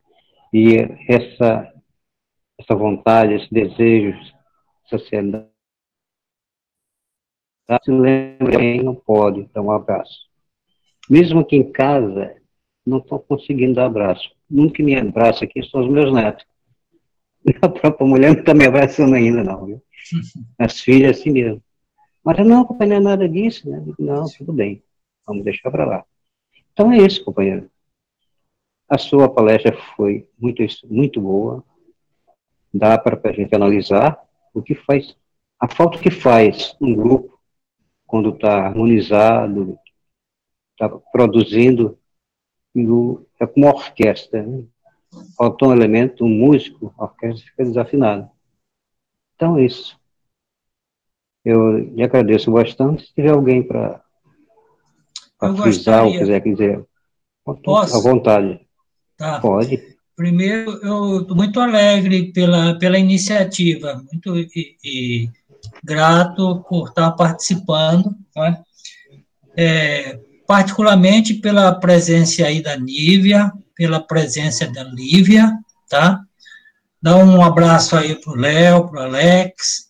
E 0.54 0.78
essa 1.10 1.73
essa 2.60 2.76
vontade, 2.76 3.34
esse 3.34 3.54
desejo, 3.54 4.18
sociedade 4.90 5.54
se 7.84 7.92
lembra 7.92 8.58
quem 8.58 8.84
não 8.84 8.96
pode 8.96 9.50
dar 9.54 9.62
um 9.62 9.72
abraço. 9.72 10.28
Mesmo 11.10 11.46
que 11.46 11.56
em 11.56 11.72
casa, 11.72 12.36
não 12.86 12.98
estou 12.98 13.20
conseguindo 13.20 13.76
dar 13.76 13.86
abraço. 13.86 14.30
Nunca 14.50 14.84
me 14.84 14.96
abraça 14.96 15.46
aqui 15.46 15.64
são 15.64 15.82
os 15.82 15.90
meus 15.90 16.14
netos. 16.14 16.46
A 17.62 17.70
própria 17.70 18.08
mulher 18.08 18.34
não 18.34 18.40
está 18.40 18.54
me 18.54 18.66
abraçando 18.66 19.16
ainda, 19.16 19.44
não. 19.44 19.66
Viu? 19.66 19.82
As 20.60 20.80
filhas, 20.80 21.20
assim 21.20 21.32
mesmo. 21.32 21.62
Mas 22.24 22.46
não, 22.46 22.66
companheiro, 22.66 23.04
não 23.04 23.12
é 23.12 23.16
nada 23.16 23.28
disso, 23.30 23.70
né? 23.70 23.84
Não, 24.00 24.26
tudo 24.38 24.54
bem. 24.54 24.82
Vamos 25.26 25.44
deixar 25.44 25.72
para 25.72 25.86
lá. 25.86 26.06
Então 26.72 26.92
é 26.92 26.98
isso, 26.98 27.24
companheiro. 27.24 27.70
A 28.88 28.98
sua 28.98 29.34
palestra 29.34 29.76
foi 29.96 30.28
muito, 30.40 30.64
muito 30.90 31.20
boa. 31.20 31.64
Dá 32.74 32.98
para 32.98 33.20
a 33.30 33.34
gente 33.34 33.54
analisar 33.54 34.20
o 34.54 34.62
que 34.62 34.74
faz, 34.74 35.16
a 35.60 35.68
falta 35.68 36.00
que 36.00 36.10
faz 36.10 36.76
um 36.82 36.96
grupo 36.96 37.40
quando 38.06 38.30
está 38.30 38.68
harmonizado, 38.68 39.78
está 40.72 40.90
produzindo, 41.12 41.98
é 43.40 43.48
como 43.48 43.68
uma 43.68 43.76
orquestra. 43.76 44.44
Né? 44.44 44.66
Falta 45.38 45.66
um 45.66 45.72
elemento, 45.72 46.26
um 46.26 46.30
músico, 46.30 46.94
a 46.98 47.04
orquestra 47.06 47.46
fica 47.46 47.64
desafinada. 47.64 48.30
Então, 49.36 49.58
é 49.58 49.66
isso. 49.66 50.00
Eu 51.44 51.78
lhe 51.78 52.04
agradeço 52.04 52.52
bastante. 52.52 53.06
Se 53.06 53.14
tiver 53.14 53.32
alguém 53.32 53.62
para 53.62 54.02
frisar 55.62 56.06
ou 56.06 56.12
quiser 56.14 56.42
Posso? 57.64 57.98
à 57.98 58.02
vontade. 58.02 58.66
Tá. 59.18 59.40
Pode. 59.42 59.93
Primeiro, 60.16 60.80
eu 60.84 61.22
estou 61.22 61.36
muito 61.36 61.60
alegre 61.60 62.32
pela, 62.32 62.78
pela 62.78 63.00
iniciativa, 63.00 64.04
muito 64.12 64.38
e, 64.38 64.78
e 64.84 65.30
grato 65.84 66.64
por 66.70 66.90
estar 66.90 67.12
participando, 67.12 68.16
né? 68.36 68.62
é, 69.58 70.20
particularmente 70.48 71.36
pela 71.36 71.74
presença 71.74 72.46
aí 72.46 72.62
da 72.62 72.78
Nívia, 72.78 73.52
pela 73.76 74.00
presença 74.00 74.68
da 74.68 74.84
Lívia, 74.84 75.52
tá? 75.90 76.22
Dá 77.02 77.18
um 77.18 77.42
abraço 77.42 77.96
aí 77.96 78.16
para 78.16 78.34
o 78.34 78.36
Léo, 78.36 78.88
para 78.90 79.02
o 79.02 79.04
Alex, 79.06 79.90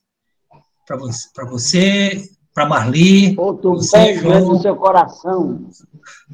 para 0.87 0.97
você, 0.97 1.29
para 1.33 1.45
você, 1.45 2.29
Marli. 2.67 3.35
Outro 3.37 3.77
beijo 3.91 4.29
no 4.29 4.61
seu 4.61 4.75
coração. 4.75 5.69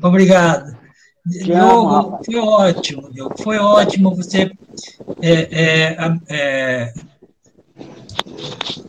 Obrigado. 0.01 0.77
Diogo, 1.25 2.19
foi 2.25 2.35
ótimo, 2.37 3.11
Diogo, 3.11 3.35
foi 3.41 3.57
ótimo 3.57 4.15
você 4.15 4.51
é, 5.21 5.31
é, 5.31 5.97
é, 6.29 6.93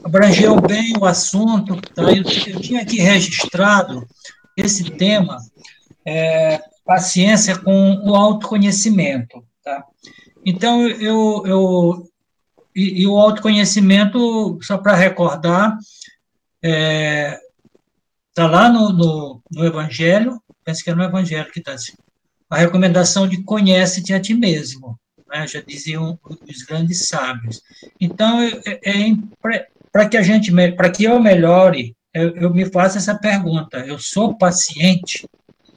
abrangeu 0.04 0.60
bem 0.60 0.94
o 0.98 1.04
assunto. 1.04 1.80
Tá? 1.94 2.02
Eu, 2.02 2.22
eu, 2.22 2.60
tinha 2.60 2.82
aqui 2.82 3.00
registrado 3.00 4.06
esse 4.56 4.84
tema, 4.84 5.38
é, 6.04 6.62
paciência 6.84 7.58
com 7.58 7.94
o 8.04 8.14
autoconhecimento. 8.14 9.44
Tá? 9.62 9.84
Então, 10.44 10.88
eu, 10.88 11.42
eu 11.46 12.10
e, 12.74 13.02
e 13.02 13.06
o 13.06 13.18
autoconhecimento, 13.18 14.58
só 14.62 14.78
para 14.78 14.94
recordar, 14.94 15.76
está 16.62 16.76
é, 16.76 17.40
tá 18.34 18.46
lá 18.46 18.68
no, 18.68 18.92
no, 18.92 19.42
no, 19.50 19.64
Evangelho, 19.64 20.40
penso 20.64 20.84
que 20.84 20.90
é 20.90 20.94
no 20.94 21.02
Evangelho 21.02 21.50
que 21.50 21.58
está 21.58 21.72
assim, 21.72 21.94
a 22.50 22.58
recomendação 22.58 23.28
de 23.28 23.42
conhece-te 23.42 24.12
a 24.12 24.20
ti 24.20 24.34
mesmo 24.34 24.98
né, 25.30 25.46
já 25.46 25.60
diziam 25.60 26.18
os 26.48 26.62
grandes 26.62 27.06
sábios. 27.06 27.62
Então, 28.00 28.42
é, 28.42 28.80
é, 28.84 29.14
para 29.92 30.08
que 30.08 30.16
a 30.16 30.22
gente, 30.22 30.52
para 30.72 30.90
que 30.90 31.04
eu 31.04 31.20
melhore, 31.20 31.94
eu, 32.12 32.36
eu, 32.36 32.52
me 32.52 32.66
faço 32.66 32.98
essa 32.98 33.14
pergunta: 33.14 33.78
eu 33.78 33.98
sou 33.98 34.36
paciente, 34.36 35.26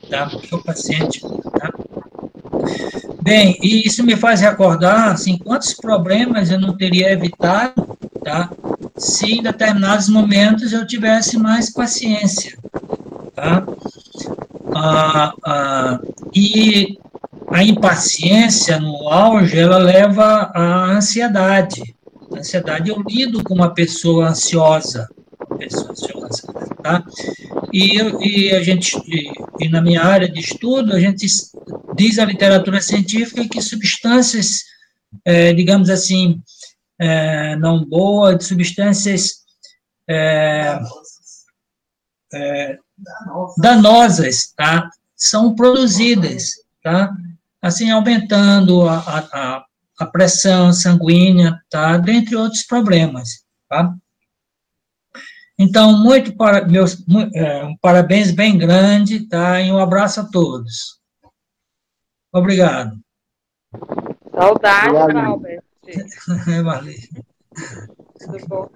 tá? 0.09 0.30
Sou 0.49 0.61
paciente, 0.63 1.21
tá? 1.21 1.71
Bem, 3.21 3.57
e 3.61 3.88
isso 3.88 4.03
me 4.03 4.17
faz 4.17 4.41
recordar, 4.41 5.11
assim, 5.11 5.38
quantos 5.38 5.74
problemas 5.74 6.51
eu 6.51 6.59
não 6.59 6.76
teria 6.76 7.11
evitado, 7.11 7.97
tá? 8.24 8.49
Se 8.97 9.32
em 9.32 9.43
determinados 9.43 10.09
momentos 10.09 10.74
eu 10.74 10.86
tivesse 10.86 11.38
mais 11.38 11.71
paciência, 11.71 12.57
tá? 13.34 13.63
Ah, 14.76 15.34
ah, 15.45 16.01
e 16.36 16.98
a 17.50 17.64
impaciência 17.64 18.80
no 18.80 19.10
auge, 19.10 19.58
ela 19.60 19.78
leva 19.78 20.52
à 20.54 20.92
ansiedade. 20.92 21.96
A 22.32 22.40
ansiedade, 22.40 22.90
eu 22.90 23.02
lido 23.08 23.44
com 23.44 23.54
uma 23.54 23.74
pessoa 23.74 24.30
ansiosa, 24.30 25.08
pessoa 25.58 25.92
ansiosa, 25.92 26.48
tá? 26.82 27.04
E, 27.72 27.98
e 27.98 28.52
a 28.52 28.64
gente, 28.64 28.98
e, 29.60 29.70
na 29.70 29.82
minha 29.82 30.04
área 30.04 30.30
de 30.30 30.40
estudo, 30.40 30.94
a 30.94 31.00
gente 31.00 31.26
diz 31.96 32.20
a 32.20 32.26
literatura 32.26 32.82
científica 32.82 33.48
que 33.48 33.62
substâncias, 33.62 34.64
é, 35.26 35.54
digamos 35.54 35.90
assim, 35.90 36.42
é, 37.00 37.56
não 37.58 37.86
boas, 37.86 38.46
substâncias 38.46 39.44
é, 40.10 40.80
é, 42.34 42.78
danosas, 43.58 44.54
tá? 44.56 44.90
São 45.16 45.55
produzidas, 45.55 46.51
tá? 46.84 47.14
assim, 47.64 47.89
aumentando 47.89 48.86
a, 48.88 48.97
a, 48.97 49.66
a 50.01 50.05
pressão 50.05 50.74
sanguínea, 50.74 51.57
tá? 51.70 51.97
Dentre 51.97 52.36
outros 52.36 52.64
problemas, 52.64 53.45
tá? 53.70 53.95
Então, 55.57 55.97
muito 55.97 56.36
para, 56.36 56.68
meus, 56.68 56.97
é, 57.34 57.64
um 57.64 57.78
parabéns 57.78 58.32
bem 58.32 58.57
grande, 58.57 59.30
tá? 59.30 59.61
E 59.61 59.72
um 59.72 59.80
abraço 59.80 60.20
a 60.20 60.26
todos. 60.26 60.99
Obrigado. 62.34 62.99
Saudade, 64.36 65.18
Albert. 65.18 65.64
Valeu. 66.64 66.95
Tudo 68.20 68.47
bom? 68.47 68.70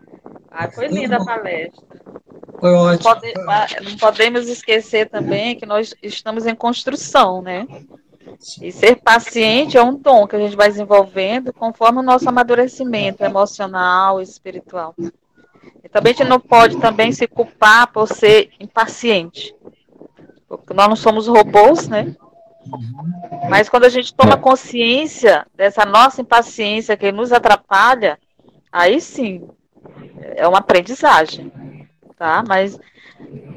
Ah, 0.49 0.71
foi 0.71 0.87
linda 0.87 1.17
a 1.17 1.25
palestra. 1.25 1.85
Foi 2.59 2.73
ótimo. 2.73 3.09
Não, 3.09 3.45
pode, 3.45 3.83
não 3.83 3.97
podemos 3.97 4.47
esquecer 4.47 5.09
também 5.09 5.55
que 5.55 5.65
nós 5.65 5.93
estamos 6.01 6.45
em 6.45 6.55
construção, 6.55 7.41
né? 7.41 7.67
E 8.61 8.71
ser 8.71 8.97
paciente 8.97 9.77
é 9.77 9.83
um 9.83 9.95
dom 9.95 10.27
que 10.27 10.35
a 10.35 10.39
gente 10.39 10.55
vai 10.55 10.67
desenvolvendo 10.67 11.53
conforme 11.53 11.99
o 11.99 12.03
nosso 12.03 12.27
amadurecimento 12.27 13.23
emocional 13.23 14.19
e 14.19 14.23
espiritual. 14.23 14.93
E 15.83 15.89
também 15.89 16.13
a 16.13 16.15
gente 16.15 16.27
não 16.27 16.39
pode 16.39 16.77
também 16.77 17.11
se 17.11 17.27
culpar 17.27 17.91
por 17.91 18.07
ser 18.07 18.51
impaciente. 18.59 19.55
Porque 20.47 20.73
nós 20.73 20.87
não 20.87 20.95
somos 20.95 21.27
robôs, 21.27 21.87
né? 21.87 22.15
Mas 23.49 23.69
quando 23.69 23.85
a 23.85 23.89
gente 23.89 24.13
toma 24.13 24.37
consciência 24.37 25.45
dessa 25.55 25.85
nossa 25.85 26.21
impaciência 26.21 26.97
que 26.97 27.11
nos 27.11 27.31
atrapalha, 27.31 28.19
aí 28.71 28.99
sim, 28.99 29.47
é 30.35 30.47
uma 30.47 30.59
aprendizagem, 30.59 31.51
tá? 32.17 32.43
Mas 32.47 32.79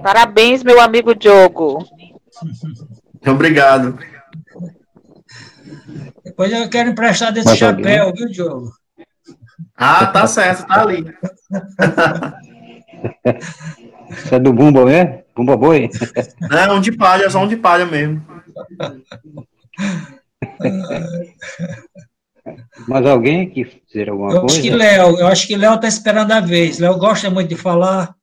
parabéns, 0.03 0.62
meu 0.62 0.81
amigo 0.81 1.14
Diogo. 1.14 1.85
Obrigado. 3.26 3.99
Depois 6.24 6.53
eu 6.53 6.68
quero 6.68 6.91
emprestar 6.91 7.33
desse 7.33 7.57
chapéu, 7.57 8.12
viu, 8.12 8.28
Diogo? 8.28 8.72
Ah, 9.76 10.07
tá 10.07 10.26
certo, 10.26 10.66
tá 10.66 10.83
ali. 10.83 11.05
Isso 14.11 14.35
é 14.35 14.39
do 14.39 14.53
Bumba, 14.53 14.85
né? 14.85 15.22
Bumba 15.35 15.57
Boi? 15.57 15.89
Não, 16.51 16.76
um 16.78 16.81
de 16.81 16.93
palha, 16.93 17.31
só 17.31 17.43
um 17.43 17.49
de 17.49 17.57
palha 17.57 17.87
mesmo. 17.87 18.24
Mas 22.89 23.07
alguém 23.07 23.49
que 23.49 23.64
dizer 23.87 24.11
alguma 24.11 24.33
eu 24.33 24.41
coisa? 24.41 24.55
Acho 24.55 24.62
que 24.62 24.70
Léo, 24.70 25.18
eu 25.18 25.26
acho 25.26 25.47
que 25.47 25.57
Léo 25.57 25.74
está 25.74 25.89
esperando 25.89 26.33
a 26.33 26.41
vez. 26.41 26.78
Léo 26.78 26.99
gosta 26.99 27.31
muito 27.31 27.49
de 27.49 27.57
falar. 27.57 28.14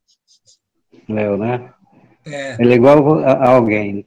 Léo, 1.08 1.38
né? 1.38 1.72
É. 2.26 2.62
Ele 2.62 2.74
é 2.74 2.76
igual 2.76 3.20
a, 3.20 3.50
alguém. 3.50 4.06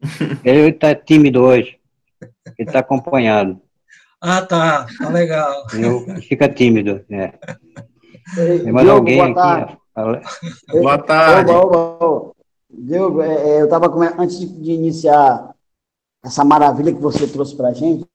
Ele 0.44 0.70
está 0.70 0.94
tímido 0.94 1.42
hoje. 1.42 1.78
Ele 2.20 2.68
está 2.68 2.80
acompanhado. 2.80 3.60
Ah, 4.20 4.42
tá. 4.42 4.86
Tá 4.98 5.08
legal. 5.08 5.66
Eu, 5.74 6.20
fica 6.22 6.48
tímido, 6.48 7.04
né? 7.08 7.34
Tem 8.34 8.72
mais 8.72 8.88
alguém 8.88 9.32
boa 9.34 9.66
aqui? 9.66 9.78
Tarde. 9.94 10.22
Boa 10.70 10.98
tarde. 10.98 11.50
Oba, 11.50 11.78
oba, 11.78 12.04
oba. 12.04 12.32
Diogo, 12.70 13.22
é, 13.22 13.34
é 13.34 13.60
eu 13.60 13.64
estava 13.64 13.88
antes 14.20 14.38
de 14.40 14.72
iniciar 14.72 15.54
essa 16.24 16.44
maravilha 16.44 16.92
que 16.92 17.00
você 17.00 17.26
trouxe 17.26 17.56
para 17.56 17.68
a 17.68 17.72
gente, 17.72 18.06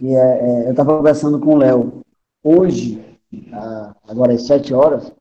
e 0.00 0.14
é, 0.14 0.18
é, 0.18 0.66
eu 0.66 0.70
estava 0.70 0.96
conversando 0.96 1.38
com 1.38 1.54
o 1.54 1.58
Léo. 1.58 2.00
Hoje, 2.42 3.04
agora 4.08 4.32
às 4.32 4.46
sete 4.46 4.72
horas, 4.72 5.12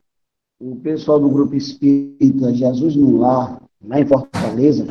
o 0.59 0.75
pessoal 0.77 1.19
do 1.19 1.29
Grupo 1.29 1.53
Espírita 1.55 2.53
Jesus 2.53 2.95
no 2.95 3.17
Lar, 3.17 3.61
lá 3.83 3.99
em 3.99 4.05
Fortaleza, 4.05 4.85